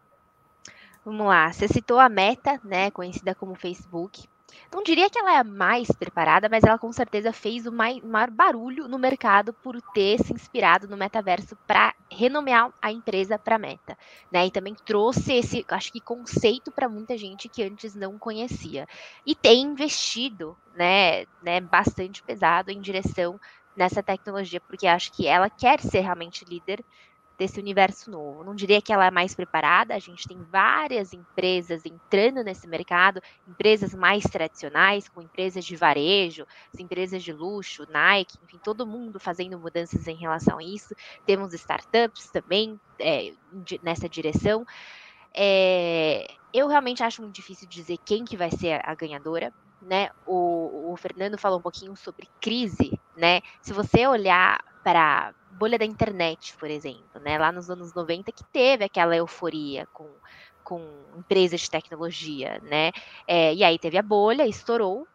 Vamos 1.05 1.27
lá, 1.27 1.51
você 1.51 1.67
citou 1.67 1.99
a 1.99 2.09
Meta, 2.09 2.59
né, 2.63 2.91
conhecida 2.91 3.35
como 3.35 3.55
Facebook. 3.55 4.27
Não 4.71 4.83
diria 4.83 5.09
que 5.09 5.17
ela 5.19 5.33
é 5.33 5.37
a 5.37 5.43
mais 5.43 5.87
preparada, 5.91 6.47
mas 6.49 6.63
ela 6.63 6.77
com 6.77 6.91
certeza 6.91 7.31
fez 7.33 7.65
o 7.65 7.71
maior 7.71 8.29
barulho 8.31 8.87
no 8.87 8.97
mercado 8.99 9.53
por 9.53 9.81
ter 9.93 10.19
se 10.23 10.33
inspirado 10.33 10.87
no 10.87 10.97
metaverso 10.97 11.55
para 11.67 11.93
renomear 12.11 12.71
a 12.81 12.91
empresa 12.91 13.37
para 13.39 13.57
Meta, 13.59 13.97
né? 14.31 14.45
E 14.47 14.51
também 14.51 14.75
trouxe 14.85 15.33
esse, 15.33 15.65
acho 15.69 15.91
que 15.91 16.01
conceito 16.01 16.71
para 16.71 16.89
muita 16.89 17.17
gente 17.17 17.49
que 17.49 17.63
antes 17.63 17.95
não 17.95 18.17
conhecia. 18.19 18.85
E 19.25 19.35
tem 19.35 19.61
investido, 19.61 20.57
né, 20.73 21.25
né, 21.41 21.59
bastante 21.61 22.23
pesado 22.23 22.71
em 22.71 22.81
direção 22.81 23.39
nessa 23.75 24.01
tecnologia, 24.01 24.61
porque 24.61 24.87
acho 24.87 25.11
que 25.11 25.27
ela 25.27 25.49
quer 25.49 25.79
ser 25.81 25.99
realmente 26.01 26.45
líder 26.45 26.83
desse 27.37 27.59
universo 27.59 28.09
novo. 28.09 28.43
Não 28.43 28.55
diria 28.55 28.81
que 28.81 28.93
ela 28.93 29.05
é 29.05 29.11
mais 29.11 29.35
preparada, 29.35 29.93
a 29.93 29.99
gente 29.99 30.27
tem 30.27 30.41
várias 30.43 31.13
empresas 31.13 31.85
entrando 31.85 32.43
nesse 32.43 32.67
mercado, 32.67 33.21
empresas 33.47 33.93
mais 33.93 34.23
tradicionais, 34.23 35.09
com 35.09 35.21
empresas 35.21 35.65
de 35.65 35.75
varejo, 35.75 36.45
as 36.73 36.79
empresas 36.79 37.23
de 37.23 37.33
luxo, 37.33 37.85
Nike, 37.89 38.37
enfim, 38.43 38.59
todo 38.63 38.87
mundo 38.87 39.19
fazendo 39.19 39.59
mudanças 39.59 40.07
em 40.07 40.15
relação 40.15 40.57
a 40.57 40.63
isso. 40.63 40.95
Temos 41.25 41.53
startups 41.53 42.29
também 42.29 42.79
é, 42.99 43.33
nessa 43.83 44.07
direção. 44.07 44.65
É, 45.33 46.27
eu 46.53 46.67
realmente 46.67 47.03
acho 47.03 47.21
muito 47.21 47.35
difícil 47.35 47.67
dizer 47.67 47.97
quem 48.05 48.23
que 48.23 48.37
vai 48.37 48.49
ser 48.49 48.79
a 48.83 48.95
ganhadora, 48.95 49.53
né? 49.81 50.09
O, 50.25 50.93
o 50.93 50.95
Fernando 50.95 51.37
falou 51.37 51.59
um 51.59 51.61
pouquinho 51.61 51.95
sobre 51.97 52.29
crise, 52.39 52.97
né? 53.17 53.41
Se 53.61 53.73
você 53.73 54.07
olhar 54.07 54.63
para 54.85 55.33
bolha 55.49 55.79
da 55.79 55.85
internet, 55.85 56.55
por 56.57 56.69
exemplo, 56.69 57.19
né? 57.19 57.39
Lá 57.39 57.51
nos 57.51 57.71
anos 57.71 57.91
90 57.91 58.31
que 58.31 58.43
teve 58.53 58.83
aquela 58.83 59.15
euforia 59.15 59.87
com, 59.91 60.07
com 60.63 60.79
empresas 61.17 61.61
de 61.61 61.71
tecnologia, 61.71 62.61
né? 62.61 62.91
É, 63.27 63.51
e 63.51 63.63
aí 63.63 63.79
teve 63.79 63.97
a 63.97 64.03
bolha, 64.03 64.45
estourou, 64.45 65.07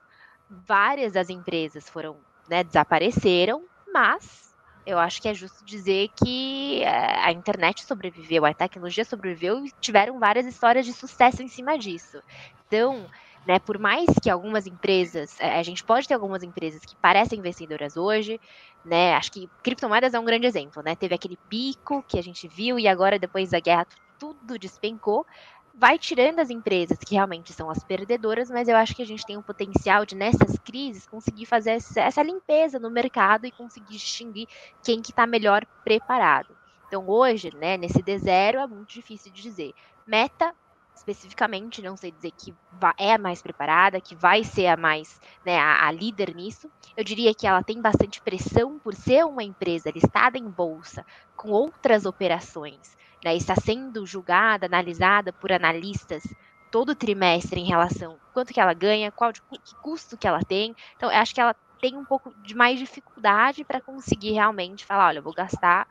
várias 0.49 1.13
das 1.13 1.31
empresas 1.31 1.89
foram, 1.89 2.19
né, 2.49 2.65
desapareceram, 2.65 3.63
mas 3.95 4.53
eu 4.85 4.99
acho 4.99 5.23
que 5.23 5.29
é 5.29 5.35
justo 5.35 5.65
dizer 5.65 6.09
que 6.21 6.83
é, 6.83 7.27
a 7.27 7.31
internet 7.31 7.85
sobreviveu, 7.85 8.45
a 8.45 8.53
tecnologia 8.53 9.05
sobreviveu 9.05 9.65
e 9.65 9.71
tiveram 9.81 10.19
várias 10.19 10.47
histórias 10.47 10.85
de 10.85 10.93
sucesso 10.93 11.45
em 11.45 11.49
cima 11.49 11.79
disso. 11.79 12.21
Então, 12.67 13.09
né? 13.47 13.59
Por 13.59 13.79
mais 13.79 14.07
que 14.23 14.29
algumas 14.29 14.67
empresas, 14.67 15.39
é, 15.41 15.59
a 15.59 15.63
gente 15.63 15.83
pode 15.83 16.07
ter 16.07 16.15
algumas 16.15 16.43
empresas 16.43 16.85
que 16.85 16.95
parecem 16.97 17.41
vencedoras 17.41 17.97
hoje, 17.97 18.41
né? 18.85 19.15
Acho 19.15 19.33
que 19.33 19.49
criptomoedas 19.63 20.15
é 20.15 20.21
um 20.21 20.25
grande 20.25 20.47
exemplo, 20.47 20.83
né? 20.83 20.95
Teve 20.95 21.15
aquele 21.15 21.39
pico 21.49 22.05
que 22.07 22.19
a 22.19 22.23
gente 22.23 22.47
viu 22.49 22.79
e 22.79 22.87
agora 22.87 23.19
depois 23.19 23.51
da 23.51 23.61
guerra 23.61 23.87
tudo 24.19 24.59
despencou. 24.59 25.27
Vai 25.73 25.99
tirando 25.99 26.41
as 26.41 26.51
empresas 26.51 26.99
que 26.99 27.15
realmente 27.15 27.53
são 27.53 27.71
as 27.71 27.83
perdedoras, 27.83 28.51
mas 28.51 28.69
eu 28.69 28.77
acho 28.77 28.95
que 28.95 29.03
a 29.03 29.07
gente 29.07 29.25
tem 29.25 29.37
o 29.37 29.43
potencial 29.43 30.05
de, 30.05 30.15
nessas 30.15 30.59
crises, 30.59 31.07
conseguir 31.07 31.47
fazer 31.47 31.79
essa 31.97 32.23
limpeza 32.23 32.79
no 32.79 32.91
mercado 32.91 33.47
e 33.47 33.53
conseguir 33.53 33.97
distinguir 33.97 34.47
quem 34.83 35.01
que 35.01 35.11
está 35.11 35.27
melhor 35.27 35.65
preparado. 35.85 36.55
Então, 36.87 37.09
hoje, 37.09 37.55
né, 37.55 37.77
nesse 37.77 38.03
D0, 38.03 38.57
é 38.57 38.67
muito 38.67 38.93
difícil 38.93 39.33
de 39.33 39.41
dizer. 39.41 39.73
Meta 40.05 40.53
especificamente, 41.01 41.83
não 41.83 41.97
sei 41.97 42.11
dizer 42.11 42.31
que 42.33 42.55
é 42.99 43.15
a 43.15 43.19
mais 43.19 43.41
preparada, 43.41 44.01
que 44.01 44.15
vai 44.15 44.45
ser 44.45 44.67
a 44.67 44.77
mais, 44.77 45.21
né, 45.45 45.59
a, 45.59 45.87
a, 45.87 45.91
líder 45.91 46.35
nisso. 46.35 46.71
Eu 46.97 47.03
diria 47.03 47.35
que 47.35 47.47
ela 47.47 47.63
tem 47.63 47.81
bastante 47.81 48.21
pressão 48.21 48.79
por 48.79 48.95
ser 48.95 49.25
uma 49.25 49.43
empresa 49.43 49.91
listada 49.91 50.39
em 50.39 50.49
bolsa, 50.49 51.05
com 51.37 51.51
outras 51.51 52.05
operações, 52.05 52.97
né, 53.25 53.35
está 53.35 53.55
sendo 53.57 54.07
julgada, 54.07 54.67
analisada 54.67 55.33
por 55.33 55.51
analistas 55.51 56.23
todo 56.71 56.95
trimestre 56.95 57.61
em 57.61 57.67
relação 57.67 58.17
quanto 58.33 58.53
que 58.53 58.61
ela 58.61 58.73
ganha, 58.73 59.11
qual 59.11 59.33
que 59.33 59.75
custo 59.83 60.17
que 60.17 60.29
ela 60.29 60.41
tem. 60.41 60.77
Então, 60.97 61.11
eu 61.11 61.19
acho 61.19 61.35
que 61.35 61.41
ela 61.41 61.55
tem 61.81 61.97
um 61.97 62.05
pouco 62.05 62.33
de 62.43 62.55
mais 62.55 62.79
dificuldade 62.79 63.65
para 63.65 63.81
conseguir 63.81 64.33
realmente 64.33 64.85
falar, 64.85 65.09
olha, 65.09 65.19
eu 65.19 65.23
vou 65.23 65.33
gastar 65.33 65.89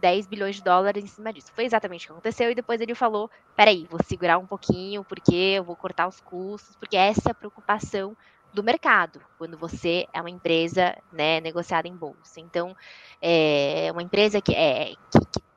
10 0.00 0.26
bilhões 0.26 0.56
de 0.56 0.62
dólares 0.62 1.04
em 1.04 1.06
cima 1.06 1.32
disso. 1.32 1.52
Foi 1.54 1.64
exatamente 1.64 2.04
o 2.04 2.06
que 2.06 2.12
aconteceu, 2.12 2.50
e 2.50 2.54
depois 2.54 2.80
ele 2.80 2.94
falou: 2.94 3.30
peraí, 3.54 3.86
vou 3.90 4.00
segurar 4.04 4.38
um 4.38 4.46
pouquinho, 4.46 5.04
porque 5.04 5.34
eu 5.34 5.64
vou 5.64 5.76
cortar 5.76 6.08
os 6.08 6.20
custos, 6.20 6.76
porque 6.76 6.96
essa 6.96 7.28
é 7.28 7.32
a 7.32 7.34
preocupação 7.34 8.16
do 8.52 8.64
mercado, 8.64 9.20
quando 9.38 9.56
você 9.56 10.08
é 10.12 10.20
uma 10.20 10.30
empresa 10.30 10.96
né, 11.12 11.40
negociada 11.40 11.86
em 11.86 11.94
bolsa. 11.94 12.40
Então, 12.40 12.76
é 13.22 13.88
uma 13.92 14.02
empresa 14.02 14.40
que 14.40 14.52
é 14.52 14.94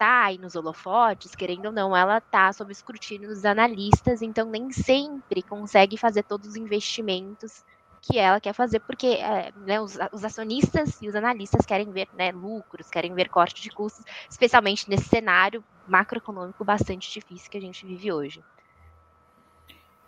está 0.03 0.25
aí 0.25 0.37
nos 0.37 0.55
holofotes, 0.55 1.33
querendo 1.33 1.67
ou 1.67 1.71
não, 1.71 1.95
ela 1.95 2.17
está 2.17 2.51
sob 2.51 2.71
escrutínio 2.73 3.29
dos 3.29 3.45
analistas, 3.45 4.21
então 4.21 4.49
nem 4.49 4.69
sempre 4.69 5.41
consegue 5.41 5.95
fazer 5.95 6.23
todos 6.23 6.49
os 6.49 6.55
investimentos 6.57 7.63
que 8.03 8.19
ela 8.19 8.39
quer 8.41 8.53
fazer, 8.53 8.81
porque 8.81 9.07
é, 9.07 9.53
né, 9.65 9.79
os, 9.79 9.97
os, 10.11 10.25
acionistas 10.25 11.01
e 11.01 11.07
os 11.07 11.15
analistas 11.15 11.65
querem 11.65 11.89
ver 11.89 12.09
né, 12.17 12.33
lucros, 12.33 12.89
querem 12.89 13.13
ver 13.13 13.29
corte 13.29 13.61
de 13.61 13.69
custos, 13.69 14.03
especialmente 14.29 14.89
nesse 14.89 15.05
cenário 15.05 15.63
macroeconômico 15.87 16.65
bastante 16.65 17.11
difícil 17.11 17.49
que 17.49 17.57
a 17.57 17.61
gente 17.61 17.85
vive 17.85 18.11
hoje. 18.11 18.43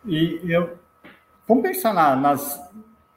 E 0.04 0.42
eu, 0.44 0.78
vamos 1.48 1.64
pensar 1.64 1.94
na, 1.94 2.18
nas 2.18 2.62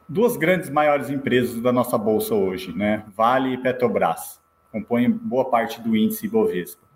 duas 0.08 0.36
grandes 0.36 0.70
maiores 0.70 1.10
empresas 1.10 1.60
da 1.60 1.72
nossa 1.72 1.98
bolsa 1.98 2.34
hoje, 2.34 2.72
né? 2.72 3.04
Vale 3.16 3.54
e 3.54 3.58
Petrobras, 3.58 4.40
compõem 4.70 5.10
boa 5.10 5.50
parte 5.50 5.80
do 5.80 5.96
índice 5.96 6.26
Ibovespa. 6.26 6.86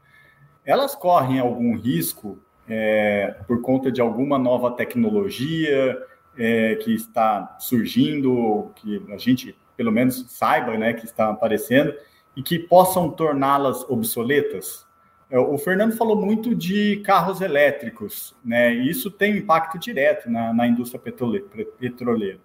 Elas 0.65 0.95
correm 0.95 1.41
algum 1.41 1.77
risco 1.77 2.39
é, 2.69 3.35
por 3.49 3.61
conta 3.61 3.91
de 3.91 4.01
alguma 4.01 4.39
nova 4.39 4.71
tecnologia 4.71 6.01
é, 6.37 6.77
que 6.77 6.95
está 6.95 7.57
surgindo, 7.59 8.71
que 8.77 9.03
a 9.13 9.17
gente 9.17 9.57
pelo 9.77 9.91
menos 9.91 10.27
saiba, 10.29 10.77
né, 10.77 10.93
que 10.93 11.05
está 11.05 11.31
aparecendo 11.31 11.95
e 12.37 12.43
que 12.43 12.59
possam 12.59 13.11
torná-las 13.11 13.83
obsoletas? 13.89 14.87
É, 15.31 15.39
o 15.39 15.57
Fernando 15.57 15.97
falou 15.97 16.15
muito 16.15 16.55
de 16.55 16.97
carros 16.99 17.41
elétricos, 17.41 18.37
né? 18.45 18.75
E 18.75 18.91
isso 18.91 19.11
tem 19.11 19.39
impacto 19.39 19.79
direto 19.79 20.31
na, 20.31 20.53
na 20.53 20.67
indústria 20.67 21.01
petroleira. 21.01 22.39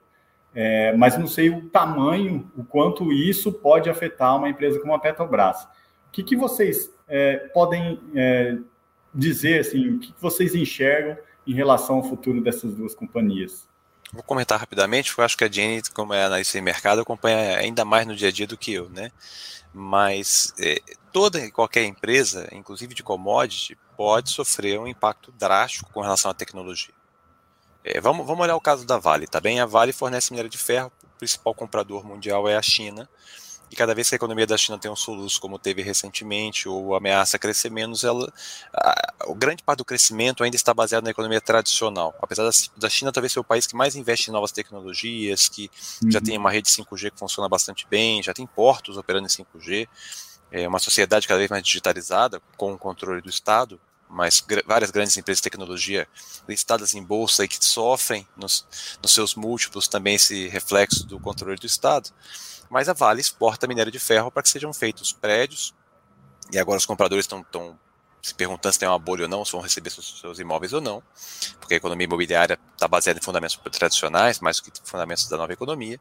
É, 0.55 0.95
mas 0.95 1.17
não 1.17 1.27
sei 1.27 1.49
o 1.49 1.69
tamanho, 1.69 2.49
o 2.57 2.63
quanto 2.63 3.11
isso 3.11 3.51
pode 3.51 3.89
afetar 3.89 4.37
uma 4.37 4.49
empresa 4.49 4.79
como 4.79 4.93
a 4.93 4.99
Petrobras. 4.99 5.65
O 6.07 6.11
que, 6.11 6.23
que 6.23 6.35
vocês 6.35 6.91
é, 7.07 7.49
podem 7.53 7.99
é, 8.15 8.57
dizer, 9.13 9.59
assim, 9.59 9.89
o 9.89 9.99
que, 9.99 10.13
que 10.13 10.21
vocês 10.21 10.55
enxergam 10.55 11.17
em 11.45 11.53
relação 11.53 11.97
ao 11.97 12.03
futuro 12.03 12.41
dessas 12.41 12.73
duas 12.73 12.95
companhias? 12.95 13.67
Vou 14.13 14.23
comentar 14.23 14.59
rapidamente, 14.59 15.13
eu 15.17 15.23
acho 15.23 15.37
que 15.37 15.43
a 15.43 15.51
Jenny, 15.51 15.81
como 15.93 16.13
é 16.13 16.23
analista 16.23 16.57
em 16.57 16.61
mercado, 16.61 17.01
acompanha 17.01 17.57
ainda 17.57 17.83
mais 17.83 18.07
no 18.07 18.15
dia 18.15 18.29
a 18.29 18.31
dia 18.31 18.47
do 18.47 18.57
que 18.57 18.73
eu, 18.73 18.89
né? 18.89 19.11
Mas 19.73 20.53
é, 20.59 20.81
toda 21.11 21.39
e 21.39 21.51
qualquer 21.51 21.83
empresa, 21.83 22.47
inclusive 22.53 22.93
de 22.93 23.03
commodity, 23.03 23.77
pode 23.97 24.29
sofrer 24.29 24.79
um 24.79 24.87
impacto 24.87 25.31
drástico 25.33 25.91
com 25.91 26.01
relação 26.01 26.31
à 26.31 26.33
tecnologia. 26.33 26.93
É, 27.83 27.99
vamos, 27.99 28.25
vamos 28.25 28.43
olhar 28.43 28.55
o 28.55 28.61
caso 28.61 28.85
da 28.85 28.97
Vale, 28.97 29.27
tá 29.27 29.41
bem? 29.41 29.59
A 29.59 29.65
Vale 29.65 29.91
fornece 29.91 30.31
minério 30.31 30.49
de 30.49 30.57
ferro, 30.57 30.91
o 31.03 31.19
principal 31.19 31.53
comprador 31.53 32.05
mundial 32.05 32.47
é 32.47 32.55
a 32.55 32.61
China, 32.61 33.09
e 33.69 33.75
cada 33.75 33.93
vez 33.93 34.07
que 34.07 34.15
a 34.15 34.17
economia 34.17 34.47
da 34.47 34.57
China 34.57 34.77
tem 34.77 34.89
um 34.89 34.95
soluço, 34.95 35.41
como 35.41 35.59
teve 35.59 35.81
recentemente, 35.81 36.69
ou 36.69 36.95
ameaça 36.95 37.37
crescer 37.37 37.69
menos, 37.69 38.03
ela, 38.03 38.31
a, 38.73 39.13
a, 39.21 39.33
grande 39.33 39.61
parte 39.63 39.79
do 39.79 39.85
crescimento 39.85 40.43
ainda 40.43 40.55
está 40.55 40.73
baseado 40.73 41.03
na 41.03 41.11
economia 41.11 41.41
tradicional. 41.41 42.15
Apesar 42.21 42.43
da, 42.43 42.51
da 42.77 42.89
China 42.89 43.11
talvez 43.11 43.33
ser 43.33 43.39
o 43.39 43.43
país 43.43 43.67
que 43.67 43.75
mais 43.75 43.95
investe 43.95 44.29
em 44.29 44.33
novas 44.33 44.51
tecnologias, 44.51 45.49
que 45.49 45.69
uhum. 46.03 46.11
já 46.11 46.21
tem 46.21 46.37
uma 46.37 46.51
rede 46.51 46.69
5G 46.69 47.11
que 47.11 47.19
funciona 47.19 47.49
bastante 47.49 47.85
bem, 47.89 48.23
já 48.23 48.33
tem 48.33 48.47
portos 48.47 48.97
operando 48.97 49.27
em 49.27 49.29
5G, 49.29 49.87
é 50.51 50.67
uma 50.67 50.79
sociedade 50.79 51.27
cada 51.27 51.39
vez 51.39 51.49
mais 51.49 51.63
digitalizada, 51.63 52.41
com 52.55 52.73
o 52.73 52.77
controle 52.77 53.21
do 53.21 53.29
Estado, 53.29 53.79
mas 54.09 54.41
gr 54.41 54.61
várias 54.65 54.91
grandes 54.91 55.17
empresas 55.17 55.39
de 55.39 55.43
tecnologia 55.43 56.07
listadas 56.47 56.93
em 56.93 57.03
bolsa 57.03 57.43
e 57.43 57.47
que 57.47 57.63
sofrem 57.63 58.27
nos, 58.35 58.65
nos 59.01 59.13
seus 59.13 59.35
múltiplos 59.35 59.87
também 59.87 60.15
esse 60.15 60.47
reflexo 60.47 61.05
do 61.05 61.19
controle 61.19 61.57
do 61.57 61.65
Estado. 61.65 62.09
Mas 62.69 62.89
a 62.89 62.93
Vale 62.93 63.21
exporta 63.21 63.67
minério 63.67 63.91
de 63.91 63.99
ferro 63.99 64.31
para 64.31 64.43
que 64.43 64.49
sejam 64.49 64.73
feitos 64.73 65.11
prédios, 65.11 65.73
e 66.51 66.57
agora 66.57 66.77
os 66.77 66.85
compradores 66.85 67.25
estão 67.25 67.43
se 68.21 68.33
perguntando 68.33 68.73
se 68.73 68.79
tem 68.79 68.87
uma 68.89 68.99
bolha 68.99 69.23
ou 69.23 69.29
não, 69.29 69.45
se 69.45 69.51
vão 69.53 69.61
receber 69.61 69.89
seus, 69.89 70.19
seus 70.19 70.39
imóveis 70.39 70.73
ou 70.73 70.81
não, 70.81 71.01
porque 71.59 71.75
a 71.75 71.77
economia 71.77 72.05
imobiliária 72.05 72.59
está 72.73 72.87
baseada 72.87 73.19
em 73.19 73.23
fundamentos 73.23 73.57
tradicionais, 73.71 74.39
mais 74.39 74.57
do 74.57 74.63
que 74.63 74.71
fundamentos 74.83 75.27
da 75.29 75.37
nova 75.37 75.53
economia. 75.53 75.99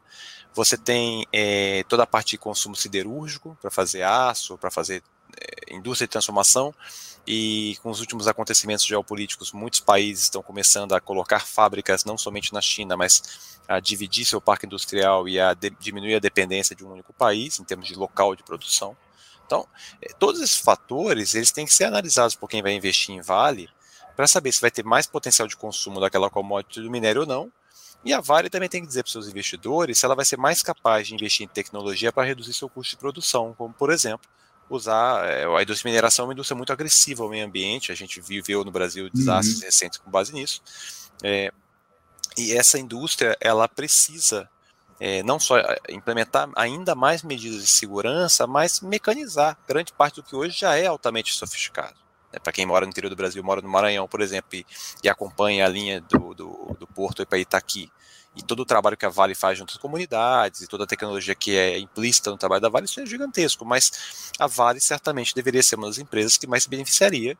Você 0.53 0.77
tem 0.77 1.25
é, 1.31 1.85
toda 1.87 2.03
a 2.03 2.07
parte 2.07 2.31
de 2.31 2.37
consumo 2.37 2.75
siderúrgico, 2.75 3.57
para 3.61 3.71
fazer 3.71 4.01
aço, 4.03 4.57
para 4.57 4.69
fazer 4.69 5.01
é, 5.39 5.73
indústria 5.73 6.07
de 6.07 6.11
transformação, 6.11 6.73
e 7.27 7.75
com 7.83 7.89
os 7.89 7.99
últimos 7.99 8.25
acontecimentos 8.25 8.85
geopolíticos, 8.85 9.51
muitos 9.51 9.81
países 9.81 10.23
estão 10.23 10.41
começando 10.41 10.93
a 10.93 11.01
colocar 11.01 11.45
fábricas 11.45 12.05
não 12.05 12.17
somente 12.17 12.53
na 12.53 12.61
China, 12.61 12.95
mas 12.95 13.59
a 13.67 13.81
dividir 13.81 14.23
seu 14.23 14.39
parque 14.39 14.65
industrial 14.65 15.27
e 15.27 15.37
a 15.37 15.53
diminuir 15.53 16.15
a 16.15 16.19
dependência 16.19 16.73
de 16.73 16.85
um 16.85 16.91
único 16.93 17.11
país 17.11 17.59
em 17.59 17.65
termos 17.65 17.85
de 17.85 17.95
local 17.95 18.33
de 18.33 18.43
produção. 18.43 18.95
Então, 19.45 19.67
eh, 20.01 20.13
todos 20.17 20.39
esses 20.39 20.57
fatores 20.57 21.35
eles 21.35 21.51
têm 21.51 21.65
que 21.65 21.73
ser 21.73 21.83
analisados 21.83 22.33
por 22.33 22.49
quem 22.49 22.61
vai 22.61 22.71
investir 22.71 23.13
em 23.13 23.21
Vale 23.21 23.69
para 24.15 24.25
saber 24.25 24.53
se 24.53 24.61
vai 24.61 24.71
ter 24.71 24.85
mais 24.85 25.05
potencial 25.05 25.49
de 25.49 25.57
consumo 25.57 25.99
daquela 25.99 26.29
commodity 26.29 26.81
do 26.81 26.89
minério 26.89 27.21
ou 27.21 27.27
não. 27.27 27.51
E 28.05 28.13
a 28.13 28.21
Vale 28.21 28.49
também 28.49 28.69
tem 28.69 28.79
que 28.79 28.87
dizer 28.87 29.03
para 29.03 29.07
os 29.07 29.11
seus 29.11 29.27
investidores 29.27 29.99
se 29.99 30.05
ela 30.05 30.15
vai 30.15 30.23
ser 30.23 30.37
mais 30.37 30.63
capaz 30.63 31.07
de 31.07 31.13
investir 31.13 31.43
em 31.43 31.49
tecnologia 31.49 32.11
para 32.13 32.25
reduzir 32.25 32.53
seu 32.53 32.69
custo 32.69 32.91
de 32.91 32.97
produção, 32.97 33.53
como 33.57 33.73
por 33.73 33.91
exemplo 33.91 34.29
usar 34.69 35.25
é, 35.25 35.45
a 35.45 35.61
indústria 35.61 35.75
de 35.75 35.85
mineração 35.85 36.23
é 36.23 36.27
uma 36.27 36.33
indústria 36.33 36.55
muito 36.55 36.73
agressiva 36.73 37.23
ao 37.23 37.29
meio 37.29 37.45
ambiente. 37.45 37.91
A 37.91 37.95
gente 37.95 38.19
viveu 38.21 38.63
no 38.63 38.71
Brasil 38.71 39.09
desastres 39.09 39.59
uhum. 39.59 39.65
recentes 39.65 39.97
com 39.97 40.11
base 40.11 40.33
nisso. 40.33 40.61
É, 41.23 41.51
e 42.37 42.53
essa 42.53 42.77
indústria 42.77 43.35
ela 43.39 43.67
precisa 43.67 44.49
é, 44.99 45.23
não 45.23 45.39
só 45.39 45.57
implementar 45.89 46.49
ainda 46.55 46.95
mais 46.95 47.23
medidas 47.23 47.61
de 47.61 47.67
segurança, 47.67 48.47
mas 48.47 48.81
mecanizar 48.81 49.57
grande 49.67 49.93
parte 49.93 50.15
do 50.15 50.23
que 50.23 50.35
hoje 50.35 50.59
já 50.59 50.75
é 50.75 50.87
altamente 50.87 51.33
sofisticado. 51.33 51.95
É, 52.31 52.39
Para 52.39 52.51
quem 52.51 52.65
mora 52.65 52.85
no 52.85 52.91
interior 52.91 53.09
do 53.09 53.15
Brasil, 53.15 53.43
mora 53.43 53.61
no 53.61 53.69
Maranhão, 53.69 54.07
por 54.07 54.21
exemplo, 54.21 54.49
e, 54.53 54.65
e 55.03 55.09
acompanha 55.09 55.65
a 55.65 55.69
linha 55.69 56.01
do, 56.01 56.33
do, 56.33 56.77
do 56.79 56.87
Porto 56.87 57.25
para 57.25 57.39
Itaqui, 57.39 57.91
e 58.37 58.43
todo 58.43 58.61
o 58.61 58.65
trabalho 58.65 58.95
que 58.95 59.05
a 59.05 59.09
Vale 59.09 59.33
faz 59.33 59.57
junto 59.57 59.71
às 59.71 59.77
comunidades 59.77 60.61
e 60.61 60.67
toda 60.67 60.83
a 60.83 60.87
tecnologia 60.87 61.33
que 61.33 61.55
é 61.55 61.79
implícita 61.79 62.29
no 62.29 62.37
trabalho 62.37 62.61
da 62.61 62.69
Vale, 62.69 62.85
isso 62.85 62.99
é 62.99 63.05
gigantesco, 63.05 63.65
mas 63.65 64.31
a 64.39 64.47
Vale 64.47 64.79
certamente 64.79 65.33
deveria 65.33 65.63
ser 65.63 65.75
uma 65.75 65.87
das 65.87 65.97
empresas 65.97 66.37
que 66.37 66.45
mais 66.47 66.63
se 66.63 66.69
beneficiaria 66.69 67.37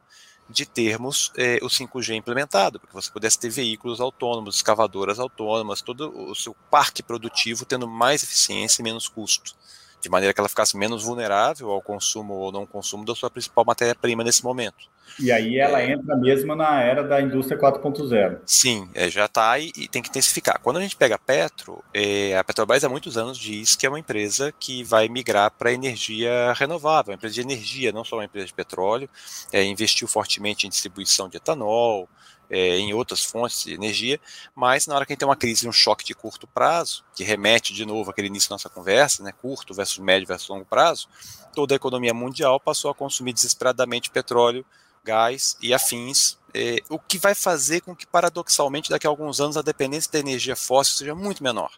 de 0.49 0.65
termos 0.65 1.31
eh, 1.37 1.59
o 1.61 1.67
5G 1.67 2.15
implementado, 2.15 2.79
porque 2.79 2.93
você 2.93 3.11
pudesse 3.11 3.37
ter 3.37 3.49
veículos 3.49 3.99
autônomos, 3.99 4.55
escavadoras 4.55 5.19
autônomas, 5.19 5.81
todo 5.81 6.09
o 6.29 6.33
seu 6.33 6.55
parque 6.71 7.03
produtivo 7.03 7.65
tendo 7.65 7.87
mais 7.87 8.23
eficiência 8.23 8.81
e 8.81 8.83
menos 8.83 9.07
custo 9.07 9.55
de 10.01 10.09
maneira 10.09 10.33
que 10.33 10.39
ela 10.39 10.49
ficasse 10.49 10.77
menos 10.77 11.03
vulnerável 11.03 11.69
ao 11.71 11.81
consumo 11.81 12.33
ou 12.33 12.51
não 12.51 12.65
consumo 12.65 13.05
da 13.05 13.15
sua 13.15 13.29
principal 13.29 13.65
matéria-prima 13.65 14.23
nesse 14.23 14.43
momento. 14.43 14.87
E 15.19 15.31
aí 15.31 15.57
ela 15.57 15.81
é, 15.81 15.91
entra 15.91 16.15
mesmo 16.15 16.55
na 16.55 16.81
era 16.81 17.03
da 17.03 17.21
indústria 17.21 17.59
4.0. 17.59 18.39
Sim, 18.45 18.89
é, 18.93 19.09
já 19.09 19.25
está 19.25 19.57
e, 19.57 19.71
e, 19.75 19.87
tem 19.87 20.01
que 20.01 20.09
intensificar. 20.09 20.59
Quando 20.61 20.77
a 20.77 20.81
gente 20.81 20.95
pega 20.95 21.15
a 21.15 21.19
Petro, 21.19 21.83
é, 21.93 22.37
a 22.37 22.43
Petrobras 22.43 22.83
há 22.83 22.89
muitos 22.89 23.17
anos 23.17 23.37
diz 23.37 23.75
que 23.75 23.85
é 23.85 23.89
uma 23.89 23.99
empresa 23.99 24.53
que 24.59 24.83
vai 24.83 25.07
migrar 25.07 25.49
para 25.51 25.71
energia 25.71 26.53
renovável, 26.53 27.11
uma 27.11 27.15
empresa 27.15 27.35
de 27.35 27.41
energia, 27.41 27.91
não 27.91 28.03
só 28.03 28.17
uma 28.17 28.25
empresa 28.25 28.47
de 28.47 28.53
petróleo, 28.53 29.09
é, 29.51 29.63
investiu 29.63 30.07
fortemente 30.07 30.67
em 30.67 30.69
distribuição 30.69 31.27
de 31.27 31.37
etanol, 31.37 32.07
é, 32.49 32.77
em 32.77 32.93
outras 32.93 33.23
fontes 33.23 33.63
de 33.63 33.73
energia, 33.73 34.19
mas 34.55 34.87
na 34.87 34.95
hora 34.95 35.05
que 35.05 35.11
a 35.11 35.13
gente 35.13 35.19
tem 35.19 35.27
uma 35.27 35.35
crise, 35.35 35.67
um 35.67 35.71
choque 35.71 36.05
de 36.05 36.13
curto 36.13 36.47
prazo, 36.47 37.03
que 37.15 37.23
remete 37.23 37.73
de 37.73 37.85
novo 37.85 38.11
àquele 38.11 38.27
início 38.27 38.49
da 38.49 38.53
nossa 38.55 38.69
conversa, 38.69 39.23
né, 39.23 39.31
curto 39.31 39.73
versus 39.73 39.97
médio 39.99 40.27
versus 40.27 40.47
longo 40.47 40.65
prazo, 40.65 41.07
toda 41.53 41.73
a 41.73 41.77
economia 41.77 42.13
mundial 42.13 42.59
passou 42.59 42.91
a 42.91 42.95
consumir 42.95 43.33
desesperadamente 43.33 44.09
petróleo, 44.09 44.65
gás 45.03 45.57
e 45.61 45.73
afins, 45.73 46.37
é, 46.53 46.77
o 46.89 46.99
que 46.99 47.17
vai 47.17 47.33
fazer 47.33 47.81
com 47.81 47.95
que, 47.95 48.05
paradoxalmente, 48.05 48.89
daqui 48.89 49.07
a 49.07 49.09
alguns 49.09 49.39
anos 49.39 49.57
a 49.57 49.61
dependência 49.61 50.11
da 50.11 50.19
energia 50.19 50.55
fóssil 50.55 50.97
seja 50.97 51.15
muito 51.15 51.43
menor. 51.43 51.71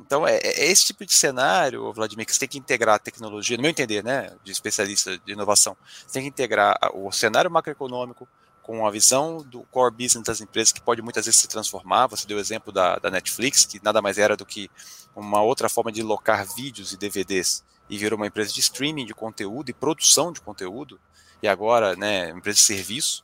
Então, 0.00 0.26
é, 0.26 0.36
é 0.36 0.70
esse 0.70 0.86
tipo 0.86 1.04
de 1.06 1.12
cenário, 1.12 1.92
Vladimir, 1.92 2.26
que 2.26 2.32
você 2.32 2.40
tem 2.40 2.48
que 2.48 2.58
integrar 2.58 2.96
a 2.96 2.98
tecnologia, 2.98 3.56
no 3.56 3.62
meu 3.62 3.70
entender, 3.70 4.02
né, 4.02 4.32
de 4.42 4.52
especialista 4.52 5.16
de 5.18 5.32
inovação, 5.32 5.76
você 6.06 6.14
tem 6.14 6.22
que 6.22 6.28
integrar 6.28 6.76
o 6.94 7.10
cenário 7.12 7.50
macroeconômico, 7.50 8.28
com 8.64 8.86
a 8.86 8.90
visão 8.90 9.42
do 9.42 9.62
core 9.64 9.94
business 9.94 10.24
das 10.24 10.40
empresas 10.40 10.72
que 10.72 10.80
pode 10.80 11.02
muitas 11.02 11.26
vezes 11.26 11.38
se 11.38 11.46
transformar. 11.46 12.06
Você 12.06 12.26
deu 12.26 12.38
o 12.38 12.40
exemplo 12.40 12.72
da, 12.72 12.96
da 12.96 13.10
Netflix, 13.10 13.66
que 13.66 13.78
nada 13.84 14.00
mais 14.00 14.16
era 14.16 14.36
do 14.36 14.46
que 14.46 14.70
uma 15.14 15.42
outra 15.42 15.68
forma 15.68 15.92
de 15.92 16.02
locar 16.02 16.46
vídeos 16.56 16.90
e 16.92 16.96
DVDs 16.96 17.62
e 17.90 17.98
virou 17.98 18.16
uma 18.16 18.26
empresa 18.26 18.52
de 18.52 18.60
streaming 18.60 19.04
de 19.04 19.14
conteúdo 19.14 19.68
e 19.68 19.74
produção 19.74 20.32
de 20.32 20.40
conteúdo 20.40 20.98
e 21.42 21.46
agora, 21.46 21.94
né, 21.94 22.30
empresa 22.30 22.56
de 22.56 22.64
serviço. 22.64 23.22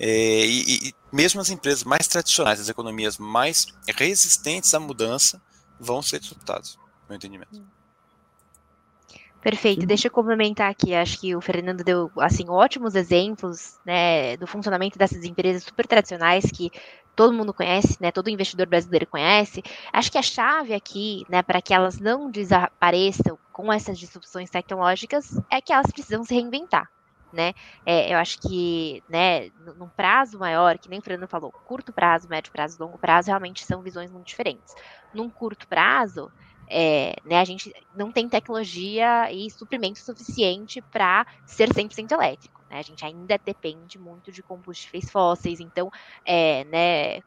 É, 0.00 0.08
e, 0.08 0.88
e, 0.88 0.94
mesmo 1.12 1.40
as 1.40 1.48
empresas 1.48 1.84
mais 1.84 2.08
tradicionais, 2.08 2.58
as 2.58 2.68
economias 2.68 3.18
mais 3.18 3.68
resistentes 3.94 4.74
à 4.74 4.80
mudança, 4.80 5.40
vão 5.78 6.02
ser 6.02 6.18
disruptadas, 6.18 6.76
meu 7.08 7.14
entendimento. 7.16 7.64
Perfeito. 9.40 9.82
Sim. 9.82 9.86
Deixa 9.86 10.08
eu 10.08 10.12
complementar 10.12 10.70
aqui. 10.70 10.94
Acho 10.94 11.18
que 11.20 11.34
o 11.36 11.40
Fernando 11.40 11.84
deu 11.84 12.10
assim 12.18 12.48
ótimos 12.48 12.94
exemplos 12.94 13.78
né, 13.84 14.36
do 14.36 14.46
funcionamento 14.46 14.98
dessas 14.98 15.24
empresas 15.24 15.62
super 15.64 15.86
tradicionais 15.86 16.44
que 16.50 16.70
todo 17.14 17.32
mundo 17.32 17.54
conhece, 17.54 17.96
né? 18.00 18.12
Todo 18.12 18.30
investidor 18.30 18.66
brasileiro 18.66 19.06
conhece. 19.06 19.62
Acho 19.92 20.10
que 20.10 20.18
a 20.18 20.22
chave 20.22 20.72
aqui, 20.74 21.24
né, 21.28 21.42
para 21.42 21.60
que 21.62 21.74
elas 21.74 21.98
não 21.98 22.30
desapareçam 22.30 23.38
com 23.52 23.72
essas 23.72 23.98
disrupções 23.98 24.50
tecnológicas 24.50 25.30
é 25.50 25.60
que 25.60 25.72
elas 25.72 25.90
precisam 25.90 26.22
se 26.24 26.34
reinventar. 26.34 26.88
Né? 27.32 27.52
É, 27.84 28.12
eu 28.14 28.18
acho 28.18 28.38
que, 28.40 29.02
né, 29.08 29.50
num 29.76 29.88
prazo 29.90 30.38
maior, 30.38 30.78
que 30.78 30.88
nem 30.88 30.98
o 31.00 31.02
Fernando 31.02 31.28
falou, 31.28 31.52
curto 31.64 31.92
prazo, 31.92 32.28
médio 32.28 32.50
prazo, 32.52 32.82
longo 32.82 32.98
prazo, 32.98 33.28
realmente 33.28 33.64
são 33.66 33.82
visões 33.82 34.10
muito 34.10 34.26
diferentes. 34.28 34.74
Num 35.12 35.28
curto 35.28 35.68
prazo, 35.68 36.32
é, 36.68 37.16
né, 37.24 37.38
a 37.38 37.44
gente 37.44 37.72
não 37.94 38.12
tem 38.12 38.28
tecnologia 38.28 39.32
e 39.32 39.50
suprimento 39.50 39.98
suficiente 39.98 40.80
para 40.82 41.26
ser 41.46 41.70
100% 41.70 42.12
elétrico. 42.12 42.62
Né? 42.70 42.78
A 42.78 42.82
gente 42.82 43.04
ainda 43.04 43.38
depende 43.38 43.98
muito 43.98 44.30
de 44.30 44.42
combustíveis 44.42 45.10
fósseis, 45.10 45.60
então, 45.60 45.90
é, 46.24 46.64
né, 46.64 47.20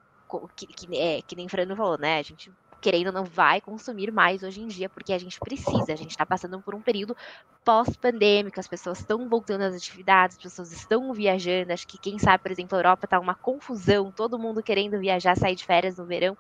que, 0.56 0.68
que, 0.68 0.98
é, 0.98 1.22
que 1.22 1.36
nem 1.36 1.48
o 1.48 1.50
Fernando 1.50 1.76
falou, 1.76 1.98
né, 1.98 2.20
a 2.20 2.22
gente 2.22 2.52
querendo 2.80 3.12
não 3.12 3.24
vai 3.24 3.62
consumir 3.62 4.12
mais 4.12 4.42
hoje 4.42 4.60
em 4.60 4.68
dia, 4.68 4.90
porque 4.90 5.14
a 5.14 5.20
gente 5.20 5.40
precisa, 5.40 5.94
a 5.94 5.96
gente 5.96 6.10
está 6.10 6.26
passando 6.26 6.60
por 6.60 6.74
um 6.74 6.82
período 6.82 7.16
pós-pandêmico, 7.64 8.60
as 8.60 8.68
pessoas 8.68 9.00
estão 9.00 9.30
voltando 9.30 9.62
às 9.62 9.76
atividades, 9.76 10.36
as 10.38 10.42
pessoas 10.42 10.72
estão 10.72 11.14
viajando, 11.14 11.74
acho 11.74 11.88
que 11.88 12.00
quem 12.00 12.18
sabe, 12.18 12.42
por 12.42 12.52
exemplo, 12.52 12.76
a 12.76 12.80
Europa 12.80 13.06
está 13.06 13.20
uma 13.20 13.36
confusão, 13.36 14.12
todo 14.12 14.40
mundo 14.40 14.64
querendo 14.64 15.00
viajar, 15.00 15.38
sair 15.38 15.54
de 15.54 15.64
férias 15.64 15.98
no 15.98 16.06
verão, 16.06 16.36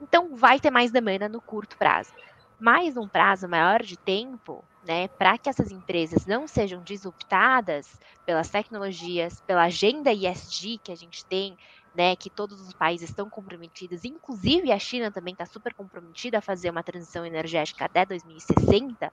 então 0.00 0.34
vai 0.34 0.58
ter 0.58 0.70
mais 0.70 0.90
demanda 0.90 1.28
no 1.28 1.42
curto 1.42 1.76
prazo 1.76 2.10
mais 2.62 2.96
um 2.96 3.08
prazo 3.08 3.48
maior 3.48 3.82
de 3.82 3.96
tempo, 3.96 4.64
né, 4.84 5.08
para 5.08 5.36
que 5.36 5.48
essas 5.48 5.72
empresas 5.72 6.26
não 6.26 6.46
sejam 6.46 6.80
disruptadas 6.80 7.98
pelas 8.24 8.48
tecnologias, 8.50 9.40
pela 9.40 9.64
agenda 9.64 10.12
ESG 10.12 10.78
que 10.78 10.92
a 10.92 10.94
gente 10.94 11.26
tem, 11.26 11.56
né, 11.92 12.14
que 12.14 12.30
todos 12.30 12.60
os 12.60 12.72
países 12.72 13.10
estão 13.10 13.28
comprometidos, 13.28 14.04
inclusive 14.04 14.70
a 14.70 14.78
China 14.78 15.10
também 15.10 15.32
está 15.32 15.44
super 15.44 15.74
comprometida 15.74 16.38
a 16.38 16.40
fazer 16.40 16.70
uma 16.70 16.84
transição 16.84 17.26
energética 17.26 17.84
até 17.84 18.06
2060, 18.06 19.12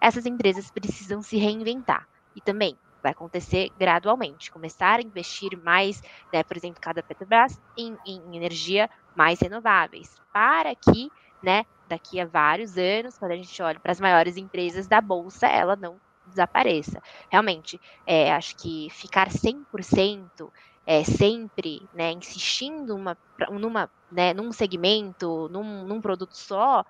essas 0.00 0.24
empresas 0.24 0.70
precisam 0.70 1.20
se 1.20 1.36
reinventar. 1.36 2.08
E 2.34 2.40
também 2.40 2.78
vai 3.02 3.12
acontecer 3.12 3.70
gradualmente, 3.76 4.50
começar 4.50 5.00
a 5.00 5.02
investir 5.02 5.54
mais, 5.62 6.00
né, 6.32 6.42
por 6.42 6.56
exemplo, 6.56 6.80
cada 6.80 7.02
Petrobras, 7.02 7.60
em, 7.76 7.94
em 8.06 8.36
energia 8.36 8.88
mais 9.14 9.38
renováveis, 9.40 10.14
para 10.32 10.74
que 10.74 11.10
né, 11.42 11.64
daqui 11.88 12.20
a 12.20 12.26
vários 12.26 12.76
anos, 12.76 13.18
quando 13.18 13.32
a 13.32 13.36
gente 13.36 13.62
olha 13.62 13.80
para 13.80 13.92
as 13.92 14.00
maiores 14.00 14.36
empresas 14.36 14.86
da 14.86 15.00
bolsa, 15.00 15.46
ela 15.46 15.76
não 15.76 16.00
desapareça. 16.26 17.00
Realmente, 17.30 17.80
é, 18.04 18.32
acho 18.32 18.56
que 18.56 18.88
ficar 18.90 19.28
100% 19.28 20.50
é, 20.84 21.02
sempre 21.04 21.88
né, 21.92 22.12
insistindo 22.12 22.94
uma, 22.94 23.16
numa, 23.50 23.90
né, 24.10 24.32
num 24.32 24.52
segmento, 24.52 25.48
num, 25.50 25.84
num 25.84 26.00
produto 26.00 26.36
só, 26.36 26.84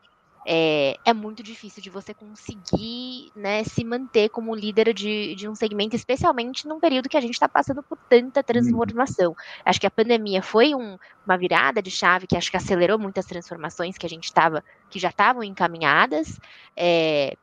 é, 0.48 0.96
é, 1.04 1.12
muito 1.12 1.42
difícil 1.42 1.82
de 1.82 1.90
você 1.90 2.14
conseguir 2.14 3.32
né, 3.34 3.64
se 3.64 3.82
manter 3.82 4.28
como 4.28 4.54
líder 4.54 4.94
de, 4.94 5.34
de, 5.34 5.48
um 5.48 5.56
segmento, 5.56 5.96
especialmente 5.96 6.68
num 6.68 6.78
período 6.78 7.08
que 7.08 7.16
a 7.16 7.20
gente 7.20 7.34
está 7.34 7.48
passando 7.48 7.82
por 7.82 7.98
tanta 8.08 8.44
transformação. 8.44 9.34
Acho 9.64 9.80
que 9.80 9.88
a 9.88 9.90
pandemia 9.90 10.40
foi 10.40 10.72
um, 10.72 10.96
uma 11.26 11.36
virada 11.36 11.82
de 11.82 11.90
chave 11.90 12.28
que 12.28 12.36
acho 12.36 12.48
que 12.48 12.56
acelerou 12.56 12.96
muitas 12.96 13.26
transformações 13.26 13.98
que 13.98 14.06
a 14.06 14.08
gente 14.08 14.24
estava, 14.24 14.62
que 14.88 15.00
já 15.00 15.08
estavam 15.08 15.42
encaminhadas. 15.42 16.38
É, 16.76 17.36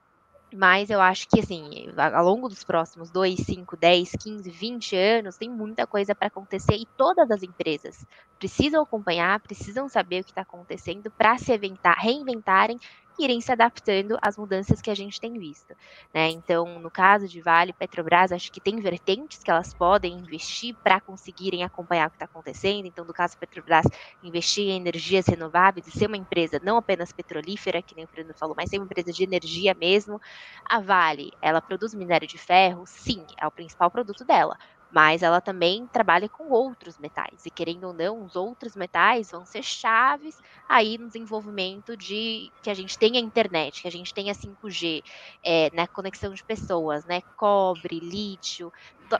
mas 0.55 0.89
eu 0.89 1.01
acho 1.01 1.27
que, 1.29 1.39
assim, 1.39 1.69
ao 1.97 2.23
longo 2.23 2.47
dos 2.49 2.63
próximos 2.63 3.11
2, 3.11 3.39
5, 3.45 3.75
10, 3.77 4.11
15, 4.19 4.49
20 4.51 4.95
anos, 4.95 5.37
tem 5.37 5.49
muita 5.49 5.87
coisa 5.87 6.15
para 6.15 6.27
acontecer 6.27 6.75
e 6.75 6.87
todas 6.97 7.29
as 7.31 7.43
empresas 7.43 8.05
precisam 8.39 8.83
acompanhar, 8.83 9.39
precisam 9.41 9.87
saber 9.89 10.21
o 10.21 10.23
que 10.23 10.31
está 10.31 10.41
acontecendo 10.41 11.11
para 11.17 11.37
se 11.37 11.53
inventar, 11.55 11.95
reinventarem 11.97 12.77
irem 13.19 13.41
se 13.41 13.51
adaptando 13.51 14.17
às 14.21 14.37
mudanças 14.37 14.81
que 14.81 14.89
a 14.89 14.95
gente 14.95 15.19
tem 15.19 15.33
visto. 15.37 15.73
Né? 16.13 16.29
Então, 16.29 16.79
no 16.79 16.89
caso 16.89 17.27
de 17.27 17.41
Vale, 17.41 17.73
Petrobras, 17.73 18.31
acho 18.31 18.51
que 18.51 18.61
tem 18.61 18.79
vertentes 18.79 19.43
que 19.43 19.51
elas 19.51 19.73
podem 19.73 20.13
investir 20.19 20.75
para 20.83 20.99
conseguirem 21.01 21.63
acompanhar 21.63 22.07
o 22.07 22.09
que 22.11 22.15
está 22.15 22.25
acontecendo. 22.25 22.85
Então, 22.85 23.05
no 23.05 23.13
caso 23.13 23.37
Petrobras, 23.37 23.85
investir 24.21 24.69
em 24.69 24.77
energias 24.77 25.27
renováveis 25.27 25.87
e 25.87 25.91
ser 25.91 26.07
uma 26.07 26.17
empresa 26.17 26.59
não 26.63 26.77
apenas 26.77 27.11
petrolífera, 27.11 27.81
que 27.81 27.95
nem 27.95 28.05
o 28.05 28.07
Fernando 28.07 28.35
falou, 28.37 28.55
mas 28.55 28.69
ser 28.69 28.77
uma 28.77 28.85
empresa 28.85 29.11
de 29.11 29.23
energia 29.23 29.73
mesmo. 29.73 30.19
A 30.65 30.79
Vale, 30.79 31.31
ela 31.41 31.61
produz 31.61 31.93
minério 31.93 32.27
de 32.27 32.37
ferro? 32.37 32.85
Sim, 32.85 33.25
é 33.37 33.47
o 33.47 33.51
principal 33.51 33.89
produto 33.91 34.25
dela 34.25 34.57
mas 34.93 35.23
ela 35.23 35.41
também 35.41 35.87
trabalha 35.87 36.29
com 36.29 36.49
outros 36.51 36.97
metais. 36.99 37.45
E 37.45 37.51
querendo 37.51 37.85
ou 37.87 37.93
não, 37.93 38.23
os 38.23 38.35
outros 38.35 38.75
metais 38.75 39.31
vão 39.31 39.45
ser 39.45 39.63
chaves 39.63 40.37
aí 40.69 40.97
no 40.99 41.07
desenvolvimento 41.07 41.97
de 41.97 42.51
que 42.61 42.69
a 42.69 42.73
gente 42.75 42.97
tenha 42.97 43.19
internet, 43.19 43.81
que 43.81 43.87
a 43.87 43.91
gente 43.91 44.13
tenha 44.13 44.33
5G, 44.35 45.01
é, 45.43 45.69
na 45.73 45.87
conexão 45.87 46.33
de 46.33 46.43
pessoas, 46.43 47.05
né? 47.05 47.21
Cobre, 47.35 47.99
lítio, 47.99 48.71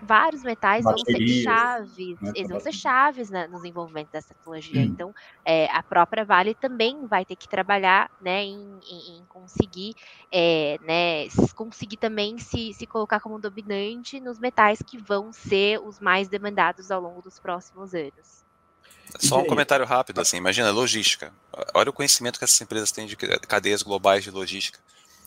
vários 0.02 0.44
metais 0.44 0.84
Baterias, 0.84 1.06
vão 1.06 1.28
ser 1.28 1.44
chaves, 1.44 2.22
né, 2.22 2.32
eles 2.36 2.50
vão 2.50 2.60
ser 2.60 2.74
chaves 2.74 3.30
né, 3.30 3.48
no 3.48 3.58
desenvolvimento 3.58 4.10
dessa 4.12 4.34
tecnologia. 4.34 4.82
Hum. 4.82 4.86
Então, 4.86 5.16
é, 5.46 5.68
a 5.72 5.84
própria 5.84 6.26
Vale 6.26 6.54
também 6.56 7.06
vai 7.06 7.26
ter 7.26 7.36
que 7.36 7.48
trabalhar 7.48 8.10
né, 8.22 8.44
em, 8.44 8.80
em, 8.90 9.18
em 9.18 9.26
conseguir, 9.28 9.96
é, 10.32 10.78
né, 10.82 11.28
conseguir 11.56 11.98
também 11.98 12.38
se, 12.38 12.74
se 12.74 12.86
colocar 12.86 13.20
como 13.20 13.40
dominante 13.40 14.20
nos 14.20 14.40
metais 14.40 14.80
que 14.86 14.98
vão 14.98 15.32
ser 15.32 15.80
os 15.80 16.00
mais 16.00 16.28
demandados 16.28 16.92
ao 16.92 17.02
longo 17.02 17.22
dos 17.22 17.40
próximos 17.40 17.94
anos. 17.94 18.44
Só 19.20 19.40
um 19.40 19.46
comentário 19.46 19.86
rápido, 19.86 20.20
assim, 20.22 20.38
imagina, 20.38 20.72
logística. 20.72 21.32
Olha 21.74 21.90
o 21.90 21.94
conhecimento 21.94 22.40
que 22.40 22.46
essas 22.46 22.60
empresas 22.60 22.92
têm 22.92 23.06
de 23.06 23.16
cadeias 23.16 23.84
globais 23.84 24.24
de 24.24 24.32
logística. 24.32 24.80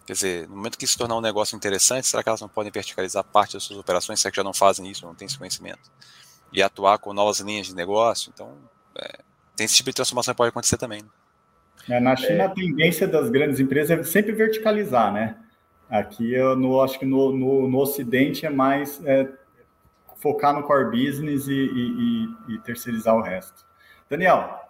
Quer 0.06 0.12
dizer, 0.12 0.48
no 0.48 0.56
momento 0.56 0.78
que 0.78 0.84
isso 0.84 0.96
tornar 0.96 1.16
um 1.16 1.20
negócio 1.20 1.56
interessante, 1.56 2.06
será 2.06 2.22
que 2.22 2.28
elas 2.28 2.40
não 2.40 2.48
podem 2.48 2.70
verticalizar 2.70 3.24
parte 3.24 3.54
das 3.54 3.64
suas 3.64 3.78
operações, 3.78 4.20
será 4.20 4.30
que 4.30 4.36
já 4.36 4.44
não 4.44 4.54
fazem 4.54 4.88
isso, 4.88 5.04
não 5.04 5.14
têm 5.14 5.26
esse 5.26 5.36
conhecimento? 5.36 5.90
E 6.52 6.62
atuar 6.62 6.98
com 6.98 7.12
novas 7.12 7.40
linhas 7.40 7.66
de 7.66 7.74
negócio? 7.74 8.30
Então, 8.32 8.56
é, 8.96 9.18
tem 9.56 9.64
esse 9.64 9.74
tipo 9.74 9.90
de 9.90 9.96
transformação 9.96 10.32
que 10.32 10.38
pode 10.38 10.50
acontecer 10.50 10.76
também. 10.76 11.02
Né? 11.02 11.08
É, 11.96 12.00
na 12.00 12.14
China, 12.14 12.44
é... 12.44 12.46
a 12.46 12.50
tendência 12.50 13.08
das 13.08 13.28
grandes 13.28 13.58
empresas 13.58 13.98
é 13.98 14.02
sempre 14.04 14.30
verticalizar, 14.32 15.12
né? 15.12 15.36
Aqui, 15.90 16.32
eu 16.32 16.56
no, 16.56 16.80
acho 16.80 16.98
que 16.98 17.04
no, 17.04 17.32
no, 17.32 17.68
no 17.68 17.78
Ocidente 17.78 18.46
é 18.46 18.50
mais 18.50 19.04
é, 19.04 19.28
focar 20.16 20.54
no 20.54 20.62
core 20.62 20.90
business 20.90 21.46
e, 21.48 21.52
e, 21.52 22.28
e, 22.48 22.54
e 22.54 22.58
terceirizar 22.60 23.14
o 23.16 23.22
resto. 23.22 23.64
Daniel, 24.08 24.65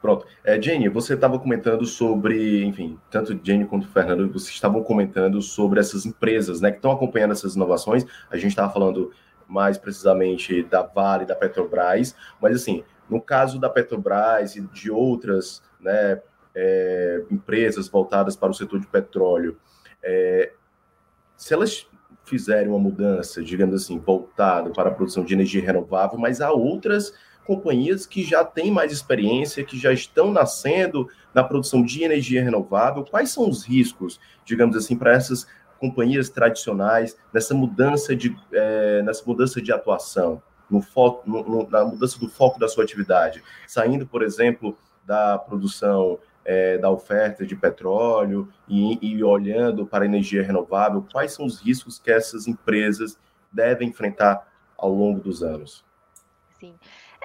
Pronto. 0.00 0.26
É, 0.44 0.60
Jenny, 0.60 0.88
você 0.88 1.14
estava 1.14 1.38
comentando 1.38 1.84
sobre, 1.84 2.64
enfim, 2.64 2.98
tanto 3.10 3.38
Jenny 3.42 3.64
quanto 3.64 3.88
Fernando, 3.88 4.30
vocês 4.32 4.54
estavam 4.54 4.82
comentando 4.82 5.40
sobre 5.40 5.80
essas 5.80 6.04
empresas, 6.04 6.60
né, 6.60 6.70
que 6.70 6.76
estão 6.76 6.92
acompanhando 6.92 7.32
essas 7.32 7.56
inovações. 7.56 8.04
A 8.30 8.36
gente 8.36 8.50
estava 8.50 8.72
falando 8.72 9.10
mais 9.48 9.78
precisamente 9.78 10.62
da 10.64 10.82
Vale, 10.82 11.24
da 11.24 11.34
Petrobras, 11.34 12.14
mas 12.40 12.56
assim, 12.56 12.84
no 13.08 13.20
caso 13.20 13.58
da 13.58 13.70
Petrobras 13.70 14.56
e 14.56 14.60
de 14.60 14.90
outras, 14.90 15.62
né, 15.80 16.20
é, 16.54 17.22
empresas 17.30 17.88
voltadas 17.88 18.36
para 18.36 18.50
o 18.50 18.54
setor 18.54 18.80
de 18.80 18.86
petróleo, 18.86 19.58
é, 20.02 20.52
se 21.36 21.54
elas 21.54 21.86
fizerem 22.24 22.68
uma 22.68 22.78
mudança, 22.78 23.42
digamos 23.42 23.74
assim, 23.74 23.98
voltada 23.98 24.70
para 24.70 24.88
a 24.88 24.92
produção 24.92 25.24
de 25.24 25.34
energia 25.34 25.62
renovável, 25.62 26.18
mas 26.18 26.40
há 26.40 26.50
outras 26.50 27.14
companhias 27.46 28.04
que 28.04 28.22
já 28.22 28.44
têm 28.44 28.70
mais 28.70 28.92
experiência, 28.92 29.64
que 29.64 29.78
já 29.78 29.92
estão 29.92 30.32
nascendo 30.32 31.08
na 31.32 31.44
produção 31.44 31.82
de 31.82 32.02
energia 32.02 32.42
renovável. 32.42 33.04
Quais 33.04 33.30
são 33.30 33.48
os 33.48 33.64
riscos, 33.64 34.20
digamos 34.44 34.76
assim, 34.76 34.96
para 34.96 35.12
essas 35.12 35.46
companhias 35.78 36.28
tradicionais 36.28 37.16
nessa 37.32 37.54
mudança 37.54 38.16
de, 38.16 38.36
é, 38.52 39.02
nessa 39.02 39.22
mudança 39.24 39.60
de 39.60 39.72
atuação, 39.72 40.42
no 40.68 40.82
foco, 40.82 41.28
no, 41.28 41.42
no, 41.44 41.70
na 41.70 41.84
mudança 41.84 42.18
do 42.18 42.28
foco 42.28 42.58
da 42.58 42.66
sua 42.66 42.82
atividade, 42.82 43.42
saindo, 43.68 44.06
por 44.06 44.22
exemplo, 44.22 44.76
da 45.04 45.38
produção 45.38 46.18
é, 46.44 46.76
da 46.78 46.90
oferta 46.90 47.46
de 47.46 47.54
petróleo 47.54 48.48
e, 48.68 48.98
e 49.00 49.22
olhando 49.22 49.86
para 49.86 50.04
a 50.04 50.06
energia 50.06 50.42
renovável, 50.42 51.06
quais 51.12 51.32
são 51.32 51.46
os 51.46 51.60
riscos 51.60 51.98
que 51.98 52.10
essas 52.10 52.48
empresas 52.48 53.16
devem 53.52 53.90
enfrentar 53.90 54.48
ao 54.76 54.90
longo 54.90 55.20
dos 55.20 55.42
anos? 55.42 55.86
sim. 56.58 56.74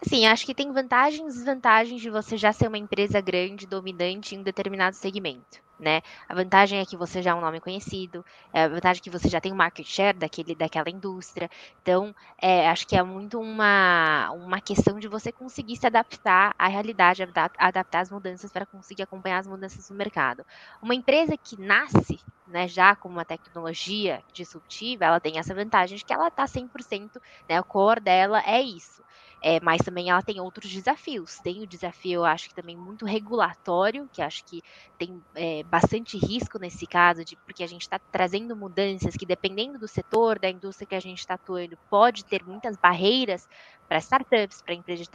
Assim, 0.04 0.26
acho 0.26 0.45
que 0.45 0.56
tem 0.56 0.72
vantagens 0.72 1.22
e 1.34 1.38
desvantagens 1.38 2.02
de 2.02 2.10
você 2.10 2.36
já 2.38 2.52
ser 2.52 2.68
uma 2.68 2.78
empresa 2.78 3.22
grande, 3.22 3.68
dominante 3.68 4.34
em 4.36 4.39
um 4.39 4.43
determinado 4.43 4.95
segmento 4.95 5.60
né? 5.80 6.02
A 6.30 6.36
vantagem 6.36 6.80
é 6.80 6.86
que 6.86 6.95
você 6.95 7.24
já 7.24 7.32
é 7.32 7.34
um 7.34 7.41
nome 7.41 7.60
conhecido, 7.60 8.24
é 8.54 8.66
a 8.66 8.68
vantagem 8.68 8.99
é 8.99 9.04
que 9.04 9.10
você 9.10 9.28
já 9.28 9.41
tem 9.41 9.52
um 9.52 9.56
market 9.56 9.84
share 9.88 10.16
daquele, 10.16 10.54
daquela 10.54 10.91
indústria. 10.91 11.49
Então, 11.82 12.14
é, 12.39 12.70
acho 12.70 12.86
que 12.88 12.95
é 12.95 13.02
muito 13.02 13.39
uma, 13.39 14.30
uma 14.32 14.62
questão 14.62 14.99
de 14.99 15.08
você 15.08 15.32
conseguir 15.32 15.78
se 15.78 15.88
adaptar 15.88 16.54
à 16.56 16.68
realidade, 16.68 17.24
adaptar 17.58 17.99
as 18.02 18.12
mudanças 18.12 18.52
para 18.52 18.68
conseguir 18.68 19.02
acompanhar 19.02 19.39
as 19.39 19.47
mudanças 19.47 19.88
do 19.88 19.95
mercado. 19.95 20.43
Uma 20.80 20.93
empresa 20.93 21.36
que 21.36 21.60
nasce 21.60 22.20
né, 22.45 22.68
já 22.68 22.95
com 22.95 23.10
uma 23.10 23.26
tecnologia 23.26 24.24
disruptiva, 24.32 25.06
ela 25.06 25.20
tem 25.20 25.39
essa 25.39 25.56
vantagem 25.56 25.97
de 25.97 26.06
que 26.06 26.14
ela 26.14 26.28
está 26.28 26.45
100%, 26.45 27.20
né, 27.49 27.60
o 27.60 27.64
core 27.66 28.02
dela 28.02 28.39
é 28.45 28.62
isso. 28.62 29.01
É, 29.44 29.60
mas 29.60 29.82
também 29.82 30.10
ela 30.10 30.22
tem 30.22 30.39
outros 30.39 30.72
desafios. 30.72 31.39
Tem 31.39 31.64
o 31.64 31.68
desafio, 31.68 32.20
eu 32.20 32.26
acho 32.26 32.48
que 32.48 32.54
também 32.54 32.78
muito 32.78 33.06
regulatório, 33.06 34.08
que 34.14 34.22
acho 34.22 34.46
que 34.46 34.62
tem 35.00 35.20
é, 35.34 35.64
bastante 35.64 36.16
risco 36.18 36.60
nesse 36.60 36.86
caso, 36.86 37.26
de, 37.26 37.36
porque 37.38 37.64
a 37.64 37.68
gente 37.68 37.82
está 37.82 38.00
trazendo 38.12 38.56
mudanças 38.56 39.16
que, 39.16 39.26
dependendo 39.26 39.80
do 39.80 39.88
setor, 39.88 40.38
da 40.38 40.50
indústria 40.50 40.88
que 40.88 40.96
a 40.96 41.00
gente 41.00 41.20
está 41.20 41.34
atuando, 41.34 41.76
pode 41.89 42.24
ter 42.24 42.44
muitas 42.46 42.78
barreiras 42.78 43.48
para 43.92 44.00
startups, 44.00 44.62
para 44.64 44.74
empresas 44.74 45.06
de 45.06 45.12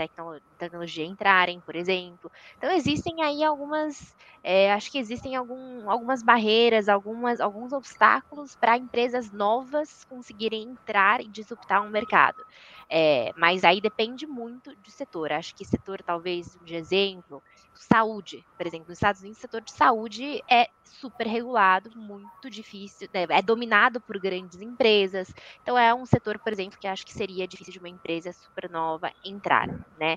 tecnologia 0.58 1.06
entrarem, 1.06 1.62
por 1.62 1.74
exemplo. 1.74 2.30
Então, 2.58 2.70
existem 2.72 3.22
aí 3.22 3.42
algumas, 3.42 3.96
é, 4.42 4.70
acho 4.72 4.90
que 4.90 4.98
existem 4.98 5.34
algum, 5.34 5.88
algumas 5.90 6.22
barreiras, 6.22 6.86
algumas, 6.86 7.40
alguns 7.40 7.72
obstáculos 7.72 8.54
para 8.54 8.76
empresas 8.76 9.30
novas 9.32 10.04
conseguirem 10.06 10.62
entrar 10.72 11.22
e 11.22 11.28
disruptar 11.30 11.82
um 11.82 11.88
mercado. 11.90 12.44
É, 12.90 13.32
mas 13.34 13.64
aí 13.64 13.80
depende 13.80 14.26
muito 14.26 14.70
do 14.76 14.90
setor. 14.90 15.32
Acho 15.32 15.54
que 15.56 15.64
setor, 15.64 16.02
talvez, 16.04 16.46
de 16.60 16.74
exemplo, 16.74 17.42
saúde, 17.84 18.44
por 18.56 18.66
exemplo, 18.66 18.88
nos 18.88 18.98
Estados 18.98 19.20
Unidos, 19.20 19.38
o 19.38 19.40
setor 19.40 19.60
de 19.60 19.72
saúde 19.72 20.42
é 20.48 20.68
super 20.84 21.26
regulado, 21.26 21.90
muito 21.96 22.48
difícil, 22.48 23.08
né, 23.12 23.26
é 23.28 23.42
dominado 23.42 24.00
por 24.00 24.18
grandes 24.18 24.60
empresas. 24.60 25.32
Então, 25.62 25.76
é 25.78 25.94
um 25.94 26.06
setor, 26.06 26.38
por 26.38 26.52
exemplo, 26.52 26.78
que 26.78 26.86
acho 26.86 27.04
que 27.04 27.12
seria 27.12 27.46
difícil 27.46 27.72
de 27.72 27.78
uma 27.78 27.88
empresa 27.88 28.32
super 28.32 28.70
nova 28.70 29.12
entrar, 29.24 29.68
né? 29.98 30.16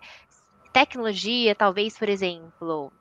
Tecnologia, 0.72 1.56
talvez, 1.56 1.98
por 1.98 2.10
exemplo, 2.10 2.94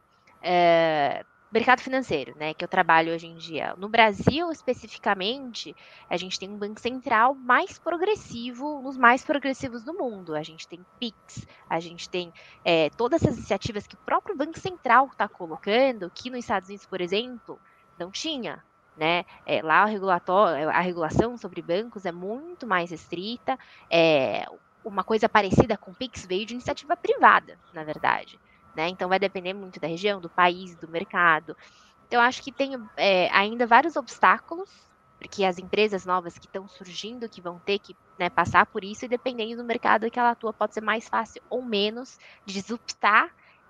é, 0.42 1.24
mercado 1.50 1.80
financeiro, 1.80 2.34
né, 2.36 2.52
que 2.52 2.62
eu 2.62 2.68
trabalho 2.68 3.12
hoje 3.12 3.26
em 3.26 3.34
dia. 3.34 3.74
No 3.78 3.88
Brasil, 3.88 4.50
especificamente, 4.50 5.74
a 6.08 6.16
gente 6.16 6.38
tem 6.38 6.48
um 6.48 6.58
banco 6.58 6.80
central 6.80 7.34
mais 7.34 7.78
progressivo, 7.78 8.82
nos 8.82 8.96
mais 8.96 9.24
progressivos 9.24 9.82
do 9.82 9.94
mundo. 9.94 10.34
A 10.34 10.42
gente 10.42 10.68
tem 10.68 10.84
PIX, 11.00 11.46
a 11.68 11.80
gente 11.80 12.08
tem 12.08 12.32
é, 12.64 12.90
todas 12.90 13.22
essas 13.22 13.38
iniciativas 13.38 13.86
que 13.86 13.94
o 13.94 13.98
próprio 13.98 14.36
Banco 14.36 14.58
Central 14.58 15.06
está 15.06 15.26
colocando, 15.26 16.10
que 16.14 16.28
nos 16.28 16.40
Estados 16.40 16.68
Unidos, 16.68 16.86
por 16.86 17.00
exemplo, 17.00 17.58
não 17.98 18.10
tinha. 18.10 18.62
Né? 18.96 19.24
É, 19.46 19.62
lá 19.62 19.84
a 19.84 20.80
regulação 20.80 21.36
sobre 21.36 21.62
bancos 21.62 22.04
é 22.04 22.10
muito 22.10 22.66
mais 22.66 22.90
restrita. 22.90 23.56
É, 23.88 24.44
uma 24.84 25.04
coisa 25.04 25.28
parecida 25.28 25.76
com 25.76 25.92
o 25.92 25.94
PIX 25.94 26.26
veio 26.26 26.44
de 26.44 26.54
iniciativa 26.54 26.96
privada, 26.96 27.58
na 27.72 27.84
verdade 27.84 28.38
né? 28.78 28.88
Então 28.88 29.08
vai 29.08 29.18
depender 29.18 29.52
muito 29.52 29.80
da 29.80 29.88
região, 29.88 30.20
do 30.20 30.30
país, 30.30 30.76
do 30.76 30.86
mercado. 30.86 31.56
Então 32.06 32.20
acho 32.20 32.40
que 32.40 32.52
tem 32.52 32.74
é, 32.96 33.28
ainda 33.32 33.66
vários 33.66 33.96
obstáculos, 33.96 34.70
porque 35.18 35.44
as 35.44 35.58
empresas 35.58 36.06
novas 36.06 36.38
que 36.38 36.46
estão 36.46 36.68
surgindo, 36.68 37.28
que 37.28 37.42
vão 37.42 37.58
ter 37.58 37.80
que 37.80 37.96
né, 38.16 38.30
passar 38.30 38.66
por 38.66 38.84
isso, 38.84 39.04
e 39.04 39.08
dependendo 39.08 39.56
do 39.56 39.66
mercado 39.66 40.08
que 40.08 40.16
ela 40.16 40.30
atua, 40.30 40.52
pode 40.52 40.74
ser 40.74 40.80
mais 40.80 41.08
fácil 41.08 41.42
ou 41.50 41.60
menos 41.60 42.16
de 42.46 42.62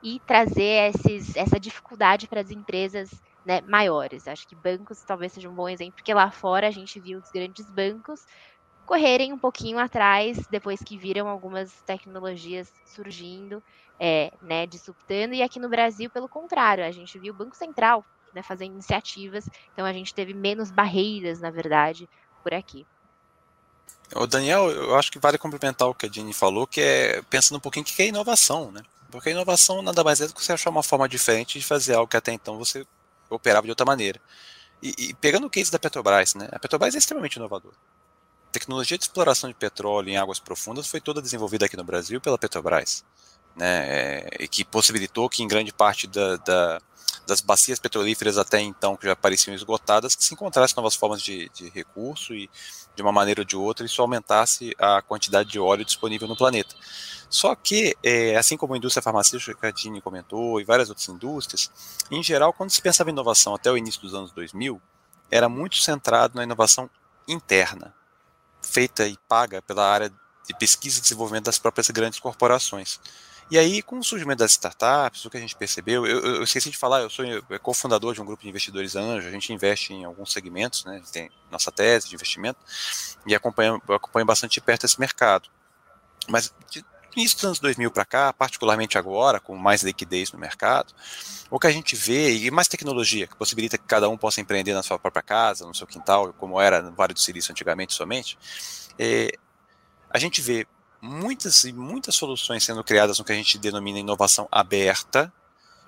e 0.03 0.21
trazer 0.21 0.95
esses, 0.95 1.35
essa 1.35 1.59
dificuldade 1.59 2.29
para 2.29 2.43
as 2.43 2.51
empresas 2.51 3.11
né, 3.47 3.63
maiores. 3.63 4.29
Acho 4.29 4.47
que 4.47 4.55
bancos 4.55 5.03
talvez 5.05 5.33
seja 5.33 5.49
um 5.49 5.55
bom 5.55 5.71
exemplo, 5.71 5.95
porque 5.95 6.13
lá 6.13 6.31
fora 6.31 6.69
a 6.69 6.71
gente 6.71 7.01
viu 7.01 7.19
os 7.19 7.31
grandes 7.31 7.69
bancos 7.71 8.21
correrem 8.89 9.35
um 9.35 9.39
pouquinho 9.39 9.79
atrás 9.79 10.47
depois 10.51 10.83
que 10.83 10.97
viram 10.97 11.29
algumas 11.29 11.71
tecnologias 11.85 12.73
surgindo 12.87 13.63
é, 14.01 14.33
né, 14.41 14.67
disruptando, 14.67 15.35
e 15.35 15.43
aqui 15.43 15.61
no 15.61 15.69
Brasil, 15.69 16.09
pelo 16.09 16.27
contrário, 16.27 16.83
a 16.83 16.91
gente 16.91 17.19
viu 17.19 17.35
o 17.35 17.37
Banco 17.37 17.55
Central 17.55 18.03
né, 18.33 18.43
fazendo 18.43 18.73
iniciativas, 18.73 19.47
então 19.75 19.85
a 19.85 19.93
gente 19.93 20.15
teve 20.15 20.33
menos 20.33 20.71
barreiras, 20.71 21.39
na 21.39 21.51
verdade, 21.51 22.09
por 22.43 22.55
aqui. 22.55 22.87
O 24.15 24.27
Daniel, 24.27 24.71
eu 24.71 24.95
acho 24.97 25.13
que 25.13 25.19
vale 25.19 25.37
complementar 25.37 25.87
o 25.87 25.95
que 25.95 26.07
a 26.07 26.09
Jenny 26.11 26.33
falou, 26.33 26.67
que 26.67 26.81
é 26.81 27.21
pensando 27.29 27.59
um 27.59 27.61
pouquinho 27.61 27.85
o 27.85 27.87
que 27.87 28.01
é 28.01 28.07
inovação, 28.07 28.73
né? 28.73 28.81
Porque 29.11 29.29
a 29.29 29.33
inovação 29.33 29.83
nada 29.83 30.03
mais 30.03 30.23
é 30.23 30.27
do 30.27 30.33
que 30.33 30.43
você 30.43 30.53
achar 30.53 30.71
uma 30.71 30.83
forma 30.83 31.07
diferente 31.07 31.59
de 31.59 31.65
fazer 31.65 31.95
algo 31.95 32.09
que 32.09 32.17
até 32.17 32.33
então 32.33 32.57
você 32.57 32.87
operava 33.29 33.67
de 33.67 33.71
outra 33.71 33.85
maneira. 33.85 34.19
E, 34.83 34.95
e 34.97 35.15
pegando 35.15 35.47
o 35.47 35.51
case 35.51 35.71
da 35.71 35.79
Petrobras, 35.79 36.35
né? 36.35 36.49
A 36.53 36.59
Petrobras 36.59 36.95
é 36.95 36.99
extremamente 36.99 37.37
inovadora. 37.37 37.77
A 38.49 38.53
tecnologia 38.53 38.97
de 38.97 39.05
exploração 39.05 39.49
de 39.49 39.55
petróleo 39.55 40.09
em 40.09 40.17
águas 40.17 40.41
profundas 40.41 40.87
foi 40.87 41.01
toda 41.01 41.23
desenvolvida 41.23 41.67
aqui 41.67 41.77
no 41.77 41.85
Brasil 41.85 42.21
pela 42.21 42.39
Petrobras 42.39 43.05
né, 43.59 44.25
é, 44.31 44.47
que 44.47 44.65
possibilitou 44.65 45.29
que 45.29 45.43
em 45.43 45.49
grande 45.49 45.73
parte 45.73 46.07
da, 46.07 46.37
da, 46.37 46.81
das 47.27 47.41
bacias 47.41 47.79
petrolíferas 47.79 48.39
até 48.39 48.61
então, 48.61 48.97
que 48.97 49.07
já 49.07 49.17
pareciam 49.17 49.55
esgotadas, 49.55 50.15
que 50.15 50.25
se 50.25 50.33
encontrassem 50.33 50.77
novas 50.77 50.95
formas 50.95 51.21
de, 51.21 51.51
de 51.53 51.69
recurso 51.69 52.33
e, 52.35 52.49
de 52.95 53.03
uma 53.03 53.13
maneira 53.13 53.41
ou 53.41 53.45
de 53.45 53.57
outra, 53.57 53.85
isso 53.85 54.01
aumentasse 54.01 54.75
a 54.79 55.03
quantidade 55.03 55.51
de 55.51 55.59
óleo 55.59 55.85
disponível 55.85 56.29
no 56.29 56.37
planeta. 56.37 56.75
Só 57.29 57.55
que, 57.55 57.97
é, 58.03 58.37
assim 58.37 58.57
como 58.57 58.75
a 58.75 58.77
indústria 58.77 59.03
farmacêutica 59.03 59.55
que 59.55 59.67
a 59.67 59.71
Dini 59.71 60.01
comentou 60.01 60.61
e 60.61 60.65
várias 60.65 60.89
outras 60.89 61.09
indústrias, 61.09 61.71
em 62.11 62.23
geral, 62.23 62.53
quando 62.53 62.71
se 62.71 62.81
pensava 62.81 63.11
em 63.11 63.13
inovação 63.13 63.55
até 63.55 63.71
o 63.71 63.77
início 63.77 64.01
dos 64.01 64.15
anos 64.15 64.33
2000, 64.33 64.81
era 65.31 65.49
muito 65.49 65.77
centrado 65.77 66.37
na 66.37 66.45
inovação 66.45 66.89
interna, 67.27 67.95
feita 68.69 69.07
e 69.07 69.17
paga 69.29 69.63
pela 69.63 69.87
área 69.87 70.13
de 70.47 70.55
pesquisa 70.59 70.99
e 70.99 71.03
desenvolvimento 71.03 71.47
das 71.47 71.59
próprias 71.59 71.89
grandes 71.91 72.21
corporações. 72.21 73.01
E 73.51 73.59
aí, 73.59 73.83
com 73.83 73.99
o 73.99 74.05
surgimento 74.05 74.41
das 74.41 74.51
startups, 74.53 75.25
o 75.25 75.31
que 75.31 75.39
a 75.39 75.41
gente 75.41 75.57
percebeu, 75.57 76.07
eu, 76.07 76.21
eu 76.21 76.43
esqueci 76.43 76.71
de 76.71 76.77
falar, 76.77 77.01
eu 77.01 77.09
sou 77.09 77.25
cofundador 77.63 78.13
de 78.13 78.21
um 78.21 78.25
grupo 78.27 78.43
de 78.43 78.49
investidores 78.49 78.95
anjo, 78.95 79.27
a 79.27 79.31
gente 79.31 79.51
investe 79.53 79.95
em 79.95 80.05
alguns 80.05 80.33
segmentos, 80.33 80.85
né, 80.85 81.03
tem 81.11 81.31
nossa 81.51 81.73
tese 81.73 82.09
de 82.09 82.15
investimento, 82.15 82.59
e 83.27 83.35
acompanho, 83.35 83.81
acompanho 83.89 84.27
bastante 84.27 84.55
de 84.55 84.61
perto 84.61 84.85
esse 84.85 85.01
mercado. 85.01 85.49
Mas 86.29 86.53
de 86.71 86.85
início 87.17 87.37
dos 87.37 87.45
anos 87.45 87.59
2000 87.59 87.91
para 87.91 88.05
cá, 88.05 88.33
particularmente 88.33 88.99
agora, 88.99 89.41
com 89.41 89.57
mais 89.57 89.83
liquidez 89.83 90.33
no 90.33 90.39
mercado, 90.39 90.93
o 91.51 91.59
que 91.59 91.67
a 91.67 91.71
gente 91.71 91.97
vê, 91.97 92.35
e 92.37 92.51
mais 92.51 92.69
tecnologia, 92.69 93.27
que 93.27 93.37
possibilita 93.37 93.79
que 93.79 93.85
cada 93.85 94.09
um 94.09 94.17
possa 94.17 94.41
empreender 94.41 94.75
na 94.75 94.83
sua 94.83 94.99
própria 94.99 95.23
casa, 95.23 95.67
no 95.67 95.75
seu 95.75 95.87
quintal, 95.87 96.33
como 96.35 96.61
era 96.61 96.83
no 96.83 96.93
Vale 96.93 97.15
do 97.15 97.21
Silício 97.21 97.53
antigamente 97.53 97.95
somente, 97.95 98.39
é, 98.99 99.31
a 100.11 100.19
gente 100.19 100.41
vê 100.41 100.67
muitas 101.01 101.65
e 101.65 101.73
muitas 101.73 102.15
soluções 102.15 102.65
sendo 102.65 102.83
criadas 102.83 103.19
no 103.19 103.25
que 103.25 103.33
a 103.33 103.35
gente 103.35 103.59
denomina 103.59 103.99
inovação 103.99 104.49
aberta, 104.51 105.33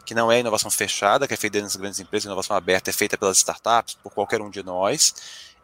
que 0.04 0.14
não 0.14 0.30
é 0.32 0.40
inovação 0.40 0.70
fechada, 0.70 1.28
que 1.28 1.34
é 1.34 1.36
feita 1.36 1.60
nas 1.60 1.76
grandes 1.76 2.00
empresas, 2.00 2.24
inovação 2.24 2.56
aberta 2.56 2.90
é 2.90 2.92
feita 2.92 3.18
pelas 3.18 3.38
startups, 3.38 3.94
por 4.02 4.12
qualquer 4.12 4.40
um 4.40 4.50
de 4.50 4.62
nós. 4.62 5.14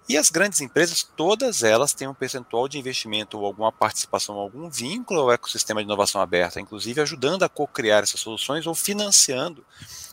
E 0.08 0.16
as 0.16 0.30
grandes 0.30 0.60
empresas, 0.60 1.02
todas 1.02 1.64
elas 1.64 1.92
têm 1.92 2.06
um 2.06 2.14
percentual 2.14 2.68
de 2.68 2.78
investimento 2.78 3.38
ou 3.38 3.44
alguma 3.44 3.72
participação, 3.72 4.36
algum 4.36 4.70
vínculo 4.70 5.20
ao 5.20 5.32
ecossistema 5.32 5.80
de 5.80 5.86
inovação 5.86 6.20
aberta, 6.20 6.60
inclusive 6.60 7.00
ajudando 7.00 7.42
a 7.42 7.48
co-criar 7.48 8.04
essas 8.04 8.20
soluções 8.20 8.66
ou 8.66 8.74
financiando 8.74 9.64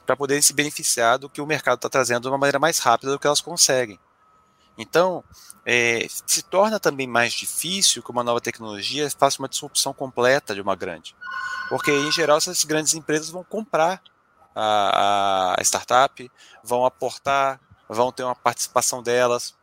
para 0.03 0.15
poderem 0.15 0.41
se 0.41 0.51
beneficiar 0.51 1.19
do 1.19 1.29
que 1.29 1.39
o 1.39 1.45
mercado 1.45 1.75
está 1.75 1.89
trazendo 1.89 2.23
de 2.23 2.27
uma 2.27 2.39
maneira 2.39 2.57
mais 2.57 2.79
rápida 2.79 3.11
do 3.11 3.19
que 3.19 3.27
elas 3.27 3.39
conseguem. 3.39 3.99
Então, 4.75 5.23
é, 5.63 6.07
se 6.25 6.41
torna 6.41 6.79
também 6.79 7.05
mais 7.05 7.33
difícil 7.33 8.01
que 8.01 8.09
uma 8.09 8.23
nova 8.23 8.41
tecnologia 8.41 9.07
faça 9.11 9.37
uma 9.39 9.47
disrupção 9.47 9.93
completa 9.93 10.55
de 10.55 10.61
uma 10.61 10.75
grande. 10.75 11.15
Porque, 11.69 11.91
em 11.91 12.11
geral, 12.11 12.37
essas 12.37 12.63
grandes 12.63 12.95
empresas 12.95 13.29
vão 13.29 13.43
comprar 13.43 14.01
a, 14.55 15.55
a 15.57 15.61
startup, 15.61 16.31
vão 16.63 16.83
aportar, 16.83 17.59
vão 17.87 18.11
ter 18.11 18.23
uma 18.23 18.35
participação 18.35 19.03
delas, 19.03 19.55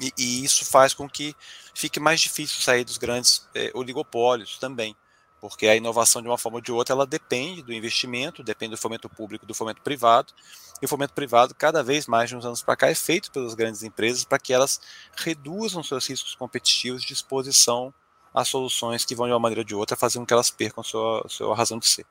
e, 0.00 0.12
e, 0.16 0.44
isso 0.44 0.64
faz 0.64 0.94
com 0.94 1.08
que 1.08 1.34
fique 1.74 2.00
mais 2.00 2.20
difícil 2.20 2.60
sair 2.60 2.84
dos 2.84 2.98
grandes 2.98 3.46
é, 3.54 3.70
oligopólios 3.74 4.58
também 4.58 4.96
porque 5.40 5.66
a 5.66 5.74
inovação 5.74 6.20
de 6.20 6.28
uma 6.28 6.36
forma 6.36 6.58
ou 6.58 6.62
de 6.62 6.70
outra 6.70 6.94
ela 6.94 7.06
depende 7.06 7.62
do 7.62 7.72
investimento, 7.72 8.42
depende 8.42 8.72
do 8.72 8.76
fomento 8.76 9.08
público, 9.08 9.46
do 9.46 9.54
fomento 9.54 9.80
privado, 9.80 10.32
e 10.80 10.84
o 10.84 10.88
fomento 10.88 11.14
privado 11.14 11.54
cada 11.54 11.82
vez 11.82 12.06
mais 12.06 12.28
de 12.28 12.36
uns 12.36 12.44
anos 12.44 12.62
para 12.62 12.76
cá 12.76 12.88
é 12.88 12.94
feito 12.94 13.30
pelas 13.30 13.54
grandes 13.54 13.82
empresas 13.82 14.24
para 14.24 14.38
que 14.38 14.52
elas 14.52 14.80
reduzam 15.16 15.82
seus 15.82 16.06
riscos 16.06 16.34
competitivos 16.34 17.02
de 17.02 17.12
exposição 17.12 17.92
a 18.34 18.44
soluções 18.44 19.04
que 19.04 19.14
vão 19.14 19.26
de 19.26 19.32
uma 19.32 19.40
maneira 19.40 19.62
ou 19.62 19.64
de 19.64 19.74
outra 19.74 19.96
fazer 19.96 20.18
com 20.18 20.26
que 20.26 20.32
elas 20.32 20.50
percam 20.50 20.84
sua, 20.84 21.24
sua 21.28 21.56
razão 21.56 21.78
de 21.78 21.86
ser. 21.86 22.06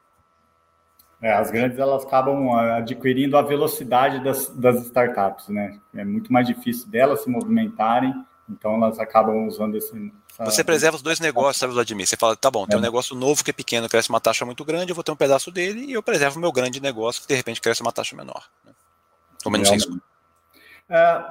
É, 1.21 1.33
as 1.33 1.51
grandes 1.51 1.77
elas 1.77 2.05
acabam 2.05 2.49
ah, 2.51 2.77
adquirindo 2.77 3.37
a 3.37 3.41
velocidade 3.41 4.23
das, 4.23 4.47
das 4.49 4.85
startups, 4.85 5.49
né? 5.49 5.77
É 5.93 6.05
muito 6.05 6.31
mais 6.31 6.47
difícil 6.47 6.87
delas 6.87 7.23
se 7.23 7.29
movimentarem, 7.29 8.13
então 8.49 8.75
elas 8.75 8.99
acabam 8.99 9.45
usando 9.45 9.75
esse, 9.75 10.11
Você 10.39 10.63
preserva 10.63 10.95
os 10.95 11.03
dois 11.03 11.19
negócios, 11.19 11.57
sabe, 11.57 11.73
Vladimir? 11.73 12.07
Você 12.07 12.15
fala, 12.15 12.37
tá 12.37 12.49
bom, 12.49 12.65
tem 12.65 12.77
um 12.77 12.81
é. 12.81 12.83
negócio 12.83 13.15
novo 13.15 13.43
que 13.43 13.51
é 13.51 13.53
pequeno, 13.53 13.89
cresce 13.89 14.09
uma 14.09 14.21
taxa 14.21 14.45
muito 14.45 14.63
grande, 14.63 14.91
eu 14.91 14.95
vou 14.95 15.03
ter 15.03 15.11
um 15.11 15.15
pedaço 15.15 15.51
dele 15.51 15.85
e 15.85 15.93
eu 15.93 16.01
preservo 16.01 16.37
o 16.37 16.41
meu 16.41 16.53
grande 16.53 16.81
negócio 16.81 17.21
que 17.21 17.27
de 17.27 17.35
repente 17.35 17.59
cresce 17.59 17.81
uma 17.81 17.91
taxa 17.91 18.15
menor. 18.15 18.47
Né? 18.65 18.71
Com 19.43 19.49
menos 19.49 19.69
risco. 19.69 19.99
É, 20.89 21.21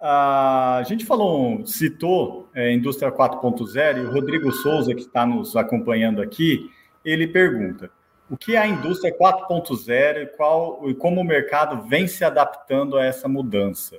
a 0.00 0.82
gente 0.86 1.06
falou, 1.06 1.64
citou 1.64 2.50
é, 2.52 2.72
Indústria 2.72 3.12
4.0 3.12 3.98
e 3.98 4.00
o 4.00 4.10
Rodrigo 4.10 4.52
Souza, 4.52 4.92
que 4.94 5.02
está 5.02 5.24
nos 5.24 5.56
acompanhando 5.56 6.20
aqui, 6.20 6.70
ele 7.04 7.26
pergunta: 7.28 7.90
o 8.28 8.36
que 8.36 8.56
é 8.56 8.58
a 8.58 8.66
indústria 8.66 9.16
4.0 9.16 10.22
e, 10.22 10.26
qual, 10.36 10.88
e 10.88 10.94
como 10.94 11.20
o 11.20 11.24
mercado 11.24 11.86
vem 11.88 12.06
se 12.08 12.24
adaptando 12.24 12.98
a 12.98 13.04
essa 13.04 13.28
mudança? 13.28 13.98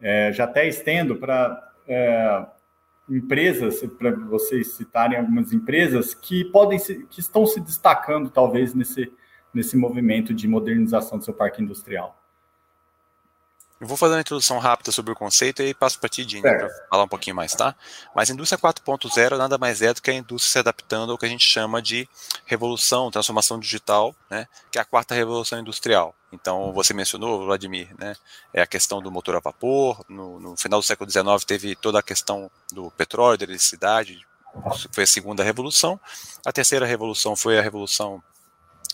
É, 0.00 0.32
já 0.32 0.44
até 0.44 0.66
estendo 0.66 1.16
para 1.16 1.72
é, 1.86 2.46
empresas, 3.08 3.80
para 3.98 4.12
vocês 4.12 4.72
citarem 4.72 5.18
algumas 5.18 5.52
empresas 5.52 6.14
que 6.14 6.44
podem 6.46 6.78
se, 6.78 7.04
que 7.06 7.20
estão 7.20 7.46
se 7.46 7.60
destacando 7.60 8.30
talvez 8.30 8.74
nesse, 8.74 9.12
nesse 9.52 9.76
movimento 9.76 10.34
de 10.34 10.48
modernização 10.48 11.18
do 11.18 11.24
seu 11.24 11.34
parque 11.34 11.62
industrial. 11.62 12.19
Eu 13.80 13.86
vou 13.86 13.96
fazer 13.96 14.12
uma 14.12 14.20
introdução 14.20 14.58
rápida 14.58 14.92
sobre 14.92 15.10
o 15.10 15.16
conceito 15.16 15.62
e 15.62 15.72
passo 15.72 15.98
para 15.98 16.08
ti, 16.10 16.22
Dini, 16.22 16.42
para 16.42 16.68
falar 16.90 17.04
um 17.04 17.08
pouquinho 17.08 17.34
mais, 17.34 17.52
tá? 17.54 17.74
Mas 18.14 18.28
a 18.28 18.34
indústria 18.34 18.58
4.0 18.58 19.38
nada 19.38 19.56
mais 19.56 19.80
é 19.80 19.94
do 19.94 20.02
que 20.02 20.10
a 20.10 20.14
indústria 20.14 20.52
se 20.52 20.58
adaptando 20.58 21.12
ao 21.12 21.16
que 21.16 21.24
a 21.24 21.28
gente 21.28 21.46
chama 21.46 21.80
de 21.80 22.06
revolução, 22.44 23.10
transformação 23.10 23.58
digital, 23.58 24.14
né? 24.28 24.46
Que 24.70 24.78
é 24.78 24.82
a 24.82 24.84
quarta 24.84 25.14
revolução 25.14 25.58
industrial. 25.58 26.14
Então, 26.30 26.74
você 26.74 26.92
mencionou, 26.92 27.46
Vladimir, 27.46 27.88
né? 27.98 28.14
É 28.52 28.60
a 28.60 28.66
questão 28.66 29.00
do 29.00 29.10
motor 29.10 29.36
a 29.36 29.40
vapor. 29.40 30.04
No, 30.06 30.38
no 30.38 30.56
final 30.58 30.78
do 30.78 30.84
século 30.84 31.10
XIX 31.10 31.42
teve 31.46 31.74
toda 31.74 31.98
a 31.98 32.02
questão 32.02 32.50
do 32.70 32.90
petróleo, 32.90 33.38
da 33.38 33.44
eletricidade. 33.44 34.20
Foi 34.92 35.04
a 35.04 35.06
segunda 35.06 35.42
revolução. 35.42 35.98
A 36.44 36.52
terceira 36.52 36.84
revolução 36.84 37.34
foi 37.34 37.58
a 37.58 37.62
revolução 37.62 38.22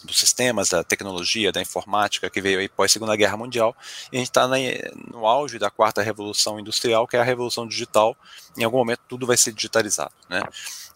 dos 0.04 0.18
sistemas, 0.18 0.68
da 0.70 0.84
tecnologia, 0.84 1.52
da 1.52 1.60
informática 1.60 2.30
que 2.30 2.40
veio 2.40 2.58
aí 2.58 2.68
pós 2.68 2.92
Segunda 2.92 3.16
Guerra 3.16 3.36
Mundial, 3.36 3.76
e 4.12 4.16
a 4.16 4.18
gente 4.18 4.28
está 4.28 4.48
no 4.48 5.26
auge 5.26 5.58
da 5.58 5.70
quarta 5.70 6.02
revolução 6.02 6.58
industrial, 6.58 7.06
que 7.06 7.16
é 7.16 7.20
a 7.20 7.24
revolução 7.24 7.66
digital. 7.66 8.16
Em 8.56 8.64
algum 8.64 8.78
momento 8.78 9.00
tudo 9.08 9.26
vai 9.26 9.36
ser 9.36 9.52
digitalizado, 9.52 10.12
né? 10.28 10.42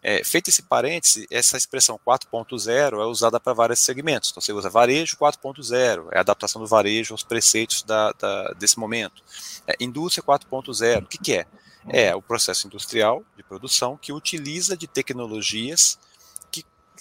É, 0.02 0.24
feito 0.24 0.48
esse 0.48 0.62
parêntese, 0.62 1.26
essa 1.30 1.58
expressão 1.58 2.00
4.0 2.06 3.02
é 3.02 3.04
usada 3.04 3.38
para 3.38 3.52
vários 3.52 3.80
segmentos. 3.80 4.30
Então 4.30 4.40
você 4.40 4.52
usa 4.52 4.70
varejo 4.70 5.16
4.0, 5.16 6.08
é 6.10 6.18
a 6.18 6.20
adaptação 6.20 6.60
do 6.60 6.66
varejo 6.66 7.12
aos 7.12 7.22
preceitos 7.22 7.82
da, 7.82 8.12
da, 8.12 8.52
desse 8.52 8.78
momento. 8.78 9.22
É, 9.66 9.74
indústria 9.78 10.24
4.0, 10.24 11.02
o 11.02 11.06
que, 11.06 11.18
que 11.18 11.34
é? 11.34 11.46
É 11.88 12.14
o 12.14 12.22
processo 12.22 12.66
industrial 12.66 13.22
de 13.36 13.42
produção 13.42 13.96
que 13.96 14.12
utiliza 14.12 14.76
de 14.76 14.86
tecnologias 14.86 15.98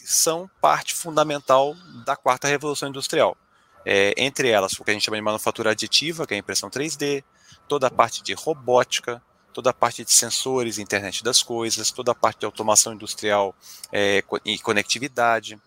são 0.05 0.49
parte 0.61 0.95
fundamental 0.95 1.75
da 2.05 2.15
quarta 2.15 2.47
revolução 2.47 2.89
industrial. 2.89 3.37
É, 3.85 4.13
entre 4.17 4.49
elas, 4.49 4.73
o 4.73 4.83
que 4.83 4.91
a 4.91 4.93
gente 4.93 5.05
chama 5.05 5.17
de 5.17 5.23
manufatura 5.23 5.71
aditiva, 5.71 6.27
que 6.27 6.33
é 6.33 6.37
a 6.37 6.39
impressão 6.39 6.69
3D, 6.69 7.23
toda 7.67 7.87
a 7.87 7.91
parte 7.91 8.21
de 8.21 8.33
robótica, 8.33 9.21
toda 9.53 9.69
a 9.69 9.73
parte 9.73 10.03
de 10.03 10.13
sensores, 10.13 10.77
internet 10.77 11.23
das 11.23 11.41
coisas, 11.41 11.91
toda 11.91 12.11
a 12.11 12.15
parte 12.15 12.39
de 12.39 12.45
automação 12.45 12.93
industrial 12.93 13.55
é, 13.91 14.23
e 14.45 14.59
conectividade, 14.59 15.59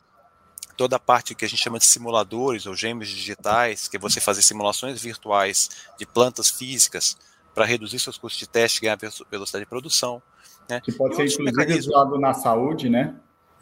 toda 0.76 0.96
a 0.96 0.98
parte 0.98 1.34
que 1.34 1.44
a 1.44 1.48
gente 1.48 1.62
chama 1.62 1.78
de 1.78 1.86
simuladores 1.86 2.66
ou 2.66 2.74
gêmeos 2.74 3.08
digitais, 3.08 3.88
que 3.88 3.96
é 3.96 4.00
você 4.00 4.20
fazer 4.20 4.42
simulações 4.42 5.00
virtuais 5.00 5.68
de 5.98 6.06
plantas 6.06 6.48
físicas 6.50 7.16
para 7.54 7.64
reduzir 7.64 7.98
seus 7.98 8.16
custos 8.16 8.40
de 8.40 8.48
teste 8.48 8.78
e 8.78 8.82
ganhar 8.82 8.98
velocidade 9.30 9.64
de 9.64 9.68
produção. 9.68 10.22
Né? 10.68 10.80
Que 10.80 10.92
pode 10.92 11.16
ser 11.16 11.24
inclusive 11.24 11.78
usado 11.78 12.18
na 12.18 12.32
saúde, 12.32 12.88
né? 12.88 13.14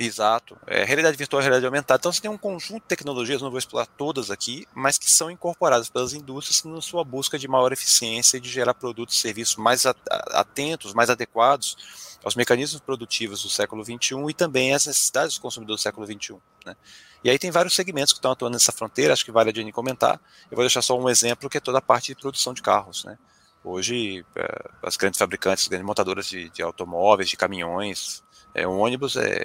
Exato. 0.02 0.56
É, 0.66 0.82
realidade 0.82 1.14
virtual 1.14 1.42
realidade 1.42 1.66
aumentada. 1.66 1.98
Então 2.00 2.10
você 2.10 2.22
tem 2.22 2.30
um 2.30 2.38
conjunto 2.38 2.82
de 2.82 2.88
tecnologias, 2.88 3.42
não 3.42 3.50
vou 3.50 3.58
explorar 3.58 3.84
todas 3.84 4.30
aqui, 4.30 4.66
mas 4.74 4.96
que 4.96 5.10
são 5.10 5.30
incorporadas 5.30 5.90
pelas 5.90 6.14
indústrias 6.14 6.64
na 6.64 6.80
sua 6.80 7.04
busca 7.04 7.38
de 7.38 7.46
maior 7.46 7.70
eficiência 7.70 8.38
e 8.38 8.40
de 8.40 8.48
gerar 8.48 8.72
produtos 8.72 9.16
e 9.16 9.18
serviços 9.18 9.56
mais 9.56 9.84
atentos, 10.30 10.94
mais 10.94 11.10
adequados 11.10 12.18
aos 12.24 12.34
mecanismos 12.34 12.80
produtivos 12.80 13.42
do 13.42 13.50
século 13.50 13.84
XXI 13.84 14.30
e 14.30 14.32
também 14.32 14.72
às 14.72 14.86
necessidades 14.86 15.34
dos 15.34 15.38
consumidores 15.38 15.80
do 15.80 15.82
século 15.82 16.06
XXI. 16.06 16.36
Né? 16.64 16.74
E 17.22 17.28
aí 17.28 17.38
tem 17.38 17.50
vários 17.50 17.74
segmentos 17.74 18.14
que 18.14 18.18
estão 18.18 18.32
atuando 18.32 18.54
nessa 18.54 18.72
fronteira, 18.72 19.12
acho 19.12 19.24
que 19.24 19.30
vale 19.30 19.50
a 19.50 19.52
Jenny 19.52 19.70
comentar. 19.70 20.18
Eu 20.50 20.56
vou 20.56 20.64
deixar 20.64 20.80
só 20.80 20.98
um 20.98 21.10
exemplo, 21.10 21.50
que 21.50 21.58
é 21.58 21.60
toda 21.60 21.76
a 21.76 21.82
parte 21.82 22.14
de 22.14 22.20
produção 22.20 22.54
de 22.54 22.62
carros. 22.62 23.04
Né? 23.04 23.18
Hoje, 23.62 24.24
é, 24.34 24.70
as 24.82 24.96
grandes 24.96 25.18
fabricantes, 25.18 25.64
as 25.64 25.68
grandes 25.68 25.86
montadoras 25.86 26.26
de, 26.26 26.48
de 26.48 26.62
automóveis, 26.62 27.28
de 27.28 27.36
caminhões, 27.36 28.22
é, 28.54 28.66
o 28.66 28.78
ônibus 28.78 29.16
é, 29.16 29.44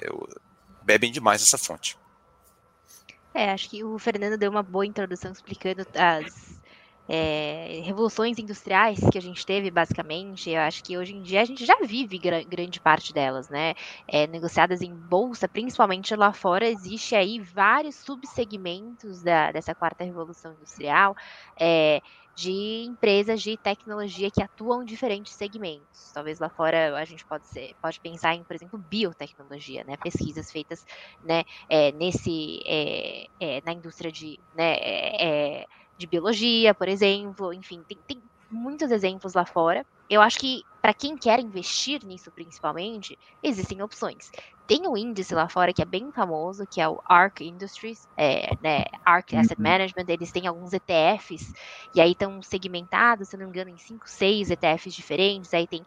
bebem 0.86 1.10
demais 1.10 1.42
essa 1.42 1.58
fonte. 1.58 1.98
É, 3.34 3.50
acho 3.50 3.68
que 3.68 3.84
o 3.84 3.98
Fernando 3.98 4.38
deu 4.38 4.50
uma 4.50 4.62
boa 4.62 4.86
introdução 4.86 5.30
explicando 5.30 5.86
as 5.94 6.56
é, 7.08 7.82
revoluções 7.84 8.38
industriais 8.38 8.98
que 9.10 9.18
a 9.18 9.20
gente 9.20 9.44
teve, 9.44 9.70
basicamente. 9.70 10.48
Eu 10.48 10.60
acho 10.60 10.82
que 10.82 10.96
hoje 10.96 11.14
em 11.14 11.22
dia 11.22 11.42
a 11.42 11.44
gente 11.44 11.66
já 11.66 11.76
vive 11.82 12.18
gra 12.18 12.42
grande 12.42 12.80
parte 12.80 13.12
delas, 13.12 13.48
né? 13.50 13.74
É, 14.08 14.26
negociadas 14.26 14.80
em 14.80 14.94
bolsa, 14.94 15.46
principalmente 15.46 16.14
lá 16.16 16.32
fora, 16.32 16.66
existe 16.66 17.14
aí 17.14 17.40
vários 17.40 17.96
subsegmentos 17.96 19.22
dessa 19.22 19.74
quarta 19.74 20.04
revolução 20.04 20.52
industrial. 20.52 21.14
É, 21.58 22.00
de 22.36 22.84
empresas 22.84 23.40
de 23.40 23.56
tecnologia 23.56 24.30
que 24.30 24.42
atuam 24.42 24.82
em 24.82 24.84
diferentes 24.84 25.32
segmentos. 25.32 26.12
Talvez 26.12 26.38
lá 26.38 26.50
fora 26.50 26.94
a 26.94 27.04
gente 27.06 27.24
pode, 27.24 27.46
ser, 27.48 27.74
pode 27.80 27.98
pensar 27.98 28.34
em, 28.34 28.44
por 28.44 28.54
exemplo, 28.54 28.78
biotecnologia, 28.78 29.82
né? 29.84 29.96
pesquisas 29.96 30.52
feitas 30.52 30.84
né, 31.24 31.44
é, 31.66 31.92
nesse, 31.92 32.60
é, 32.66 33.26
é, 33.40 33.62
na 33.64 33.72
indústria 33.72 34.12
de, 34.12 34.38
né, 34.54 34.74
é, 34.74 35.60
é, 35.62 35.66
de 35.96 36.06
biologia, 36.06 36.74
por 36.74 36.88
exemplo, 36.88 37.54
enfim, 37.54 37.82
tem, 37.88 37.98
tem 38.06 38.22
muitos 38.50 38.90
exemplos 38.90 39.32
lá 39.32 39.46
fora. 39.46 39.82
Eu 40.08 40.20
acho 40.20 40.38
que 40.38 40.62
para 40.80 40.94
quem 40.94 41.16
quer 41.16 41.40
investir 41.40 42.04
nisso 42.04 42.30
principalmente, 42.30 43.18
existem 43.42 43.82
opções. 43.82 44.30
Tem 44.66 44.86
um 44.86 44.96
índice 44.96 45.34
lá 45.34 45.48
fora 45.48 45.72
que 45.72 45.82
é 45.82 45.84
bem 45.84 46.12
famoso, 46.12 46.64
que 46.64 46.80
é 46.80 46.88
o 46.88 47.00
ARC 47.04 47.40
Industries, 47.40 48.08
é, 48.16 48.50
né, 48.62 48.84
ARC 49.04 49.34
Asset 49.34 49.60
uhum. 49.60 49.64
Management, 49.64 50.04
eles 50.08 50.30
têm 50.30 50.46
alguns 50.46 50.72
ETFs, 50.72 51.52
e 51.94 52.00
aí 52.00 52.12
estão 52.12 52.40
segmentados, 52.40 53.28
se 53.28 53.36
não 53.36 53.46
me 53.46 53.50
engano, 53.50 53.70
em 53.70 53.78
5, 53.78 54.08
6 54.08 54.50
ETFs 54.50 54.94
diferentes, 54.94 55.52
aí 55.52 55.66
tem 55.66 55.84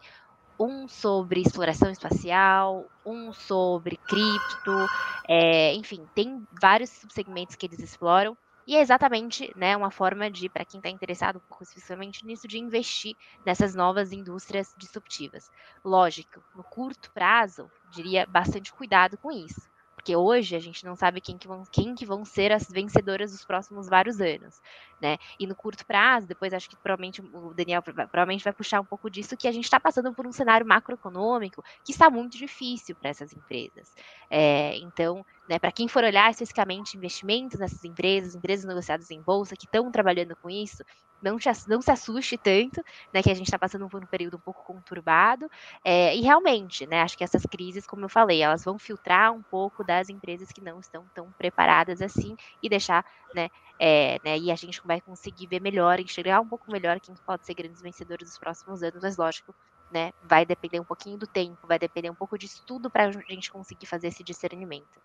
um 0.58 0.86
sobre 0.86 1.40
exploração 1.40 1.90
espacial, 1.90 2.84
um 3.04 3.32
sobre 3.32 3.96
cripto, 3.96 4.86
é, 5.26 5.74
enfim, 5.74 6.06
tem 6.14 6.46
vários 6.60 6.90
subsegmentos 6.90 7.56
que 7.56 7.64
eles 7.64 7.78
exploram. 7.78 8.36
E 8.70 8.76
é 8.76 8.80
exatamente 8.80 9.52
né, 9.56 9.76
uma 9.76 9.90
forma 9.90 10.30
de, 10.30 10.48
para 10.48 10.64
quem 10.64 10.78
está 10.78 10.88
interessado 10.88 11.38
um 11.38 11.40
pouco 11.40 11.64
especificamente 11.64 12.24
nisso, 12.24 12.46
de 12.46 12.56
investir 12.56 13.16
nessas 13.44 13.74
novas 13.74 14.12
indústrias 14.12 14.72
disruptivas. 14.78 15.50
Lógico, 15.84 16.40
no 16.54 16.62
curto 16.62 17.10
prazo, 17.12 17.68
diria 17.90 18.24
bastante 18.26 18.72
cuidado 18.72 19.18
com 19.18 19.32
isso 19.32 19.69
porque 20.00 20.16
hoje 20.16 20.56
a 20.56 20.58
gente 20.58 20.82
não 20.82 20.96
sabe 20.96 21.20
quem 21.20 21.36
que 21.36 21.46
vão, 21.46 21.62
quem 21.70 21.94
que 21.94 22.06
vão 22.06 22.24
ser 22.24 22.50
as 22.52 22.66
vencedoras 22.70 23.32
dos 23.32 23.44
próximos 23.44 23.86
vários 23.86 24.18
anos, 24.18 24.58
né? 24.98 25.18
E 25.38 25.46
no 25.46 25.54
curto 25.54 25.84
prazo, 25.84 26.26
depois 26.26 26.54
acho 26.54 26.70
que 26.70 26.76
provavelmente 26.76 27.20
o 27.20 27.52
Daniel 27.52 27.82
provavelmente 27.82 28.42
vai 28.42 28.52
puxar 28.54 28.80
um 28.80 28.84
pouco 28.84 29.10
disso, 29.10 29.36
que 29.36 29.46
a 29.46 29.52
gente 29.52 29.64
está 29.64 29.78
passando 29.78 30.14
por 30.14 30.26
um 30.26 30.32
cenário 30.32 30.66
macroeconômico 30.66 31.62
que 31.84 31.92
está 31.92 32.08
muito 32.08 32.38
difícil 32.38 32.96
para 32.96 33.10
essas 33.10 33.34
empresas. 33.34 33.92
É, 34.30 34.74
então, 34.78 35.22
né, 35.46 35.58
para 35.58 35.70
quem 35.70 35.86
for 35.86 36.02
olhar 36.02 36.30
especificamente 36.30 36.96
investimentos 36.96 37.58
nessas 37.58 37.84
empresas, 37.84 38.34
empresas 38.34 38.64
negociadas 38.64 39.10
em 39.10 39.22
bolsa 39.22 39.54
que 39.54 39.66
estão 39.66 39.92
trabalhando 39.92 40.34
com 40.34 40.48
isso, 40.48 40.82
não, 41.22 41.36
te, 41.38 41.48
não 41.68 41.80
se 41.82 41.90
assuste 41.90 42.36
tanto, 42.38 42.82
né, 43.12 43.22
que 43.22 43.30
a 43.30 43.34
gente 43.34 43.46
está 43.46 43.58
passando 43.58 43.88
por 43.88 44.02
um 44.02 44.06
período 44.06 44.36
um 44.36 44.40
pouco 44.40 44.62
conturbado, 44.64 45.48
é, 45.84 46.14
e 46.16 46.20
realmente, 46.22 46.86
né, 46.86 47.00
acho 47.02 47.16
que 47.16 47.24
essas 47.24 47.42
crises, 47.46 47.86
como 47.86 48.04
eu 48.04 48.08
falei, 48.08 48.42
elas 48.42 48.64
vão 48.64 48.78
filtrar 48.78 49.32
um 49.32 49.42
pouco 49.42 49.84
das 49.84 50.08
empresas 50.08 50.48
que 50.52 50.60
não 50.60 50.80
estão 50.80 51.06
tão 51.14 51.32
preparadas 51.32 52.00
assim 52.02 52.34
e 52.62 52.68
deixar, 52.68 53.04
né, 53.34 53.48
é, 53.78 54.18
né, 54.24 54.38
e 54.38 54.50
a 54.50 54.56
gente 54.56 54.80
vai 54.84 55.00
conseguir 55.00 55.46
ver 55.46 55.60
melhor, 55.60 56.00
enxergar 56.00 56.40
um 56.40 56.48
pouco 56.48 56.70
melhor 56.70 57.00
quem 57.00 57.14
pode 57.26 57.44
ser 57.46 57.54
grandes 57.54 57.80
vencedores 57.82 58.28
dos 58.28 58.38
próximos 58.38 58.82
anos, 58.82 59.00
mas 59.02 59.16
lógico, 59.16 59.54
né, 59.90 60.12
vai 60.20 60.44
depender 60.46 60.80
um 60.80 60.84
pouquinho 60.84 61.18
do 61.18 61.26
tempo, 61.26 61.66
vai 61.66 61.78
depender 61.78 62.10
um 62.10 62.14
pouco 62.14 62.38
de 62.38 62.46
estudo 62.46 62.90
para 62.90 63.06
a 63.08 63.12
gente 63.12 63.50
conseguir 63.50 63.86
fazer 63.86 64.08
esse 64.08 64.22
discernimento. 64.24 65.00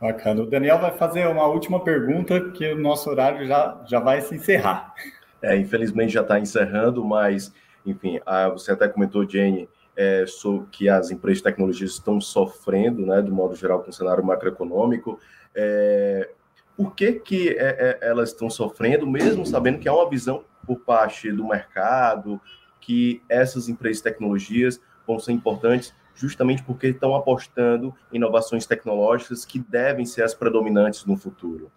Bacana. 0.00 0.42
O 0.42 0.46
Daniel 0.46 0.78
vai 0.78 0.92
fazer 0.92 1.26
uma 1.26 1.46
última 1.46 1.82
pergunta, 1.82 2.50
que 2.50 2.72
o 2.72 2.78
nosso 2.78 3.08
horário 3.08 3.46
já, 3.46 3.80
já 3.86 3.98
vai 3.98 4.20
se 4.20 4.34
encerrar. 4.34 4.94
É, 5.42 5.56
infelizmente 5.56 6.12
já 6.12 6.20
está 6.20 6.38
encerrando, 6.38 7.04
mas, 7.04 7.52
enfim, 7.84 8.20
a, 8.26 8.48
você 8.50 8.72
até 8.72 8.88
comentou, 8.88 9.28
Jane, 9.28 9.68
é, 9.96 10.26
sobre 10.26 10.66
que 10.70 10.88
as 10.88 11.10
empresas 11.10 11.38
de 11.38 11.44
tecnologia 11.44 11.86
estão 11.86 12.20
sofrendo, 12.20 13.06
né, 13.06 13.22
do 13.22 13.32
modo 13.32 13.54
geral, 13.54 13.82
com 13.82 13.90
o 13.90 13.92
cenário 13.92 14.24
macroeconômico. 14.24 15.18
É, 15.54 16.30
por 16.76 16.94
que, 16.94 17.14
que 17.14 17.48
é, 17.50 17.98
é 18.02 18.08
elas 18.08 18.30
estão 18.30 18.50
sofrendo, 18.50 19.06
mesmo 19.06 19.46
sabendo 19.46 19.78
que 19.78 19.88
há 19.88 19.94
uma 19.94 20.10
visão 20.10 20.44
por 20.66 20.80
parte 20.80 21.32
do 21.32 21.46
mercado, 21.46 22.38
que 22.80 23.22
essas 23.28 23.68
empresas 23.68 23.98
de 23.98 24.04
tecnologias 24.04 24.80
vão 25.06 25.18
ser 25.18 25.32
importantes 25.32 25.94
justamente 26.16 26.62
porque 26.62 26.88
estão 26.88 27.14
apostando 27.14 27.94
em 28.12 28.16
inovações 28.16 28.66
tecnológicas 28.66 29.44
que 29.44 29.58
devem 29.58 30.04
ser 30.04 30.22
as 30.22 30.34
predominantes 30.34 31.04
no 31.04 31.16
futuro? 31.16 31.70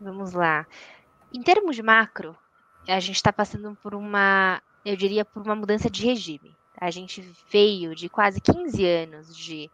Vamos 0.00 0.32
lá. 0.32 0.66
Em 1.32 1.42
termos 1.42 1.74
de 1.74 1.82
macro, 1.82 2.36
a 2.86 3.00
gente 3.00 3.16
está 3.16 3.32
passando 3.32 3.76
por 3.82 3.94
uma, 3.94 4.62
eu 4.84 4.96
diria, 4.96 5.24
por 5.24 5.42
uma 5.42 5.54
mudança 5.54 5.88
de 5.88 6.04
regime. 6.04 6.54
A 6.78 6.90
gente 6.90 7.26
veio 7.50 7.94
de 7.94 8.08
quase 8.08 8.40
15 8.40 8.84
anos 8.84 9.36
de, 9.36 9.70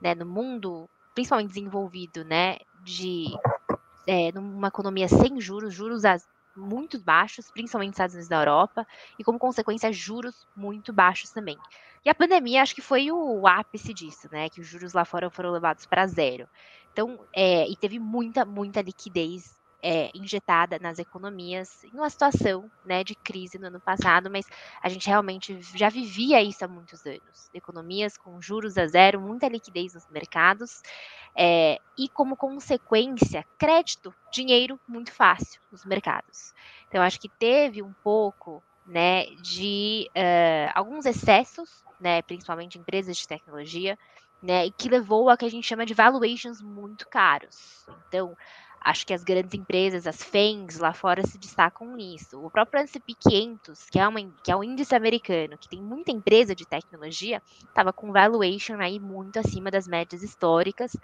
né, 0.00 0.14
no 0.14 0.24
mundo, 0.24 0.88
principalmente 1.14 1.48
desenvolvido, 1.48 2.24
né, 2.24 2.58
de 2.84 3.26
é, 4.06 4.32
numa 4.32 4.68
economia 4.68 5.08
sem 5.08 5.40
juros, 5.40 5.74
juros 5.74 6.04
muito 6.56 6.98
baixos, 7.00 7.50
principalmente 7.50 7.88
nos 7.88 7.94
Estados 7.94 8.14
Unidos 8.14 8.28
na 8.28 8.40
Europa, 8.40 8.86
e 9.18 9.24
como 9.24 9.38
consequência, 9.38 9.92
juros 9.92 10.46
muito 10.56 10.92
baixos 10.92 11.30
também. 11.30 11.58
E 12.04 12.10
a 12.10 12.14
pandemia 12.14 12.62
acho 12.62 12.74
que 12.74 12.80
foi 12.80 13.10
o 13.10 13.46
ápice 13.46 13.94
disso, 13.94 14.28
né? 14.30 14.48
Que 14.48 14.60
os 14.60 14.66
juros 14.66 14.92
lá 14.92 15.04
fora 15.04 15.30
foram 15.30 15.50
levados 15.52 15.86
para 15.86 16.06
zero. 16.06 16.48
Então, 16.92 17.18
é, 17.32 17.68
e 17.68 17.76
teve 17.76 17.98
muita, 17.98 18.44
muita 18.44 18.82
liquidez 18.82 19.56
é, 19.82 20.10
injetada 20.14 20.78
nas 20.78 20.98
economias 20.98 21.82
em 21.84 21.90
uma 21.94 22.08
situação 22.08 22.70
né, 22.84 23.02
de 23.02 23.14
crise 23.14 23.58
no 23.58 23.66
ano 23.66 23.80
passado, 23.80 24.30
mas 24.30 24.46
a 24.80 24.88
gente 24.88 25.08
realmente 25.08 25.60
já 25.76 25.88
vivia 25.88 26.40
isso 26.40 26.64
há 26.64 26.68
muitos 26.68 27.04
anos. 27.04 27.50
Economias 27.52 28.16
com 28.16 28.40
juros 28.40 28.78
a 28.78 28.86
zero, 28.86 29.20
muita 29.20 29.48
liquidez 29.48 29.94
nos 29.94 30.08
mercados, 30.08 30.80
é, 31.34 31.80
e 31.98 32.08
como 32.08 32.36
consequência, 32.36 33.44
crédito, 33.58 34.14
dinheiro 34.30 34.78
muito 34.86 35.12
fácil 35.12 35.60
nos 35.70 35.84
mercados. 35.84 36.54
Então, 36.88 37.02
acho 37.02 37.18
que 37.18 37.28
teve 37.28 37.82
um 37.82 37.92
pouco 38.04 38.62
né, 38.86 39.26
de 39.36 40.10
uh, 40.10 40.72
alguns 40.74 41.06
excessos, 41.06 41.84
né, 42.00 42.20
principalmente 42.22 42.78
empresas 42.78 43.16
de 43.16 43.26
tecnologia, 43.26 43.98
né, 44.42 44.66
e 44.66 44.72
que 44.72 44.88
levou 44.88 45.30
a 45.30 45.36
que 45.36 45.44
a 45.44 45.50
gente 45.50 45.66
chama 45.66 45.86
de 45.86 45.94
valuations 45.94 46.60
muito 46.60 47.08
caros. 47.08 47.86
Então, 48.08 48.36
acho 48.84 49.06
que 49.06 49.14
as 49.14 49.22
grandes 49.22 49.54
empresas, 49.54 50.06
as 50.06 50.22
FANGs 50.22 50.78
lá 50.78 50.92
fora 50.92 51.26
se 51.26 51.38
destacam 51.38 51.94
nisso. 51.96 52.44
O 52.44 52.50
próprio 52.50 52.80
S&P 52.82 53.14
500, 53.14 53.90
que 53.90 53.98
é, 53.98 54.06
uma, 54.06 54.20
que 54.42 54.50
é 54.50 54.56
um 54.56 54.64
índice 54.64 54.94
americano, 54.94 55.58
que 55.58 55.68
tem 55.68 55.82
muita 55.82 56.10
empresa 56.10 56.54
de 56.54 56.66
tecnologia, 56.66 57.42
estava 57.60 57.92
com 57.92 58.12
valuation 58.12 58.80
aí 58.80 58.98
muito 58.98 59.38
acima 59.38 59.70
das 59.70 59.86
médias 59.86 60.22
históricas, 60.22 60.96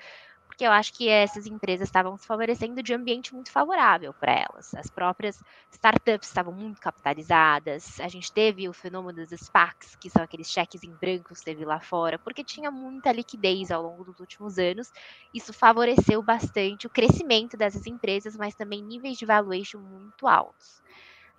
porque 0.59 0.66
eu 0.66 0.72
acho 0.72 0.92
que 0.92 1.09
essas 1.09 1.46
empresas 1.46 1.86
estavam 1.86 2.16
se 2.16 2.26
favorecendo 2.26 2.82
de 2.82 2.92
um 2.92 2.96
ambiente 2.96 3.32
muito 3.32 3.52
favorável 3.52 4.12
para 4.12 4.32
elas. 4.32 4.74
As 4.74 4.90
próprias 4.90 5.40
startups 5.70 6.26
estavam 6.26 6.52
muito 6.52 6.80
capitalizadas, 6.80 8.00
a 8.00 8.09
gente 8.09 8.32
teve 8.32 8.68
o 8.68 8.72
fenômeno 8.72 9.24
dos 9.24 9.30
SPACs, 9.40 9.94
que 9.94 10.11
são 10.11 10.20
aqueles 10.20 10.50
cheques 10.50 10.82
em 10.82 10.92
branco 10.96 11.32
que 11.32 11.44
teve 11.44 11.64
lá 11.64 11.78
fora, 11.78 12.18
porque 12.18 12.42
tinha 12.42 12.72
muita 12.72 13.12
liquidez 13.12 13.70
ao 13.70 13.84
longo 13.84 14.02
dos 14.02 14.18
últimos 14.18 14.59
anos. 14.59 14.90
Isso 15.32 15.52
favoreceu 15.52 16.20
bastante 16.24 16.88
o 16.88 16.90
crescimento 16.90 17.56
dessas 17.56 17.86
empresas, 17.86 18.36
mas 18.36 18.56
também 18.56 18.82
níveis 18.82 19.16
de 19.16 19.24
valuation 19.24 19.78
muito 19.78 20.26
altos. 20.26 20.82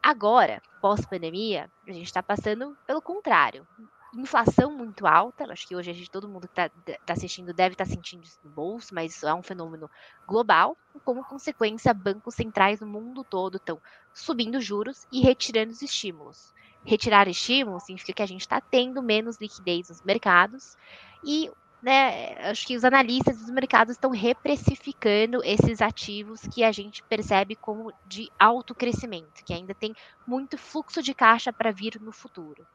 Agora, 0.02 0.62
pós-pandemia, 0.80 1.70
a 1.86 1.92
gente 1.92 2.06
está 2.06 2.24
passando 2.24 2.78
pelo 2.88 3.02
contrário 3.02 3.68
inflação 4.16 4.76
muito 4.76 5.06
alta. 5.06 5.52
Acho 5.52 5.68
que 5.68 5.76
hoje 5.76 5.92
a 5.92 5.94
gente, 5.94 6.10
todo 6.10 6.28
mundo 6.28 6.48
que 6.48 6.60
está 6.60 6.70
tá 7.06 7.14
assistindo 7.14 7.54
deve 7.54 7.74
estar 7.74 7.86
tá 7.86 7.92
sentindo 7.92 8.24
isso 8.24 8.40
no 8.44 8.50
bolso, 8.50 8.94
mas 8.94 9.24
é 9.24 9.34
um 9.34 9.44
fenômeno 9.44 9.90
global. 10.28 10.78
Como 11.04 11.24
consequência, 11.24 11.94
bancos 11.94 12.36
centrais 12.36 12.80
no 12.80 12.88
mundo 12.88 13.24
todo 13.24 13.58
estão 13.58 13.80
subindo 14.14 14.60
juros 14.60 15.06
e 15.12 15.22
retirando 15.22 15.72
os 15.72 15.82
estímulos. 15.82 16.54
Retirar 16.86 17.28
estímulos 17.28 17.84
significa 17.84 18.14
que 18.14 18.24
a 18.24 18.28
gente 18.28 18.42
está 18.42 18.62
tendo 18.62 19.02
menos 19.04 19.38
liquidez 19.40 19.90
nos 19.90 20.02
mercados 20.02 20.78
e 21.24 21.52
né, 21.82 22.50
acho 22.50 22.68
que 22.68 22.76
os 22.76 22.84
analistas 22.84 23.38
dos 23.38 23.50
mercados 23.50 23.94
estão 23.94 24.12
reprecificando 24.12 25.42
esses 25.44 25.82
ativos 25.82 26.42
que 26.42 26.64
a 26.64 26.72
gente 26.72 27.02
percebe 27.04 27.56
como 27.56 27.94
de 28.06 28.30
alto 28.38 28.76
crescimento, 28.76 29.44
que 29.46 29.54
ainda 29.54 29.74
tem 29.74 29.94
muito 30.28 30.58
fluxo 30.58 31.02
de 31.02 31.14
caixa 31.14 31.54
para 31.54 31.72
vir 31.72 32.00
no 32.02 32.12
futuro. 32.12 32.68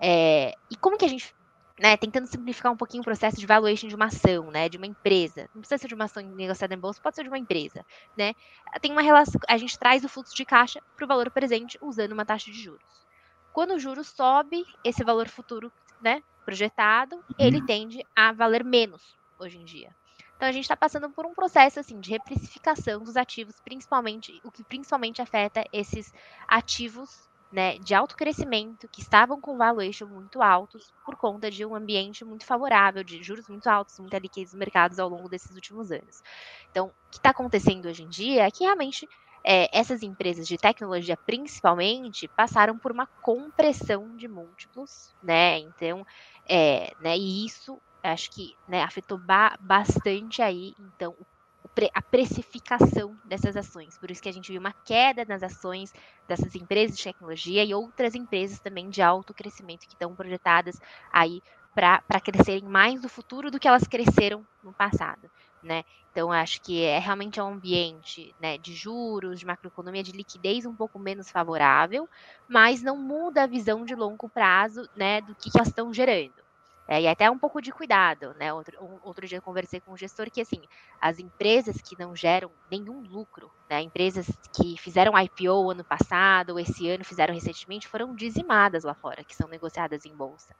É, 0.00 0.54
e 0.70 0.76
como 0.76 0.98
que 0.98 1.04
a 1.04 1.08
gente, 1.08 1.34
né, 1.78 1.96
tentando 1.96 2.26
simplificar 2.26 2.72
um 2.72 2.76
pouquinho 2.76 3.00
o 3.00 3.04
processo 3.04 3.38
de 3.38 3.46
valuation 3.46 3.88
de 3.88 3.94
uma 3.94 4.06
ação, 4.06 4.50
né, 4.50 4.68
de 4.68 4.76
uma 4.76 4.86
empresa, 4.86 5.48
não 5.54 5.60
precisa 5.60 5.78
ser 5.78 5.88
de 5.88 5.94
uma 5.94 6.04
ação 6.04 6.22
negociada 6.22 6.74
em 6.74 6.78
bolsa, 6.78 7.00
pode 7.00 7.16
ser 7.16 7.22
de 7.22 7.28
uma 7.28 7.38
empresa, 7.38 7.84
né, 8.16 8.34
tem 8.80 8.92
uma 8.92 9.02
relação, 9.02 9.40
a 9.48 9.56
gente 9.56 9.78
traz 9.78 10.04
o 10.04 10.08
fluxo 10.08 10.34
de 10.34 10.44
caixa 10.44 10.80
para 10.96 11.04
o 11.04 11.08
valor 11.08 11.30
presente 11.30 11.78
usando 11.80 12.12
uma 12.12 12.24
taxa 12.24 12.50
de 12.50 12.60
juros. 12.60 13.04
Quando 13.52 13.74
o 13.74 13.78
juro 13.78 14.02
sobe, 14.02 14.64
esse 14.82 15.04
valor 15.04 15.28
futuro, 15.28 15.72
né, 16.02 16.22
projetado, 16.44 17.24
ele 17.38 17.60
uhum. 17.60 17.66
tende 17.66 18.04
a 18.14 18.32
valer 18.32 18.64
menos 18.64 19.16
hoje 19.38 19.58
em 19.58 19.64
dia. 19.64 19.94
Então 20.36 20.48
a 20.48 20.52
gente 20.52 20.64
está 20.64 20.76
passando 20.76 21.08
por 21.10 21.24
um 21.24 21.34
processo 21.34 21.80
assim 21.80 22.00
de 22.00 22.10
reprecificação 22.10 23.02
dos 23.02 23.16
ativos, 23.16 23.60
principalmente 23.60 24.40
o 24.44 24.50
que 24.50 24.64
principalmente 24.64 25.22
afeta 25.22 25.64
esses 25.72 26.12
ativos 26.48 27.28
né, 27.54 27.78
de 27.78 27.94
alto 27.94 28.16
crescimento, 28.16 28.88
que 28.90 29.00
estavam 29.00 29.40
com 29.40 29.56
valuation 29.56 30.08
muito 30.08 30.42
altos 30.42 30.92
por 31.04 31.16
conta 31.16 31.50
de 31.50 31.64
um 31.64 31.74
ambiente 31.74 32.24
muito 32.24 32.44
favorável, 32.44 33.04
de 33.04 33.22
juros 33.22 33.48
muito 33.48 33.68
altos, 33.68 33.98
muita 34.00 34.18
liquidez 34.18 34.52
nos 34.52 34.58
mercados 34.58 34.98
ao 34.98 35.08
longo 35.08 35.28
desses 35.28 35.54
últimos 35.54 35.92
anos. 35.92 36.20
Então, 36.70 36.88
o 36.88 36.92
que 37.10 37.18
está 37.18 37.30
acontecendo 37.30 37.86
hoje 37.86 38.02
em 38.02 38.08
dia 38.08 38.42
é 38.46 38.50
que 38.50 38.64
realmente 38.64 39.06
é, 39.46 39.68
essas 39.78 40.02
empresas 40.02 40.48
de 40.48 40.58
tecnologia, 40.58 41.16
principalmente, 41.16 42.26
passaram 42.36 42.76
por 42.78 42.90
uma 42.90 43.06
compressão 43.20 44.16
de 44.16 44.26
múltiplos, 44.26 45.14
né? 45.22 45.58
Então, 45.60 46.04
é, 46.48 46.92
né, 46.98 47.16
e 47.16 47.46
isso 47.46 47.80
acho 48.02 48.30
que 48.32 48.54
né, 48.68 48.82
afetou 48.82 49.18
ba 49.18 49.56
bastante 49.60 50.42
aí, 50.42 50.74
então, 50.78 51.12
o 51.18 51.24
a 51.92 52.02
precificação 52.02 53.16
dessas 53.24 53.56
ações. 53.56 53.98
Por 53.98 54.10
isso 54.10 54.22
que 54.22 54.28
a 54.28 54.32
gente 54.32 54.50
viu 54.50 54.60
uma 54.60 54.72
queda 54.84 55.24
nas 55.24 55.42
ações 55.42 55.92
dessas 56.28 56.54
empresas 56.54 56.96
de 56.96 57.04
tecnologia 57.04 57.64
e 57.64 57.74
outras 57.74 58.14
empresas 58.14 58.60
também 58.60 58.88
de 58.88 59.02
alto 59.02 59.34
crescimento 59.34 59.86
que 59.86 59.94
estão 59.94 60.14
projetadas 60.14 60.78
aí 61.12 61.42
para 61.74 62.20
crescerem 62.20 62.68
mais 62.68 63.02
no 63.02 63.08
futuro 63.08 63.50
do 63.50 63.58
que 63.58 63.66
elas 63.66 63.86
cresceram 63.88 64.46
no 64.62 64.72
passado. 64.72 65.28
Né? 65.60 65.82
Então, 66.12 66.30
acho 66.30 66.60
que 66.60 66.82
é 66.82 66.98
realmente 66.98 67.40
um 67.40 67.54
ambiente 67.54 68.36
né, 68.38 68.56
de 68.58 68.72
juros, 68.74 69.40
de 69.40 69.46
macroeconomia, 69.46 70.02
de 70.02 70.12
liquidez 70.12 70.64
um 70.66 70.76
pouco 70.76 70.98
menos 70.98 71.30
favorável, 71.30 72.08
mas 72.46 72.82
não 72.82 72.96
muda 72.96 73.42
a 73.42 73.48
visão 73.48 73.84
de 73.84 73.94
longo 73.94 74.28
prazo 74.28 74.88
né, 74.94 75.20
do 75.22 75.34
que, 75.34 75.50
que 75.50 75.58
elas 75.58 75.68
estão 75.68 75.92
gerando. 75.92 76.43
É, 76.86 77.00
e 77.02 77.08
até 77.08 77.30
um 77.30 77.38
pouco 77.38 77.60
de 77.62 77.72
cuidado, 77.72 78.34
né? 78.34 78.52
Outro, 78.52 78.76
um, 78.84 78.98
outro 79.02 79.26
dia 79.26 79.38
eu 79.38 79.42
conversei 79.42 79.80
com 79.80 79.92
um 79.92 79.96
gestor 79.96 80.30
que, 80.30 80.40
assim, 80.40 80.60
as 81.00 81.18
empresas 81.18 81.76
que 81.82 81.98
não 81.98 82.14
geram 82.14 82.52
nenhum 82.70 83.00
lucro, 83.00 83.50
né? 83.68 83.80
Empresas 83.82 84.26
que 84.54 84.76
fizeram 84.78 85.18
IPO 85.18 85.70
ano 85.70 85.84
passado, 85.84 86.58
esse 86.58 86.88
ano 86.88 87.04
fizeram 87.04 87.32
recentemente, 87.34 87.88
foram 87.88 88.14
dizimadas 88.14 88.84
lá 88.84 88.94
fora, 88.94 89.24
que 89.24 89.34
são 89.34 89.48
negociadas 89.48 90.04
em 90.04 90.14
bolsa. 90.14 90.54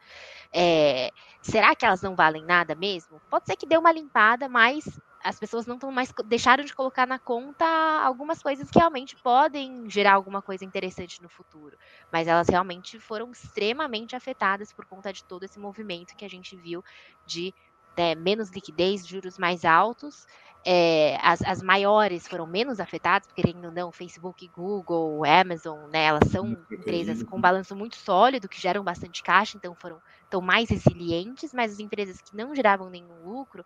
É, 0.53 1.11
será 1.43 1.75
que 1.75 1.85
elas 1.85 2.03
não 2.03 2.15
valem 2.17 2.45
nada 2.45 2.75
mesmo? 2.75 3.21
Pode 3.31 3.47
ser 3.47 3.57
que 3.57 3.67
dê 3.67 3.77
uma 3.77 3.93
limpada, 3.93 4.49
mas 4.49 4.85
as 5.25 5.39
pessoas 5.41 5.67
não 5.67 5.77
estão 5.77 5.91
mais 5.91 6.13
deixaram 6.27 6.63
de 6.63 6.75
colocar 6.75 7.07
na 7.07 7.19
conta 7.19 7.65
algumas 8.05 8.43
coisas 8.43 8.71
que 8.71 8.79
realmente 8.79 9.17
podem 9.17 9.89
gerar 9.89 10.13
alguma 10.13 10.43
coisa 10.43 10.67
interessante 10.67 11.23
no 11.23 11.31
futuro, 11.31 11.79
mas 12.13 12.29
elas 12.29 12.47
realmente 12.47 13.01
foram 13.01 13.33
extremamente 13.33 14.15
afetadas 14.15 14.71
por 14.71 14.85
conta 14.85 15.11
de 15.11 15.25
todo 15.25 15.45
esse 15.45 15.59
movimento 15.59 16.15
que 16.15 16.27
a 16.27 16.29
gente 16.29 16.55
viu 16.55 16.85
de 17.25 17.55
né, 17.97 18.15
menos 18.15 18.51
liquidez, 18.51 19.07
juros 19.07 19.39
mais 19.39 19.65
altos. 19.65 20.27
É, 20.67 21.19
as, 21.23 21.43
as, 21.43 21.63
maiores 21.63 22.27
foram 22.27 22.47
menos 22.47 22.81
afetadas, 22.81 23.27
porque 23.27 23.43
querendo 23.43 23.67
ou 23.67 23.71
não, 23.71 23.93
Facebook, 23.93 24.49
Google, 24.49 25.23
Amazon, 25.25 25.91
né, 25.91 26.05
elas 26.05 26.31
são 26.31 26.53
empresas 26.71 27.23
com 27.23 27.39
balanço 27.39 27.77
muito 27.77 27.97
sólido, 27.97 28.49
que 28.49 28.61
geram 28.61 28.83
bastante 28.83 29.23
caixa, 29.23 29.59
então 29.59 29.75
foram 29.75 30.01
tão 30.31 30.41
mais 30.41 30.71
resilientes, 30.71 31.53
mas 31.53 31.73
as 31.73 31.81
empresas 31.81 32.21
que 32.21 32.35
não 32.35 32.55
geravam 32.55 32.89
nenhum 32.89 33.25
lucro 33.25 33.65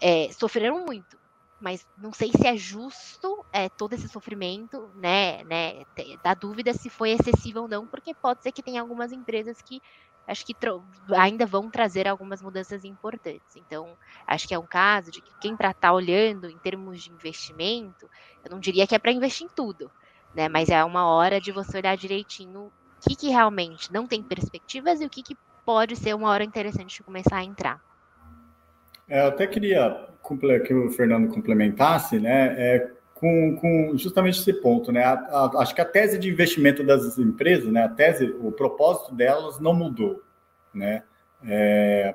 é, 0.00 0.30
sofreram 0.32 0.84
muito. 0.84 1.18
Mas 1.60 1.84
não 1.96 2.12
sei 2.12 2.30
se 2.30 2.46
é 2.46 2.56
justo 2.56 3.44
é, 3.52 3.68
todo 3.68 3.92
esse 3.92 4.08
sofrimento, 4.08 4.92
né, 4.94 5.42
né, 5.44 5.82
da 6.22 6.32
dúvida 6.34 6.72
se 6.72 6.88
foi 6.88 7.10
excessivo 7.10 7.62
ou 7.62 7.68
não, 7.68 7.86
porque 7.88 8.14
pode 8.14 8.42
ser 8.42 8.52
que 8.52 8.62
tenha 8.62 8.80
algumas 8.80 9.10
empresas 9.10 9.58
que 9.60 9.80
acho 10.26 10.44
que 10.44 10.54
ainda 11.16 11.46
vão 11.46 11.70
trazer 11.70 12.06
algumas 12.06 12.42
mudanças 12.42 12.84
importantes. 12.84 13.56
Então, 13.56 13.96
acho 14.26 14.46
que 14.46 14.54
é 14.54 14.58
um 14.58 14.66
caso 14.66 15.10
de 15.10 15.22
que 15.22 15.32
quem 15.40 15.56
para 15.56 15.70
estar 15.70 15.88
tá 15.88 15.94
olhando 15.94 16.48
em 16.48 16.58
termos 16.58 17.02
de 17.02 17.10
investimento, 17.12 18.08
eu 18.44 18.50
não 18.50 18.60
diria 18.60 18.86
que 18.86 18.94
é 18.94 18.98
para 18.98 19.12
investir 19.12 19.46
em 19.46 19.50
tudo, 19.54 19.90
né? 20.34 20.48
Mas 20.48 20.68
é 20.68 20.84
uma 20.84 21.06
hora 21.06 21.40
de 21.40 21.50
você 21.52 21.78
olhar 21.78 21.96
direitinho 21.96 22.66
o 22.66 22.72
que, 23.08 23.16
que 23.16 23.28
realmente 23.28 23.90
não 23.92 24.06
tem 24.06 24.22
perspectivas 24.22 25.00
e 25.00 25.06
o 25.06 25.10
que, 25.10 25.22
que 25.22 25.36
pode 25.64 25.96
ser 25.96 26.14
uma 26.14 26.30
hora 26.30 26.44
interessante 26.44 26.96
de 26.96 27.04
começar 27.04 27.38
a 27.38 27.44
entrar. 27.44 27.80
É, 29.08 29.20
eu 29.22 29.28
até 29.28 29.46
queria 29.46 30.06
que 30.66 30.74
o 30.74 30.90
Fernando 30.90 31.32
complementasse, 31.32 32.18
né, 32.20 32.54
é, 32.58 32.90
com, 33.14 33.56
com, 33.56 33.96
justamente 33.96 34.38
esse 34.38 34.52
ponto, 34.52 34.92
né? 34.92 35.02
A, 35.02 35.12
a, 35.12 35.62
acho 35.62 35.74
que 35.74 35.80
a 35.80 35.84
tese 35.84 36.18
de 36.18 36.28
investimento 36.28 36.84
das 36.84 37.18
empresas, 37.18 37.72
né, 37.72 37.82
a 37.84 37.88
tese, 37.88 38.36
o 38.40 38.52
propósito 38.52 39.14
delas 39.14 39.58
não 39.58 39.74
mudou, 39.74 40.22
né? 40.72 41.02
É, 41.42 42.14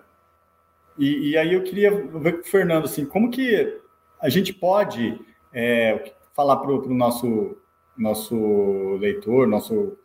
e, 0.97 1.31
e, 1.31 1.37
aí 1.37 1.53
eu 1.53 1.63
queria 1.63 1.89
ver 1.91 2.33
com 2.33 2.41
o 2.41 2.51
Fernando, 2.51 2.85
assim, 2.85 3.05
como 3.05 3.31
que 3.31 3.79
a 4.21 4.29
gente 4.29 4.53
pode 4.53 5.19
é, 5.51 6.13
falar 6.33 6.57
para 6.57 6.71
o 6.71 6.93
nosso, 6.93 7.57
nosso 7.97 8.97
leitor, 8.97 9.47
nosso 9.47 9.97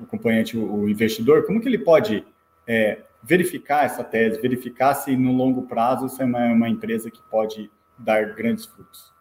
acompanhante, 0.00 0.56
o 0.56 0.88
investidor, 0.88 1.44
como 1.44 1.60
que 1.60 1.68
ele 1.68 1.78
pode 1.78 2.24
é, 2.66 3.02
verificar 3.22 3.84
essa 3.84 4.04
tese, 4.04 4.40
verificar 4.40 4.94
se 4.94 5.16
no 5.16 5.32
longo 5.32 5.62
prazo 5.62 6.06
isso 6.06 6.20
é 6.22 6.24
uma, 6.24 6.46
uma 6.46 6.68
empresa 6.68 7.10
que 7.10 7.20
pode 7.22 7.70
dar 7.98 8.34
grandes 8.34 8.64
frutos? 8.64 9.12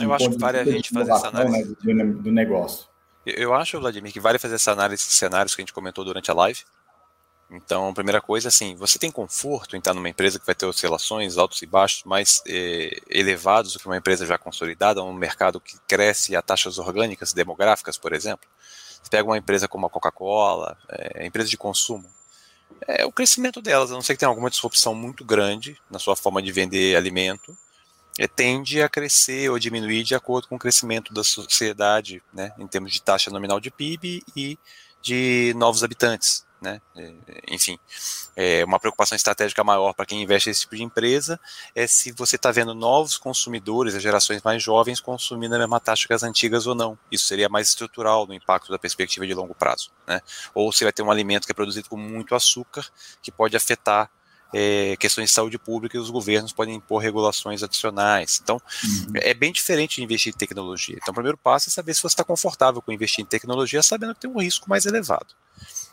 Eu 0.00 0.12
acho 0.12 0.30
que 0.30 0.38
vale 0.38 0.58
a 0.58 0.64
gente 0.64 0.90
fazer 0.90 1.10
essa 1.10 1.28
análise. 1.28 1.76
Né, 1.82 2.04
do, 2.04 2.22
do 2.22 2.32
negócio. 2.32 2.86
Eu 3.26 3.52
acho, 3.52 3.78
Vladimir, 3.80 4.12
que 4.12 4.20
vale 4.20 4.38
fazer 4.38 4.54
essa 4.54 4.72
análise 4.72 5.04
de 5.04 5.12
cenários 5.12 5.54
que 5.54 5.60
a 5.60 5.64
gente 5.64 5.72
comentou 5.72 6.04
durante 6.04 6.30
a 6.30 6.34
live. 6.34 6.60
Então, 7.50 7.94
primeira 7.94 8.20
coisa, 8.20 8.48
assim, 8.48 8.76
você 8.76 8.98
tem 8.98 9.10
conforto 9.10 9.74
em 9.74 9.78
estar 9.78 9.94
numa 9.94 10.08
empresa 10.08 10.38
que 10.38 10.44
vai 10.44 10.54
ter 10.54 10.66
oscilações 10.66 11.38
altos 11.38 11.62
e 11.62 11.66
baixos 11.66 12.04
mais 12.04 12.42
eh, 12.46 13.00
elevados 13.08 13.72
do 13.72 13.78
que 13.78 13.86
uma 13.86 13.96
empresa 13.96 14.26
já 14.26 14.36
consolidada, 14.36 15.02
um 15.02 15.14
mercado 15.14 15.58
que 15.58 15.78
cresce 15.88 16.36
a 16.36 16.42
taxas 16.42 16.78
orgânicas 16.78 17.32
demográficas, 17.32 17.96
por 17.96 18.12
exemplo. 18.12 18.46
Pega 19.08 19.28
uma 19.28 19.38
empresa 19.38 19.68
como 19.68 19.86
a 19.86 19.90
Coca-Cola, 19.90 20.76
é, 20.88 21.26
empresa 21.26 21.48
de 21.48 21.56
consumo, 21.56 22.08
é 22.86 23.04
o 23.04 23.12
crescimento 23.12 23.60
delas, 23.60 23.90
a 23.90 23.94
não 23.94 24.02
ser 24.02 24.14
que 24.14 24.20
tenha 24.20 24.28
alguma 24.28 24.50
disrupção 24.50 24.94
muito 24.94 25.24
grande 25.24 25.80
na 25.90 25.98
sua 25.98 26.14
forma 26.14 26.42
de 26.42 26.52
vender 26.52 26.96
alimento, 26.96 27.56
é, 28.18 28.26
tende 28.26 28.82
a 28.82 28.88
crescer 28.88 29.50
ou 29.50 29.58
diminuir 29.58 30.02
de 30.02 30.14
acordo 30.14 30.48
com 30.48 30.56
o 30.56 30.58
crescimento 30.58 31.12
da 31.12 31.24
sociedade, 31.24 32.22
né, 32.32 32.52
em 32.58 32.66
termos 32.66 32.92
de 32.92 33.00
taxa 33.00 33.30
nominal 33.30 33.60
de 33.60 33.70
PIB 33.70 34.22
e 34.36 34.58
de 35.00 35.54
novos 35.56 35.84
habitantes 35.84 36.47
né? 36.60 36.80
É, 36.96 37.12
enfim, 37.48 37.78
é 38.36 38.64
uma 38.64 38.78
preocupação 38.78 39.16
estratégica 39.16 39.62
maior 39.62 39.92
para 39.94 40.06
quem 40.06 40.22
investe 40.22 40.48
nesse 40.48 40.62
tipo 40.62 40.76
de 40.76 40.82
empresa 40.82 41.40
é 41.74 41.86
se 41.86 42.12
você 42.12 42.36
está 42.36 42.50
vendo 42.50 42.74
novos 42.74 43.16
consumidores, 43.16 43.94
as 43.94 44.02
gerações 44.02 44.42
mais 44.42 44.62
jovens, 44.62 45.00
consumindo 45.00 45.54
a 45.54 45.58
mesma 45.58 45.80
taxa 45.80 46.06
que 46.06 46.12
as 46.12 46.22
antigas 46.22 46.66
ou 46.66 46.74
não. 46.74 46.98
Isso 47.10 47.26
seria 47.26 47.48
mais 47.48 47.68
estrutural 47.68 48.26
no 48.26 48.34
impacto 48.34 48.70
da 48.70 48.78
perspectiva 48.78 49.26
de 49.26 49.34
longo 49.34 49.54
prazo. 49.54 49.90
Né? 50.06 50.20
Ou 50.54 50.72
se 50.72 50.84
vai 50.84 50.92
ter 50.92 51.02
um 51.02 51.10
alimento 51.10 51.46
que 51.46 51.52
é 51.52 51.54
produzido 51.54 51.88
com 51.88 51.96
muito 51.96 52.34
açúcar, 52.34 52.86
que 53.22 53.30
pode 53.30 53.56
afetar 53.56 54.10
é, 54.52 54.96
questões 54.96 55.28
de 55.28 55.34
saúde 55.34 55.58
pública 55.58 55.96
e 55.96 56.00
os 56.00 56.10
governos 56.10 56.52
podem 56.52 56.76
impor 56.76 57.02
regulações 57.02 57.62
adicionais. 57.62 58.40
Então, 58.42 58.60
uhum. 58.84 59.12
é 59.16 59.34
bem 59.34 59.52
diferente 59.52 59.96
de 59.96 60.02
investir 60.02 60.32
em 60.34 60.36
tecnologia. 60.36 60.96
Então, 61.00 61.12
o 61.12 61.14
primeiro 61.14 61.38
passo 61.38 61.68
é 61.68 61.72
saber 61.72 61.94
se 61.94 62.00
você 62.00 62.14
está 62.14 62.24
confortável 62.24 62.80
com 62.80 62.92
investir 62.92 63.22
em 63.22 63.28
tecnologia, 63.28 63.82
sabendo 63.82 64.14
que 64.14 64.20
tem 64.20 64.30
um 64.30 64.40
risco 64.40 64.68
mais 64.68 64.86
elevado. 64.86 65.34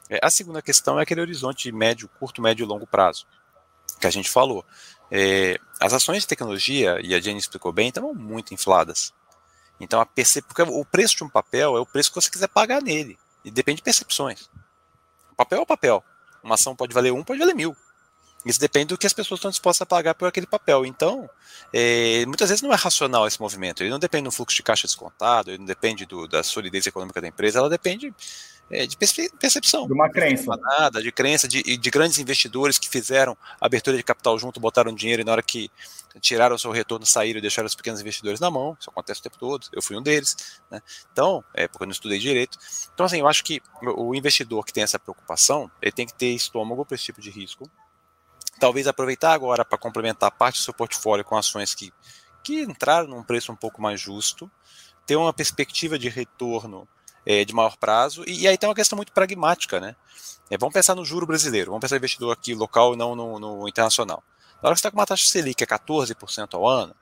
É, 0.10 0.20
a 0.22 0.30
segunda 0.30 0.62
questão 0.62 1.00
é 1.00 1.04
aquele 1.04 1.22
horizonte 1.22 1.72
médio, 1.72 2.10
curto, 2.20 2.42
médio 2.42 2.64
e 2.64 2.68
longo 2.68 2.86
prazo, 2.86 3.26
que 4.00 4.08
a 4.08 4.12
gente 4.12 4.30
falou. 4.30 4.66
É, 5.12 5.60
as 5.80 5.94
ações 5.94 6.24
de 6.24 6.28
tecnologia, 6.28 7.00
e 7.04 7.14
a 7.14 7.20
Jenny 7.20 7.40
explicou 7.40 7.72
bem, 7.72 7.90
estão 7.90 8.14
muito 8.14 8.54
infladas. 8.54 9.14
Então, 9.80 10.00
a 10.00 10.06
perce... 10.06 10.42
porque 10.42 10.62
o 10.62 10.86
preço 10.86 11.18
de 11.18 11.24
um 11.24 11.30
papel 11.30 11.76
é 11.76 11.80
o 11.80 11.86
preço 11.86 12.10
que 12.10 12.22
você 12.22 12.30
quiser 12.30 12.48
pagar 12.48 12.82
nele, 12.82 13.18
e 13.44 13.52
depende 13.52 13.78
de 13.78 13.84
percepções. 13.84 14.50
O 15.32 15.36
papel 15.36 15.60
é 15.60 15.62
o 15.62 15.66
papel. 15.66 16.04
Uma 16.44 16.56
ação 16.56 16.76
pode 16.76 16.94
valer 16.94 17.12
um, 17.12 17.24
pode 17.24 17.40
valer 17.40 17.56
mil. 17.56 17.76
Isso 18.46 18.60
depende 18.60 18.90
do 18.90 18.98
que 18.98 19.08
as 19.08 19.14
pessoas 19.14 19.40
estão 19.40 19.50
dispostas 19.50 19.82
a 19.82 19.86
pagar 19.88 20.14
por 20.14 20.28
aquele 20.28 20.46
papel. 20.46 20.86
Então, 20.86 21.28
é, 21.74 22.24
muitas 22.28 22.50
vezes 22.50 22.62
não 22.62 22.72
é 22.72 22.76
racional 22.76 23.26
esse 23.26 23.42
movimento. 23.42 23.82
Ele 23.82 23.90
não 23.90 23.98
depende 23.98 24.26
do 24.26 24.32
fluxo 24.32 24.56
de 24.56 24.62
caixa 24.62 24.86
descontado, 24.86 25.50
ele 25.50 25.58
não 25.58 25.66
depende 25.66 26.06
do, 26.06 26.28
da 26.28 26.44
solidez 26.44 26.86
econômica 26.86 27.20
da 27.20 27.28
empresa, 27.28 27.58
ela 27.58 27.70
depende 27.70 28.14
é, 28.70 28.86
de 28.88 28.98
percepção. 28.98 29.86
De 29.86 29.94
uma 29.94 30.10
crença. 30.10 30.58
Nada, 30.58 31.02
de 31.02 31.12
crença, 31.12 31.48
de, 31.48 31.78
de 31.78 31.90
grandes 31.90 32.18
investidores 32.18 32.78
que 32.78 32.90
fizeram 32.90 33.38
abertura 33.62 33.96
de 33.96 34.04
capital 34.04 34.38
junto, 34.40 34.60
botaram 34.60 34.94
dinheiro 34.94 35.22
e 35.22 35.26
na 35.26 35.32
hora 35.32 35.44
que 35.44 35.70
tiraram 36.20 36.56
o 36.56 36.60
seu 36.60 36.72
retorno, 36.72 37.06
saíram 37.06 37.38
e 37.38 37.42
deixaram 37.42 37.68
os 37.68 37.76
pequenos 37.76 38.02
investidores 38.02 38.40
na 38.40 38.50
mão. 38.50 38.76
Isso 38.80 38.90
acontece 38.90 39.20
o 39.20 39.24
tempo 39.24 39.38
todo. 39.38 39.68
Eu 39.72 39.82
fui 39.82 39.96
um 39.96 40.02
deles. 40.02 40.60
Né? 40.72 40.82
Então, 41.12 41.44
é 41.54 41.68
porque 41.68 41.84
eu 41.84 41.88
não 41.88 41.92
estudei 41.92 42.18
direito. 42.18 42.58
Então, 42.94 43.06
assim, 43.06 43.20
eu 43.20 43.28
acho 43.28 43.44
que 43.44 43.62
o 43.82 44.16
investidor 44.16 44.66
que 44.66 44.74
tem 44.74 44.84
essa 44.84 44.98
preocupação, 44.98 45.70
ele 45.82 45.92
tem 45.92 46.08
que 46.08 46.14
ter 46.14 46.34
estômago 46.34 46.86
para 46.86 46.96
esse 46.96 47.06
tipo 47.06 47.22
de 47.22 47.30
risco. 47.30 47.70
Talvez 48.60 48.88
aproveitar 48.88 49.34
agora 49.34 49.64
para 49.64 49.78
complementar 49.78 50.32
parte 50.32 50.60
do 50.60 50.64
seu 50.64 50.74
portfólio 50.74 51.26
com 51.26 51.38
ações 51.38 51.76
que, 51.76 51.94
que 52.44 52.62
entraram 52.62 53.10
num 53.10 53.24
preço 53.24 53.52
um 53.52 53.56
pouco 53.56 53.82
mais 53.82 54.00
justo, 54.00 54.50
ter 55.06 55.18
uma 55.18 55.34
perspectiva 55.34 56.00
de 56.00 56.10
retorno 56.10 56.88
é, 57.26 57.44
de 57.44 57.54
maior 57.54 57.76
prazo. 57.78 58.24
E, 58.28 58.42
e, 58.42 58.48
aí 58.48 58.58
tem 58.58 58.70
uma 58.70 58.76
questão 58.76 58.96
muito 58.96 59.12
pragmática, 59.12 59.80
né? 59.80 59.96
É, 60.50 60.58
vamos 60.58 60.74
pensar 60.74 60.94
no 60.96 61.04
juro 61.04 61.26
brasileiro, 61.26 61.72
vamos 61.72 61.82
pensar 61.82 61.96
no 61.96 62.00
investidor 62.00 62.32
aqui 62.32 62.54
local 62.54 62.94
e 62.94 62.98
não 62.98 63.16
no, 63.16 63.40
no 63.40 63.68
internacional. 63.68 64.24
Na 64.62 64.70
hora 64.70 64.76
que 64.76 64.82
você 64.82 64.88
está 64.88 64.92
com 64.92 64.98
uma 64.98 65.06
taxa 65.06 65.26
Selic 65.26 65.64
é 65.64 65.68
14% 65.68 66.54
ao 66.54 66.68
ano, 66.68 66.96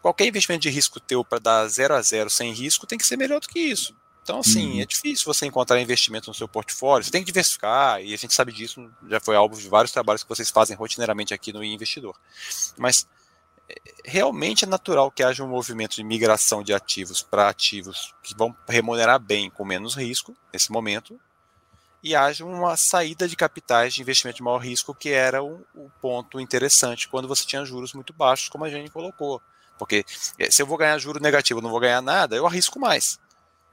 qualquer 0.00 0.26
investimento 0.26 0.62
de 0.62 0.70
risco 0.70 0.98
teu 0.98 1.24
para 1.24 1.38
dar 1.38 1.68
0 1.68 1.94
a 1.94 2.02
0 2.02 2.30
sem 2.30 2.52
risco 2.52 2.86
tem 2.86 2.98
que 2.98 3.06
ser 3.06 3.16
melhor 3.16 3.40
do 3.40 3.48
que 3.48 3.58
isso. 3.58 3.94
Então, 4.22 4.40
assim, 4.40 4.74
uhum. 4.74 4.82
é 4.82 4.84
difícil 4.84 5.24
você 5.24 5.46
encontrar 5.46 5.80
investimento 5.80 6.28
no 6.28 6.34
seu 6.34 6.46
portfólio. 6.46 7.02
Você 7.02 7.10
tem 7.10 7.22
que 7.22 7.26
diversificar, 7.28 8.02
e 8.02 8.12
a 8.12 8.16
gente 8.16 8.34
sabe 8.34 8.52
disso, 8.52 8.90
já 9.08 9.18
foi 9.20 9.34
alvo 9.34 9.56
de 9.56 9.66
vários 9.68 9.90
trabalhos 9.90 10.22
que 10.22 10.28
vocês 10.28 10.50
fazem 10.50 10.76
rotineiramente 10.76 11.32
aqui 11.32 11.50
no 11.50 11.64
Investidor. 11.64 12.14
Mas 12.76 13.08
realmente 14.04 14.64
é 14.64 14.68
natural 14.68 15.10
que 15.10 15.22
haja 15.22 15.44
um 15.44 15.48
movimento 15.48 15.96
de 15.96 16.04
migração 16.04 16.62
de 16.62 16.72
ativos 16.72 17.22
para 17.22 17.48
ativos 17.48 18.14
que 18.22 18.34
vão 18.34 18.56
remunerar 18.66 19.18
bem 19.18 19.50
com 19.50 19.64
menos 19.64 19.94
risco 19.94 20.34
nesse 20.52 20.72
momento 20.72 21.18
e 22.02 22.14
haja 22.14 22.44
uma 22.44 22.76
saída 22.76 23.28
de 23.28 23.36
capitais 23.36 23.92
de 23.94 24.00
investimento 24.00 24.36
de 24.36 24.42
maior 24.42 24.58
risco 24.58 24.94
que 24.94 25.10
era 25.10 25.42
o, 25.42 25.64
o 25.74 25.90
ponto 26.00 26.40
interessante 26.40 27.08
quando 27.08 27.28
você 27.28 27.44
tinha 27.44 27.64
juros 27.64 27.92
muito 27.92 28.12
baixos 28.12 28.48
como 28.48 28.64
a 28.64 28.70
gente 28.70 28.90
colocou. 28.90 29.42
Porque 29.78 30.04
eh, 30.38 30.50
se 30.50 30.62
eu 30.62 30.66
vou 30.66 30.78
ganhar 30.78 30.98
juro 30.98 31.20
negativo 31.20 31.60
não 31.60 31.70
vou 31.70 31.80
ganhar 31.80 32.00
nada 32.00 32.36
eu 32.36 32.46
arrisco 32.46 32.78
mais. 32.78 33.18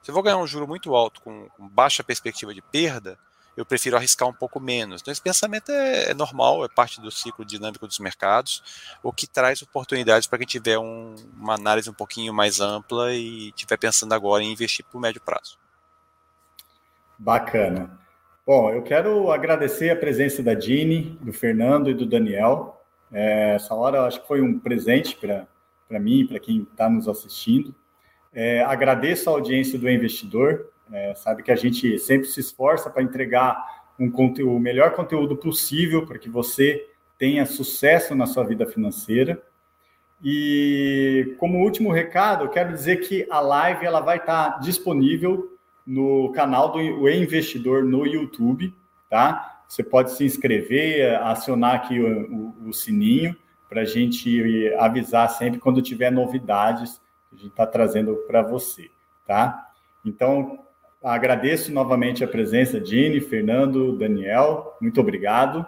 Se 0.01 0.11
eu 0.11 0.13
vou 0.13 0.23
ganhar 0.23 0.37
um 0.37 0.47
juro 0.47 0.67
muito 0.67 0.93
alto 0.95 1.21
com, 1.21 1.47
com 1.49 1.67
baixa 1.67 2.03
perspectiva 2.03 2.53
de 2.53 2.61
perda 2.61 3.17
eu 3.55 3.65
prefiro 3.65 3.95
arriscar 3.95 4.27
um 4.27 4.33
pouco 4.33 4.59
menos. 4.59 5.01
Então, 5.01 5.11
esse 5.11 5.21
pensamento 5.21 5.71
é, 5.71 6.11
é 6.11 6.13
normal, 6.13 6.65
é 6.65 6.67
parte 6.67 6.99
do 6.99 7.09
ciclo 7.11 7.45
dinâmico 7.45 7.87
dos 7.87 7.99
mercados, 7.99 8.61
o 9.01 9.13
que 9.13 9.27
traz 9.27 9.61
oportunidades 9.61 10.27
para 10.27 10.39
quem 10.39 10.47
tiver 10.47 10.77
um, 10.77 11.15
uma 11.37 11.55
análise 11.55 11.89
um 11.89 11.93
pouquinho 11.93 12.33
mais 12.33 12.59
ampla 12.59 13.13
e 13.13 13.49
estiver 13.49 13.77
pensando 13.77 14.13
agora 14.13 14.43
em 14.43 14.51
investir 14.51 14.85
por 14.85 14.99
médio 14.99 15.21
prazo. 15.21 15.57
Bacana. 17.17 17.97
Bom, 18.45 18.69
eu 18.69 18.83
quero 18.83 19.31
agradecer 19.31 19.89
a 19.89 19.95
presença 19.95 20.43
da 20.43 20.53
Dini, 20.53 21.17
do 21.21 21.33
Fernando 21.33 21.89
e 21.89 21.93
do 21.93 22.05
Daniel. 22.05 22.81
É, 23.11 23.55
essa 23.55 23.73
hora 23.73 24.03
acho 24.03 24.21
que 24.21 24.27
foi 24.27 24.41
um 24.41 24.59
presente 24.59 25.17
para 25.17 25.99
mim 25.99 26.27
para 26.27 26.39
quem 26.39 26.67
está 26.69 26.89
nos 26.89 27.07
assistindo. 27.07 27.73
É, 28.33 28.61
agradeço 28.63 29.29
a 29.29 29.33
audiência 29.33 29.79
do 29.79 29.89
investidor. 29.89 30.69
É, 30.91 31.15
sabe 31.15 31.43
que 31.43 31.51
a 31.51 31.55
gente 31.55 31.97
sempre 31.99 32.27
se 32.27 32.39
esforça 32.39 32.89
para 32.89 33.01
entregar 33.01 33.85
um 33.99 34.09
conteúdo, 34.11 34.55
o 34.55 34.59
melhor 34.59 34.91
conteúdo 34.93 35.35
possível 35.35 36.05
para 36.05 36.19
que 36.19 36.29
você 36.29 36.87
tenha 37.17 37.45
sucesso 37.45 38.13
na 38.13 38.25
sua 38.25 38.43
vida 38.43 38.65
financeira. 38.65 39.41
E 40.23 41.35
como 41.37 41.63
último 41.63 41.91
recado, 41.91 42.45
eu 42.45 42.49
quero 42.49 42.73
dizer 42.73 42.97
que 42.97 43.25
a 43.29 43.39
live 43.39 43.85
ela 43.85 43.99
vai 43.99 44.17
estar 44.17 44.59
disponível 44.59 45.57
no 45.85 46.31
canal 46.31 46.71
do 46.71 46.79
o 46.79 47.09
Investidor 47.09 47.83
no 47.83 48.05
YouTube, 48.05 48.73
tá? 49.09 49.63
Você 49.67 49.83
pode 49.83 50.11
se 50.11 50.23
inscrever, 50.23 51.15
acionar 51.21 51.75
aqui 51.75 51.99
o, 51.99 52.53
o, 52.63 52.69
o 52.69 52.73
sininho 52.73 53.35
para 53.69 53.81
a 53.81 53.85
gente 53.85 54.73
avisar 54.77 55.29
sempre 55.29 55.59
quando 55.59 55.81
tiver 55.81 56.11
novidades 56.11 57.01
que 57.29 57.35
a 57.35 57.37
gente 57.37 57.49
está 57.49 57.65
trazendo 57.65 58.15
para 58.27 58.41
você, 58.41 58.89
tá? 59.25 59.69
Então, 60.03 60.64
Agradeço 61.05 61.71
novamente 61.71 62.23
a 62.23 62.27
presença, 62.27 62.81
Dini, 62.81 63.21
Fernando, 63.21 63.95
Daniel, 63.95 64.75
muito 64.81 64.99
obrigado. 64.99 65.63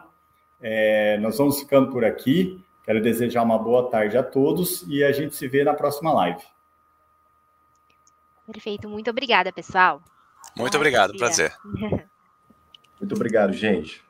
É, 0.59 1.15
nós 1.19 1.37
vamos 1.37 1.59
ficando 1.59 1.91
por 1.91 2.03
aqui. 2.03 2.59
Quero 2.83 2.99
desejar 2.99 3.43
uma 3.43 3.59
boa 3.59 3.87
tarde 3.87 4.17
a 4.17 4.23
todos 4.23 4.83
e 4.87 5.03
a 5.03 5.11
gente 5.11 5.35
se 5.35 5.47
vê 5.47 5.63
na 5.63 5.75
próxima 5.75 6.11
live. 6.11 6.41
Perfeito, 8.51 8.89
muito 8.89 9.11
obrigada, 9.11 9.51
pessoal. 9.51 10.01
Muito 10.55 10.75
obrigado, 10.75 11.15
prazer. 11.15 11.53
muito 12.99 13.13
obrigado, 13.13 13.53
gente. 13.53 14.06